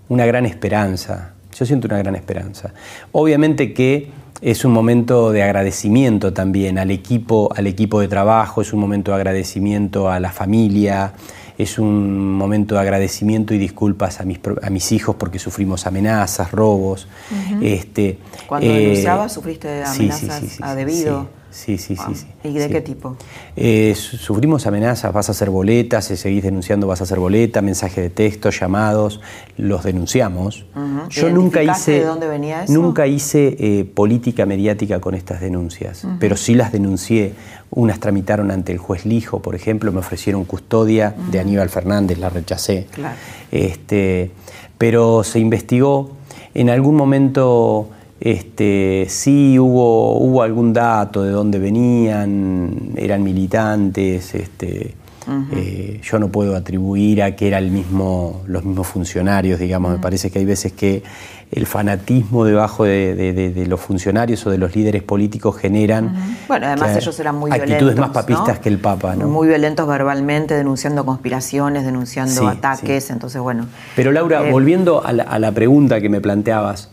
una 0.09 0.25
gran 0.25 0.47
esperanza. 0.47 1.33
Yo 1.53 1.67
siento 1.67 1.89
una 1.89 1.99
gran 1.99 2.15
esperanza. 2.15 2.73
Obviamente 3.11 3.75
que 3.75 4.13
es 4.41 4.65
un 4.65 4.73
momento 4.73 5.33
de 5.33 5.43
agradecimiento 5.43 6.33
también 6.33 6.79
al 6.79 6.91
equipo, 6.91 7.51
al 7.55 7.67
equipo 7.67 8.01
de 8.01 8.09
trabajo, 8.09 8.63
es 8.63 8.73
un 8.73 8.81
momento 8.81 9.13
de 9.13 9.17
agradecimiento 9.17 10.11
a 10.11 10.21
la 10.21 10.33
familia, 10.33 11.13
es 11.59 11.79
un 11.79 12.33
momento 12.33 12.75
de 12.75 12.83
agradecimiento 12.83 13.55
y 13.55 13.59
disculpas 13.59 14.21
a 14.21 14.25
mis, 14.25 14.41
a 14.63 14.71
mis 14.71 14.93
hijos 14.93 15.17
porque 15.17 15.39
sufrimos 15.39 15.87
amenazas, 15.87 16.53
robos. 16.53 17.09
este, 17.63 18.19
Cuando 18.47 18.69
eh, 18.69 18.81
denunciabas, 18.81 19.33
¿sufriste 19.33 19.85
sí, 19.87 19.93
sí, 19.93 20.03
amenazas 20.03 20.41
sí, 20.41 20.49
sí, 20.49 20.63
a 20.63 20.71
sí, 20.71 20.77
debido? 20.77 21.29
Sí, 21.57 21.79
sí, 21.79 21.97
sí. 21.97 22.15
Sí, 22.15 22.27
¿Y 22.45 22.53
de 22.53 22.67
sí. 22.67 22.71
qué 22.71 22.81
tipo? 22.83 23.17
Eh, 23.57 23.95
su- 23.97 24.19
sufrimos 24.19 24.67
amenazas, 24.67 25.11
vas 25.13 25.31
a 25.31 25.33
hacer 25.33 25.49
boletas, 25.49 26.05
si 26.05 26.17
seguís 26.17 26.43
denunciando 26.45 26.87
vas 26.87 27.01
a 27.01 27.05
hacer 27.05 27.19
boleta, 27.19 27.63
mensajes 27.63 27.97
de 27.97 28.11
texto, 28.11 28.51
llamados, 28.51 29.21
los 29.57 29.83
denunciamos. 29.83 30.67
Yo 31.09 31.31
nunca 31.31 31.63
¿Identificaste 31.63 31.93
hice, 31.93 32.01
de 32.01 32.05
dónde 32.07 32.29
venía 32.29 32.65
eso? 32.65 32.73
nunca 32.75 33.07
hice 33.07 33.57
eh, 33.59 33.85
política 33.87 34.45
mediática 34.45 35.01
con 35.01 35.15
estas 35.15 35.41
denuncias, 35.41 36.07
pero 36.21 36.37
sí 36.37 36.55
las 36.55 36.73
denuncié. 36.73 37.33
Unas 37.71 38.01
tramitaron 38.01 38.51
ante 38.51 38.73
el 38.73 38.79
juez 38.79 39.07
Lijo, 39.07 39.41
por 39.41 39.55
ejemplo, 39.55 39.91
me 39.93 39.99
ofrecieron 40.01 40.45
custodia 40.45 41.15
de 41.33 41.41
Aníbal 41.41 41.71
Fernández, 41.71 42.19
la 42.19 42.29
rechacé. 42.29 42.87
Claro. 42.93 43.17
Este, 43.51 44.31
pero 44.79 45.25
se 45.25 45.39
investigó. 45.39 46.11
En 46.55 46.71
algún 46.71 46.95
momento 46.97 47.89
este, 48.21 49.07
sí 49.09 49.59
hubo, 49.59 50.19
hubo 50.19 50.43
algún 50.43 50.73
dato 50.73 51.23
de 51.23 51.31
dónde 51.31 51.59
venían, 51.59 52.93
eran 52.97 53.23
militantes. 53.23 54.35
Este, 54.35 54.95
eh, 55.53 56.01
yo 56.05 56.19
no 56.21 56.29
puedo 56.29 56.55
atribuir 56.55 57.23
a 57.23 57.35
que 57.35 57.49
eran 57.49 57.65
el 57.65 57.71
mismo, 57.73 58.43
los 58.47 58.65
mismos 58.65 58.87
funcionarios, 58.87 59.59
digamos. 59.59 59.93
Me 59.93 59.99
parece 59.99 60.31
que 60.31 60.39
hay 60.39 60.45
veces 60.45 60.73
que 60.73 61.03
el 61.51 61.67
fanatismo 61.67 62.45
debajo 62.45 62.85
de, 62.85 63.15
de- 63.15 63.33
de- 63.33 63.51
de 63.51 63.67
los 63.67 63.81
funcionarios 63.81 64.45
o 64.47 64.51
de 64.51 64.59
los 64.59 64.75
líderes 64.75 65.03
políticos 65.03 65.57
generan. 65.57 66.15
Bueno, 66.49 66.67
además 66.67 66.97
ellos 66.97 67.19
eran 67.21 67.37
muy 67.37 67.51
actitudes 67.51 67.79
violentos. 67.81 68.01
más 68.07 68.11
papistas 68.11 68.57
¿no? 68.57 68.61
que 68.63 68.69
el 68.69 68.79
Papa, 68.79 69.15
¿no? 69.17 69.29
Muy 69.29 69.49
violentos 69.49 69.87
verbalmente, 69.89 70.55
denunciando 70.55 71.05
conspiraciones, 71.05 71.85
denunciando 71.85 72.33
Sí, 72.33 72.47
ataques. 72.47 73.11
Entonces, 73.11 73.41
bueno. 73.41 73.67
Pero 73.97 74.13
Laura, 74.13 74.47
Eh, 74.47 74.51
volviendo 74.53 75.05
a 75.05 75.13
la, 75.13 75.25
a 75.25 75.39
la 75.41 75.53
pregunta 75.53 76.01
que 76.01 76.09
me 76.09 76.21
planteabas, 76.21 76.89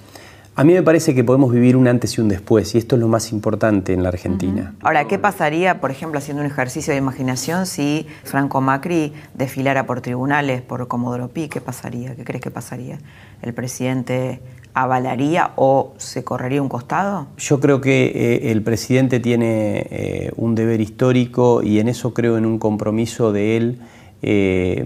a 0.56 0.64
mí 0.64 0.74
me 0.74 0.84
parece 0.84 1.16
que 1.16 1.24
podemos 1.24 1.52
vivir 1.52 1.76
un 1.76 1.88
antes 1.88 2.18
y 2.18 2.22
un 2.22 2.28
después, 2.28 2.76
y 2.76 2.78
esto 2.78 2.96
es 2.96 3.02
lo 3.02 3.08
más 3.08 3.32
importante 3.32 3.94
en 3.94 4.04
la 4.04 4.10
Argentina. 4.10 4.76
Ahora, 4.82 5.08
¿qué 5.08 5.18
pasaría, 5.18 5.82
por 5.82 5.90
ejemplo, 5.90 6.20
haciendo 6.20 6.42
un 6.42 6.48
ejercicio 6.48 6.94
de 6.94 7.00
imaginación 7.00 7.66
si 7.66 8.06
Franco 8.24 8.62
Macri 8.62 9.14
desfilara 9.34 9.86
por 9.88 10.02
tribunales 10.02 10.62
por 10.62 10.88
Comodoro 10.88 11.30
Pi? 11.30 11.48
¿Qué 11.48 11.60
pasaría? 11.60 12.16
¿Qué 12.16 12.24
crees 12.24 12.42
que 12.42 12.52
pasaría? 12.52 13.00
¿El 13.42 13.54
presidente 13.54 14.42
avalaría 14.76 15.52
o 15.56 15.94
se 15.98 16.24
correría 16.24 16.62
un 16.62 16.70
costado? 16.70 17.28
Yo 17.38 17.60
creo 17.60 17.82
que 17.82 18.06
eh, 18.06 18.52
el 18.52 18.62
presidente 18.62 19.20
tiene 19.20 19.88
eh, 19.90 20.32
un 20.36 20.54
deber 20.54 20.82
histórico 20.82 21.64
y 21.64 21.80
en 21.80 21.88
eso 21.88 22.14
creo 22.14 22.38
en 22.38 22.46
un 22.46 22.60
compromiso 22.60 23.32
de 23.32 23.58
él. 23.58 23.80
eh, 24.22 24.86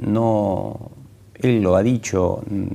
no, 0.00 0.93
él 1.44 1.62
lo 1.62 1.76
ha 1.76 1.82
dicho, 1.82 2.42
mm, 2.48 2.66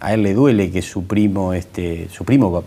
a 0.00 0.14
él 0.14 0.22
le 0.22 0.34
duele 0.34 0.70
que 0.70 0.82
su 0.82 1.06
primo, 1.06 1.52
este, 1.52 2.08
su 2.10 2.24
primo 2.24 2.64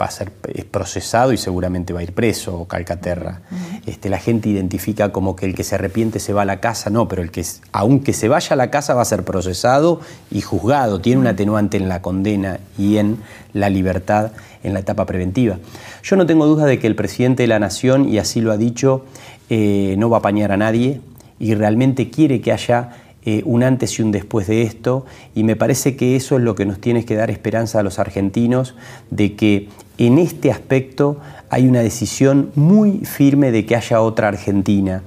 va 0.00 0.06
a 0.06 0.10
ser 0.10 0.30
procesado 0.70 1.32
y 1.32 1.38
seguramente 1.38 1.92
va 1.92 2.00
a 2.00 2.02
ir 2.02 2.12
preso, 2.12 2.66
Calcaterra. 2.66 3.40
este, 3.86 4.08
la 4.08 4.18
gente 4.18 4.48
identifica 4.48 5.12
como 5.12 5.36
que 5.36 5.46
el 5.46 5.54
que 5.54 5.64
se 5.64 5.76
arrepiente 5.76 6.18
se 6.18 6.32
va 6.32 6.42
a 6.42 6.44
la 6.44 6.60
casa, 6.60 6.90
no, 6.90 7.08
pero 7.08 7.22
el 7.22 7.30
que, 7.30 7.44
aunque 7.72 8.12
se 8.12 8.28
vaya 8.28 8.54
a 8.54 8.56
la 8.56 8.70
casa, 8.70 8.94
va 8.94 9.02
a 9.02 9.06
ser 9.06 9.24
procesado 9.24 10.00
y 10.30 10.40
juzgado. 10.40 11.00
Tiene 11.00 11.20
un 11.20 11.26
atenuante 11.26 11.76
en 11.76 11.88
la 11.88 12.02
condena 12.02 12.58
y 12.76 12.98
en 12.98 13.18
la 13.52 13.70
libertad 13.70 14.32
en 14.62 14.74
la 14.74 14.80
etapa 14.80 15.06
preventiva. 15.06 15.58
Yo 16.02 16.16
no 16.16 16.26
tengo 16.26 16.46
duda 16.46 16.66
de 16.66 16.78
que 16.78 16.86
el 16.86 16.96
presidente 16.96 17.44
de 17.44 17.46
la 17.46 17.58
Nación, 17.58 18.08
y 18.08 18.18
así 18.18 18.40
lo 18.40 18.52
ha 18.52 18.56
dicho, 18.56 19.04
eh, 19.48 19.94
no 19.96 20.10
va 20.10 20.18
a 20.18 20.20
apañar 20.20 20.50
a 20.50 20.56
nadie 20.56 21.00
y 21.38 21.54
realmente 21.54 22.10
quiere 22.10 22.40
que 22.40 22.52
haya 22.52 22.90
eh, 23.26 23.42
un 23.44 23.64
antes 23.64 23.98
y 23.98 24.02
un 24.02 24.12
después 24.12 24.46
de 24.46 24.62
esto, 24.62 25.04
y 25.34 25.42
me 25.42 25.56
parece 25.56 25.96
que 25.96 26.14
eso 26.14 26.36
es 26.36 26.42
lo 26.42 26.54
que 26.54 26.64
nos 26.64 26.80
tiene 26.80 27.04
que 27.04 27.16
dar 27.16 27.30
esperanza 27.30 27.80
a 27.80 27.82
los 27.82 27.98
argentinos, 27.98 28.76
de 29.10 29.34
que 29.34 29.68
en 29.98 30.18
este 30.18 30.52
aspecto 30.52 31.18
hay 31.50 31.66
una 31.66 31.80
decisión 31.80 32.52
muy 32.54 33.00
firme 33.00 33.50
de 33.50 33.66
que 33.66 33.76
haya 33.76 34.00
otra 34.00 34.28
Argentina. 34.28 35.02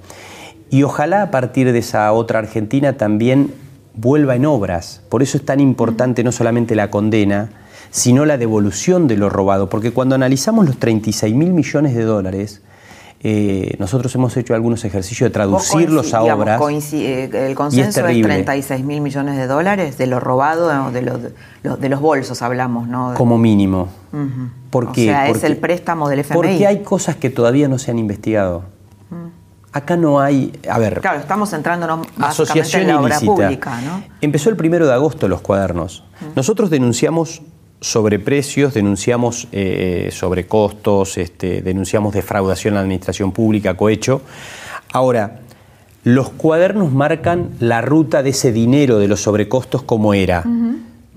Y 0.70 0.84
ojalá 0.84 1.24
a 1.24 1.32
partir 1.32 1.72
de 1.72 1.80
esa 1.80 2.12
otra 2.12 2.40
Argentina 2.40 2.98
también 2.98 3.54
vuelva 3.96 4.36
en 4.36 4.46
obras. 4.46 5.02
Por 5.08 5.24
eso 5.24 5.38
es 5.38 5.46
tan 5.46 5.62
importante 5.62 6.22
no 6.24 6.34
solamente 6.34 6.76
la 6.76 6.92
condena, 6.92 7.50
sino 7.90 8.26
la 8.26 8.38
devolución 8.38 9.08
de 9.08 9.16
lo 9.16 9.30
robado. 9.30 9.70
Porque 9.70 9.92
cuando 9.92 10.16
analizamos 10.16 10.66
los 10.66 10.78
36 10.78 11.34
mil 11.34 11.54
millones 11.54 11.96
de 11.96 12.04
dólares, 12.04 12.62
eh, 13.22 13.76
nosotros 13.80 14.16
hemos 14.16 14.38
hecho 14.38 14.56
algunos 14.56 14.86
ejercicios 14.86 15.30
de 15.30 15.34
traducirlos 15.34 16.14
a 16.14 16.24
obras. 16.24 16.62
Eh, 16.94 17.30
el 17.34 17.56
consenso 17.56 18.08
es, 18.08 18.22
36 18.22 18.86
mil 18.86 19.02
millones 19.02 19.36
de 19.36 19.46
dólares 19.46 19.98
de 19.98 20.08
lo 20.08 20.22
robado, 20.22 20.90
de, 20.92 21.02
de 21.02 21.90
los 21.90 22.00
bolsos 22.00 22.42
hablamos, 22.42 22.88
¿no? 22.88 23.14
Como 23.16 23.38
mínimo. 23.38 23.90
o 24.72 24.94
sea, 24.94 25.30
es 25.30 25.44
el 25.44 25.58
préstamo 25.58 26.08
del 26.08 26.20
FMI. 26.20 26.36
Porque 26.36 26.68
hay 26.68 26.82
cosas 26.82 27.18
que 27.18 27.30
todavía 27.30 27.68
no 27.68 27.78
se 27.78 27.92
han 27.92 28.00
investigado. 28.00 28.64
Acá 29.72 29.98
no 29.98 30.20
hay, 30.20 30.58
a 30.68 30.80
ver. 30.80 31.00
Claro, 31.00 31.20
estamos 31.20 31.54
entrándonos 31.54 32.08
asociación 32.20 32.84
en 32.84 32.88
la 32.88 33.02
obra 33.02 33.20
pública, 33.20 33.80
¿no? 33.82 34.02
Empezó 34.20 34.50
el 34.50 34.56
primero 34.56 34.88
de 34.88 34.94
agosto 34.94 35.28
los 35.28 35.42
cuadernos. 35.42 36.06
Nosotros 36.36 36.70
denunciamos 36.70 37.42
sobre 37.82 38.20
precios, 38.20 38.74
denunciamos 38.74 39.48
eh, 39.52 40.10
sobre 40.12 40.48
costos, 40.48 41.18
este, 41.18 41.62
denunciamos 41.62 42.14
defraudación 42.14 42.74
a 42.74 42.78
la 42.78 42.82
administración 42.82 43.32
pública, 43.32 43.76
cohecho. 43.76 44.22
Ahora, 44.92 45.40
los 46.04 46.30
cuadernos 46.30 46.92
marcan 46.92 47.52
la 47.60 47.82
ruta 47.82 48.24
de 48.24 48.32
ese 48.32 48.52
dinero 48.52 49.00
de 49.00 49.08
los 49.08 49.22
sobrecostos 49.22 49.84
como 49.84 50.14
era. 50.14 50.44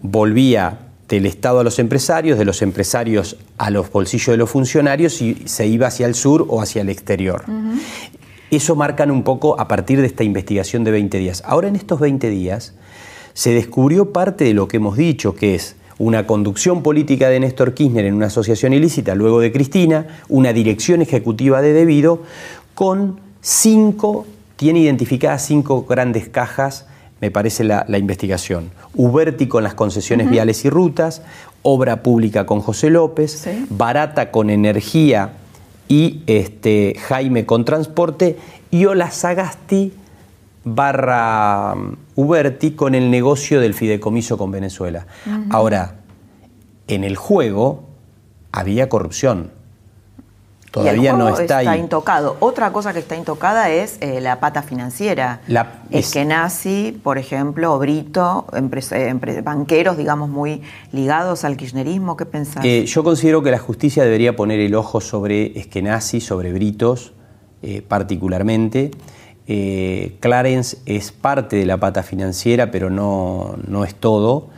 Volvía 0.03 0.79
del 1.09 1.27
Estado 1.27 1.61
a 1.61 1.65
los 1.65 1.79
empresarios, 1.79 2.39
de 2.39 2.45
los 2.45 2.63
empresarios 2.63 3.37
a 3.59 3.71
los 3.71 3.91
bolsillos 3.91 4.29
de 4.29 4.37
los 4.39 4.51
funcionarios 4.51 5.21
y 5.21 5.43
se 5.45 5.67
iba 5.67 5.87
hacia 5.87 6.07
el 6.07 6.15
sur 6.15 6.47
o 6.49 6.61
hacia 6.61 6.83
el 6.83 6.89
exterior. 6.89 7.45
Eso 8.51 8.77
marcan 8.77 9.11
un 9.11 9.23
poco 9.23 9.59
a 9.61 9.69
partir 9.69 10.01
de 10.01 10.07
esta 10.07 10.25
investigación 10.25 10.85
de 10.85 10.91
20 10.91 11.19
días. 11.19 11.43
Ahora 11.47 11.69
en 11.69 11.77
estos 11.77 12.01
20 12.01 12.29
días 12.29 12.75
se 13.35 13.53
descubrió 13.53 14.13
parte 14.13 14.45
de 14.45 14.55
lo 14.55 14.69
que 14.69 14.79
hemos 14.79 14.97
dicho, 14.97 15.35
que 15.35 15.55
es 15.55 15.77
una 15.99 16.27
conducción 16.27 16.83
política 16.83 17.29
de 17.29 17.41
Néstor 17.41 17.75
Kirchner 17.75 18.05
en 18.05 18.15
una 18.15 18.27
asociación 18.27 18.73
ilícita, 18.73 19.15
luego 19.15 19.41
de 19.41 19.53
Cristina, 19.53 20.07
una 20.29 20.53
dirección 20.53 21.03
ejecutiva 21.03 21.63
de 21.63 21.73
debido, 21.73 22.23
con 22.75 23.21
cinco, 23.41 24.27
tiene 24.57 24.81
identificadas 24.81 25.45
cinco 25.45 25.85
grandes 25.85 26.29
cajas, 26.29 26.87
me 27.21 27.31
parece 27.31 27.65
la, 27.65 27.87
investigación. 27.99 28.71
Uberti 28.95 29.47
con 29.47 29.63
las 29.63 29.75
concesiones 29.75 30.29
viales 30.29 30.65
y 30.65 30.71
rutas, 30.71 31.23
Obra 31.63 32.03
Pública 32.03 32.47
con 32.47 32.61
José 32.61 32.91
López, 32.91 33.49
Barata 33.71 34.33
con 34.33 34.51
Energía 34.51 35.35
y 35.89 36.23
este, 36.27 36.97
Jaime 36.99 37.47
con 37.47 37.65
Transporte, 37.65 38.37
y 38.73 38.87
Ola 38.87 39.11
Sagasti 39.11 39.93
barra 40.65 41.75
um, 41.75 41.97
Uberti 42.15 42.73
con 42.73 42.95
el 42.95 43.11
negocio 43.11 43.61
del 43.61 43.75
fideicomiso 43.75 44.39
con 44.39 44.51
Venezuela. 44.51 45.07
Ahora, 45.51 45.97
en 46.89 47.05
el 47.05 47.17
juego 47.17 47.85
había 48.53 48.89
corrupción. 48.89 49.51
Todavía 50.73 51.13
no 51.13 51.29
está, 51.29 51.61
está 51.61 51.77
intocado. 51.77 52.37
Otra 52.41 52.73
cosa 52.73 52.95
que 52.95 52.99
está 53.01 53.15
intocada 53.15 53.69
es 53.69 53.99
eh, 54.01 54.23
la 54.23 54.41
pata 54.41 54.63
financiera. 54.63 55.43
es 55.91 56.11
que 56.11 56.25
nazi, 56.25 56.99
por 57.03 57.19
ejemplo, 57.19 57.79
Brito, 57.79 58.47
banqueros, 59.45 59.99
digamos, 59.99 60.31
muy 60.31 60.63
ligados 60.93 61.45
al 61.45 61.59
kirchnerismo. 61.59 62.17
¿Qué 62.17 62.25
pensás? 62.25 62.65
Eh, 62.65 62.87
yo 62.87 63.05
considero 63.05 63.43
que 63.43 63.51
la 63.51 63.59
justicia 63.59 64.03
debería 64.03 64.35
poner 64.35 64.61
el 64.61 64.75
ojo 64.75 65.03
sobre 65.03 65.59
Eskenazi, 65.59 66.23
sobre 66.23 66.55
Britos, 66.55 67.13
eh, 67.61 67.83
particularmente. 67.87 68.93
Eh, 69.49 70.17
Clarence 70.21 70.79
es 70.87 71.13
parte 71.13 71.57
de 71.57 71.67
la 71.67 71.79
pata 71.79 72.03
financiera, 72.03 72.71
pero 72.71 72.91
no, 72.91 73.85
es 73.85 73.95
todo. 73.95 74.49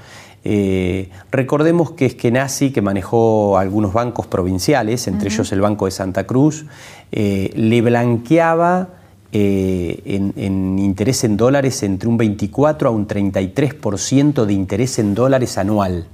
Eh, 0.45 1.09
recordemos 1.31 1.93
que 1.93 2.07
es 2.07 2.15
que 2.15 2.31
Nazi, 2.31 2.71
que 2.71 2.83
manejó 2.83 3.57
algunos 3.57 3.93
bancos 3.93 4.27
provinciales, 4.27 5.07
entre 5.09 5.29
ellos 5.29 5.51
el 5.53 5.61
Banco 5.61 5.87
de 5.87 5.91
Santa 5.91 6.25
Cruz, 6.27 6.67
eh, 7.13 7.51
le 7.55 7.81
blanqueaba 7.81 8.89
en, 9.33 10.33
en, 10.37 10.79
interés 10.79 11.25
en 11.25 11.37
dólares 11.37 11.83
entre 11.83 12.09
un 12.09 12.17
24 12.17 12.89
a 12.89 12.93
un 12.93 13.09
33% 13.09 14.45
de 14.45 14.53
interés 14.53 15.01
en 15.01 15.15
dólares 15.15 15.59
anual 15.59 16.07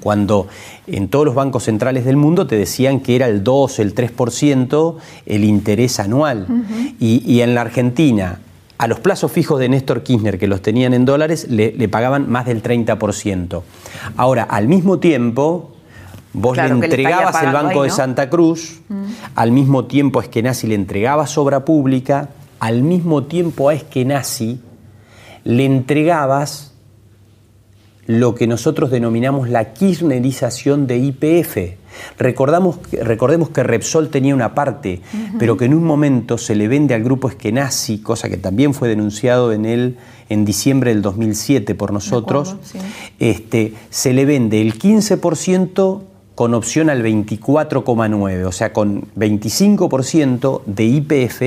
cuando 0.00 0.48
en 0.86 1.08
todos 1.08 1.24
los 1.24 1.34
bancos 1.34 1.64
centrales 1.64 2.04
del 2.04 2.16
mundo 2.16 2.46
te 2.46 2.56
decían 2.56 3.00
que 3.00 3.16
era 3.16 3.26
el 3.26 3.44
2, 3.44 3.78
el 3.78 3.94
3% 3.94 4.96
el 5.26 5.44
interés 5.44 6.00
anual. 6.00 6.46
y, 6.98 7.40
en 7.40 7.54
la 7.54 7.62
Argentina, 7.62 8.40
a 8.78 8.86
los 8.86 9.00
plazos 9.00 9.30
fijos 9.30 9.58
de 9.60 9.68
Néstor 9.68 10.02
Kirchner, 10.02 10.38
que 10.38 10.46
los 10.46 10.62
tenían 10.62 10.94
en 10.94 11.04
dólares, 11.04 11.46
le, 11.50 11.88
pagaban 11.88 12.30
más 12.30 12.46
del 12.46 12.62
30%. 12.62 13.62
Ahora, 14.16 14.44
al 14.44 14.68
mismo 14.68 14.98
tiempo, 14.98 15.72
vos 16.32 16.56
le 16.56 16.66
entregabas 16.66 17.42
el 17.42 17.52
Banco 17.52 17.82
de 17.82 17.90
Santa 17.90 18.30
Cruz, 18.30 18.80
al 19.34 19.52
mismo 19.52 19.84
tiempo 19.84 20.20
a 20.20 20.22
Eskenazi 20.22 20.66
le 20.66 20.76
entregabas 20.76 21.36
obra 21.36 21.64
pública, 21.64 22.30
al 22.58 22.82
mismo 22.82 23.24
tiempo 23.24 23.68
a 23.68 23.74
Eskenazi 23.74 24.60
le 25.44 25.64
entregabas 25.64 26.69
lo 28.10 28.34
que 28.34 28.48
nosotros 28.48 28.90
denominamos 28.90 29.48
la 29.48 29.72
kirchnerización 29.72 30.88
de 30.88 30.98
IPF. 30.98 31.76
Recordamos, 32.18 32.78
recordemos 32.90 33.50
que 33.50 33.62
Repsol 33.62 34.08
tenía 34.08 34.34
una 34.34 34.52
parte, 34.52 35.00
pero 35.38 35.56
que 35.56 35.66
en 35.66 35.74
un 35.74 35.84
momento 35.84 36.36
se 36.36 36.56
le 36.56 36.66
vende 36.66 36.94
al 36.94 37.04
grupo 37.04 37.28
Eskenazi, 37.28 37.98
cosa 37.98 38.28
que 38.28 38.36
también 38.36 38.74
fue 38.74 38.88
denunciado 38.88 39.52
en, 39.52 39.64
el, 39.64 39.96
en 40.28 40.44
diciembre 40.44 40.92
del 40.92 41.02
2007 41.02 41.76
por 41.76 41.92
nosotros, 41.92 42.56
este, 43.20 43.74
se 43.90 44.12
le 44.12 44.24
vende 44.24 44.60
el 44.60 44.76
15% 44.76 46.02
con 46.34 46.54
opción 46.54 46.90
al 46.90 47.04
24,9%, 47.04 48.44
o 48.44 48.52
sea, 48.52 48.72
con 48.72 49.02
25% 49.14 50.62
de 50.66 50.84
IPF 50.84 51.42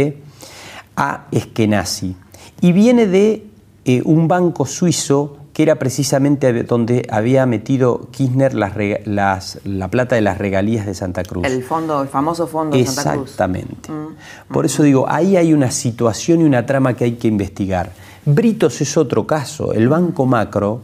a 0.95 1.25
Eskenazi. 1.31 2.15
Y 2.61 2.71
viene 2.71 3.07
de 3.07 3.43
eh, 3.83 4.01
un 4.05 4.29
banco 4.29 4.65
suizo 4.65 5.42
que 5.53 5.61
era 5.61 5.75
precisamente 5.75 6.63
donde 6.63 7.07
había 7.11 7.45
metido 7.45 8.09
Kirchner 8.11 8.55
las, 8.55 9.59
la 9.63 9.87
plata 9.89 10.15
de 10.15 10.21
las 10.21 10.39
regalías 10.39 10.87
de 10.87 10.95
Santa 10.95 11.23
Cruz. 11.23 11.45
El 11.45 11.63
fondo, 11.63 12.01
el 12.01 12.07
famoso 12.07 12.47
fondo 12.47 12.75
de 12.75 12.85
Santa 12.85 13.13
Cruz. 13.13 13.23
Exactamente. 13.29 13.91
Mm. 13.91 14.51
Por 14.51 14.65
eso 14.65 14.81
digo, 14.81 15.05
ahí 15.07 15.37
hay 15.37 15.53
una 15.53 15.69
situación 15.69 16.41
y 16.41 16.43
una 16.45 16.65
trama 16.65 16.95
que 16.95 17.03
hay 17.03 17.13
que 17.13 17.27
investigar. 17.27 17.91
Britos 18.25 18.81
es 18.81 18.97
otro 18.97 19.27
caso. 19.27 19.73
El 19.73 19.89
Banco 19.89 20.25
Macro 20.25 20.81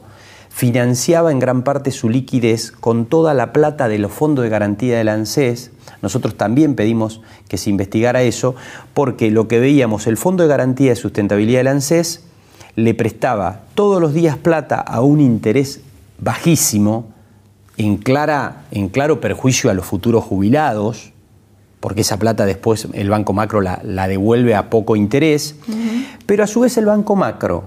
financiaba 0.50 1.32
en 1.32 1.40
gran 1.40 1.64
parte 1.64 1.90
su 1.90 2.10
liquidez 2.10 2.72
con 2.72 3.06
toda 3.06 3.34
la 3.34 3.54
plata 3.54 3.88
de 3.88 3.98
los 3.98 4.12
fondos 4.12 4.44
de 4.44 4.50
garantía 4.50 4.98
del 4.98 5.08
ANSES. 5.08 5.72
Nosotros 6.04 6.36
también 6.36 6.76
pedimos 6.76 7.22
que 7.48 7.58
se 7.58 7.72
investigara 7.72 8.22
eso, 8.22 8.56
porque 8.94 9.32
lo 9.32 9.48
que 9.48 9.60
veíamos, 9.60 10.06
el 10.06 10.18
Fondo 10.18 10.44
de 10.44 10.50
Garantía 10.50 10.92
de 10.92 10.96
Sustentabilidad 10.96 11.62
del 11.62 11.68
ANSES 11.68 12.29
le 12.84 12.94
prestaba 12.94 13.62
todos 13.76 14.02
los 14.02 14.14
días 14.14 14.38
plata 14.38 14.80
a 14.80 15.02
un 15.02 15.22
interés 15.22 15.82
bajísimo, 16.20 17.08
en, 17.78 17.98
clara, 17.98 18.64
en 18.72 18.90
claro 18.90 19.22
perjuicio 19.22 19.70
a 19.70 19.74
los 19.74 19.86
futuros 19.86 20.24
jubilados, 20.24 21.14
porque 21.80 22.02
esa 22.02 22.18
plata 22.18 22.46
después 22.46 22.88
el 22.94 23.10
Banco 23.10 23.32
Macro 23.32 23.62
la, 23.62 24.08
devuelve 24.08 24.54
a 24.56 24.70
poco 24.70 24.96
interés, 24.96 25.56
pero 26.26 26.44
a 26.44 26.48
su 26.48 26.62
vez 26.62 26.78
el 26.78 26.86
Banco 26.86 27.16
Macro 27.16 27.66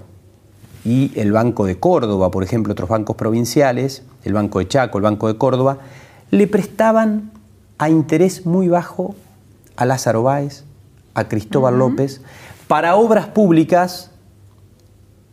y 0.85 1.13
el 1.15 1.33
Banco 1.33 1.65
de 1.65 1.79
Córdoba, 1.79 2.31
por 2.31 2.45
ejemplo, 2.45 2.73
otros 2.73 2.91
bancos 2.91 3.17
provinciales, 3.17 4.03
el 4.25 4.35
Banco 4.35 4.59
de 4.59 4.69
Chaco, 4.69 4.99
el 4.99 5.05
Banco 5.05 5.29
de 5.29 5.39
Córdoba, 5.39 5.79
le 6.31 6.47
prestaban 6.47 7.31
a 7.79 7.89
interés 7.89 8.45
muy 8.45 8.69
bajo 8.69 9.15
a 9.77 9.87
Lázaro 9.87 10.23
Báez, 10.23 10.65
a 11.15 11.29
Cristóbal 11.29 11.79
López, 11.79 12.21
para 12.69 12.97
obras 12.97 13.29
públicas 13.29 14.12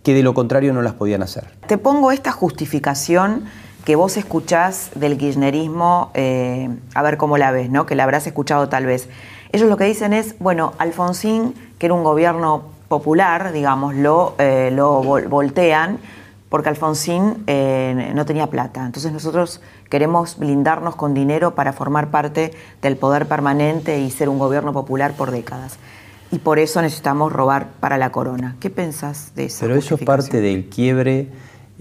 que 0.10 0.16
de 0.16 0.24
lo 0.24 0.34
contrario 0.34 0.74
no 0.74 0.82
las 0.82 0.94
podían 0.94 1.22
hacer. 1.22 1.46
Te 1.68 1.78
pongo 1.78 2.12
esta 2.12 2.32
justificación 2.32 3.44
que 3.86 3.96
vos 3.96 4.18
escuchás 4.18 4.90
del 4.96 5.20
kirchnerismo, 5.20 6.10
eh, 6.16 6.68
a 6.96 7.04
ver 7.04 7.18
cómo 7.18 7.38
la 7.38 7.52
ves, 7.52 7.70
¿no? 7.70 7.86
que 7.86 7.94
la 7.94 8.06
habrás 8.06 8.26
escuchado 8.26 8.70
tal 8.70 8.88
vez. 8.88 9.08
Ellos 9.52 9.70
lo 9.70 9.78
que 9.78 9.84
dicen 9.84 10.14
es, 10.14 10.34
bueno, 10.40 10.74
Alfonsín, 10.80 11.54
que 11.78 11.86
era 11.86 11.94
un 11.94 12.04
gobierno 12.04 12.64
popular, 12.88 13.52
digamos, 13.52 13.94
lo, 13.94 14.34
eh, 14.40 14.72
lo 14.74 15.04
voltean 15.04 16.00
porque 16.50 16.70
Alfonsín 16.70 17.44
eh, 17.46 18.12
no 18.16 18.26
tenía 18.26 18.48
plata. 18.48 18.84
Entonces 18.84 19.12
nosotros 19.12 19.62
queremos 19.92 20.40
blindarnos 20.40 20.96
con 20.96 21.14
dinero 21.14 21.54
para 21.54 21.72
formar 21.72 22.10
parte 22.10 22.52
del 22.82 22.98
poder 22.98 23.28
permanente 23.28 24.00
y 24.00 24.10
ser 24.10 24.28
un 24.28 24.40
gobierno 24.40 24.74
popular 24.74 25.14
por 25.14 25.30
décadas. 25.30 25.78
Y 26.32 26.40
por 26.40 26.60
eso 26.60 26.82
necesitamos 26.82 27.32
robar 27.32 27.72
para 27.80 27.98
la 27.98 28.12
corona. 28.12 28.56
¿Qué 28.60 28.70
pensás 28.70 29.34
de 29.36 29.46
eso? 29.46 29.58
Pero 29.62 29.76
eso 29.76 29.96
es 29.96 30.02
parte 30.02 30.42
del 30.42 30.70
quiebre 30.70 31.30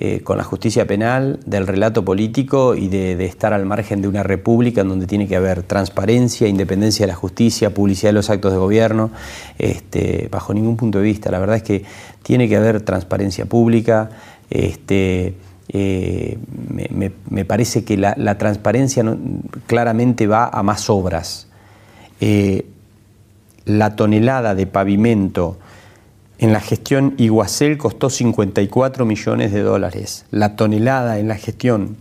eh, 0.00 0.20
con 0.22 0.38
la 0.38 0.44
justicia 0.44 0.86
penal, 0.86 1.40
del 1.44 1.66
relato 1.66 2.04
político 2.04 2.76
y 2.76 2.86
de, 2.86 3.24
estar 3.24 3.52
al 3.52 3.66
margen 3.66 4.00
de 4.00 4.06
una 4.06 4.22
república 4.22 4.82
en 4.82 4.88
donde 4.88 5.08
tiene 5.08 5.26
que 5.26 5.34
haber 5.34 5.64
transparencia, 5.64 6.46
independencia 6.46 7.04
de 7.04 7.08
la 7.08 7.16
justicia, 7.16 7.74
publicidad 7.74 8.10
de 8.10 8.12
los 8.12 8.30
actos 8.30 8.52
de 8.52 8.58
gobierno, 8.58 9.10
este, 9.58 10.28
bajo 10.30 10.54
ningún 10.54 10.76
punto 10.76 10.98
de 10.98 11.04
vista. 11.04 11.32
La 11.32 11.40
verdad 11.40 11.56
es 11.56 11.64
que 11.64 11.84
tiene 12.22 12.48
que 12.48 12.56
haber 12.56 12.80
transparencia 12.82 13.46
pública. 13.46 14.10
Este, 14.50 15.34
eh, 15.68 16.38
me, 17.28 17.44
parece 17.44 17.84
que 17.84 17.96
la, 17.96 18.38
transparencia 18.38 19.04
claramente 19.66 20.28
va 20.28 20.48
a 20.48 20.62
más 20.62 20.88
obras. 20.88 21.48
Eh, 22.20 22.66
la 23.68 23.96
tonelada 23.96 24.54
de 24.54 24.66
pavimento 24.66 25.58
en 26.38 26.52
la 26.52 26.60
gestión 26.60 27.14
Iguacel 27.18 27.78
costó 27.78 28.10
54 28.10 29.04
millones 29.04 29.52
de 29.52 29.60
dólares. 29.60 30.24
La 30.30 30.56
tonelada 30.56 31.18
en 31.18 31.28
la 31.28 31.36
gestión 31.36 31.96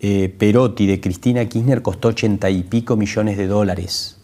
eh, 0.00 0.32
Perotti 0.36 0.86
de 0.86 1.00
Cristina 1.00 1.44
Kirchner 1.46 1.82
costó 1.82 2.08
80 2.08 2.50
y 2.50 2.62
pico 2.64 2.96
millones 2.96 3.36
de 3.36 3.46
dólares. 3.46 4.14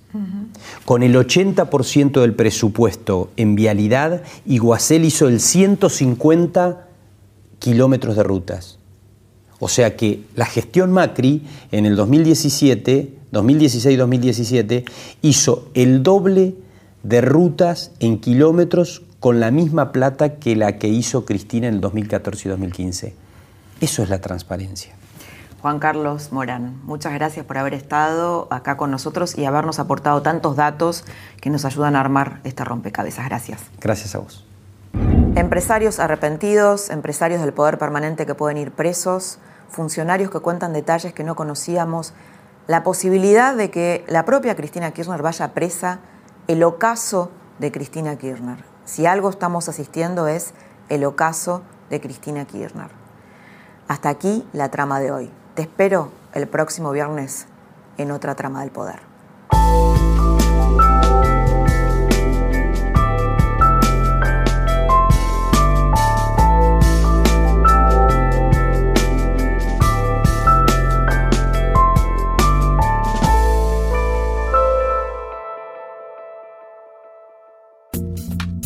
Con 0.85 1.03
el 1.03 1.17
80% 1.17 2.21
del 2.21 2.35
presupuesto 2.35 3.31
en 3.37 3.57
vialidad, 3.57 4.23
Iguacel 4.47 5.05
hizo 5.05 5.27
el 5.27 5.41
150 5.41 6.87
kilómetros 7.59 8.15
de 8.15 8.23
rutas. 8.23 8.79
O 9.59 9.69
sea 9.69 9.97
que 9.97 10.21
la 10.37 10.47
gestión 10.47 10.93
Macri 10.93 11.43
en 11.73 11.85
el 11.85 11.97
2017, 11.97 13.13
2016-2017, 13.33 14.85
hizo 15.23 15.69
el 15.75 16.05
doble 16.05 16.55
de 17.05 17.21
rutas 17.21 17.93
en 18.01 18.19
kilómetros 18.19 19.03
con 19.21 19.39
la 19.39 19.51
misma 19.51 19.93
plata 19.93 20.37
que 20.37 20.57
la 20.57 20.79
que 20.79 20.89
hizo 20.89 21.25
Cristina 21.25 21.69
en 21.69 21.75
el 21.75 21.81
2014 21.81 22.49
y 22.49 22.51
2015. 22.51 23.15
Eso 23.81 24.03
es 24.03 24.09
la 24.11 24.21
transparencia. 24.21 24.95
Juan 25.61 25.79
Carlos 25.79 26.33
Morán, 26.33 26.81
muchas 26.85 27.15
gracias 27.15 27.47
por 27.47 27.57
haber 27.57 27.73
estado 27.73 28.49
acá 28.51 28.77
con 28.77 28.91
nosotros 28.91 29.39
y 29.39 29.45
habernos 29.45 29.79
aportado 29.79 30.21
tantos 30.21 30.57
datos 30.57 31.05
que 31.41 31.49
nos 31.49 31.65
ayudan 31.65 31.97
a 31.97 32.01
armar 32.01 32.41
este 32.45 32.65
rompecabezas. 32.65 33.25
Gracias. 33.27 33.61
Gracias 33.81 34.15
a 34.15 34.19
vos. 34.19 34.47
Empresarios 35.37 36.01
arrepentidos, 36.01 36.91
empresarios 36.91 37.41
del 37.41 37.53
poder 37.53 37.79
permanente 37.79 38.27
que 38.27 38.35
pueden 38.35 38.59
ir 38.59 38.73
presos, 38.73 39.39
funcionarios 39.69 40.31
que 40.31 40.41
cuentan 40.41 40.73
detalles 40.73 41.13
que 41.13 41.25
no 41.25 41.35
conocíamos, 41.35 42.13
la 42.67 42.83
posibilidad 42.83 43.57
de 43.57 43.71
que 43.71 44.05
la 44.07 44.25
propia 44.25 44.55
Cristina 44.55 44.91
Kirchner 44.93 45.23
vaya 45.23 45.53
presa, 45.55 46.01
el 46.47 46.63
ocaso 46.63 47.31
de 47.59 47.73
Cristina 47.73 48.17
Kirchner. 48.17 48.65
Si 48.85 49.07
algo 49.07 49.31
estamos 49.31 49.69
asistiendo 49.69 50.29
es 50.29 50.53
el 50.89 51.05
ocaso 51.05 51.63
de 51.91 52.01
Cristina 52.01 52.45
Kirchner. 52.45 52.91
Hasta 53.89 54.09
aquí 54.11 54.47
la 54.53 54.71
trama 54.71 55.01
de 55.01 55.11
hoy. 55.11 55.31
Te 55.55 55.63
espero 55.63 56.11
el 56.33 56.47
próximo 56.47 56.91
viernes 56.91 57.47
en 57.97 58.11
otra 58.11 58.35
trama 58.35 58.61
del 58.61 58.71
poder. 58.71 59.01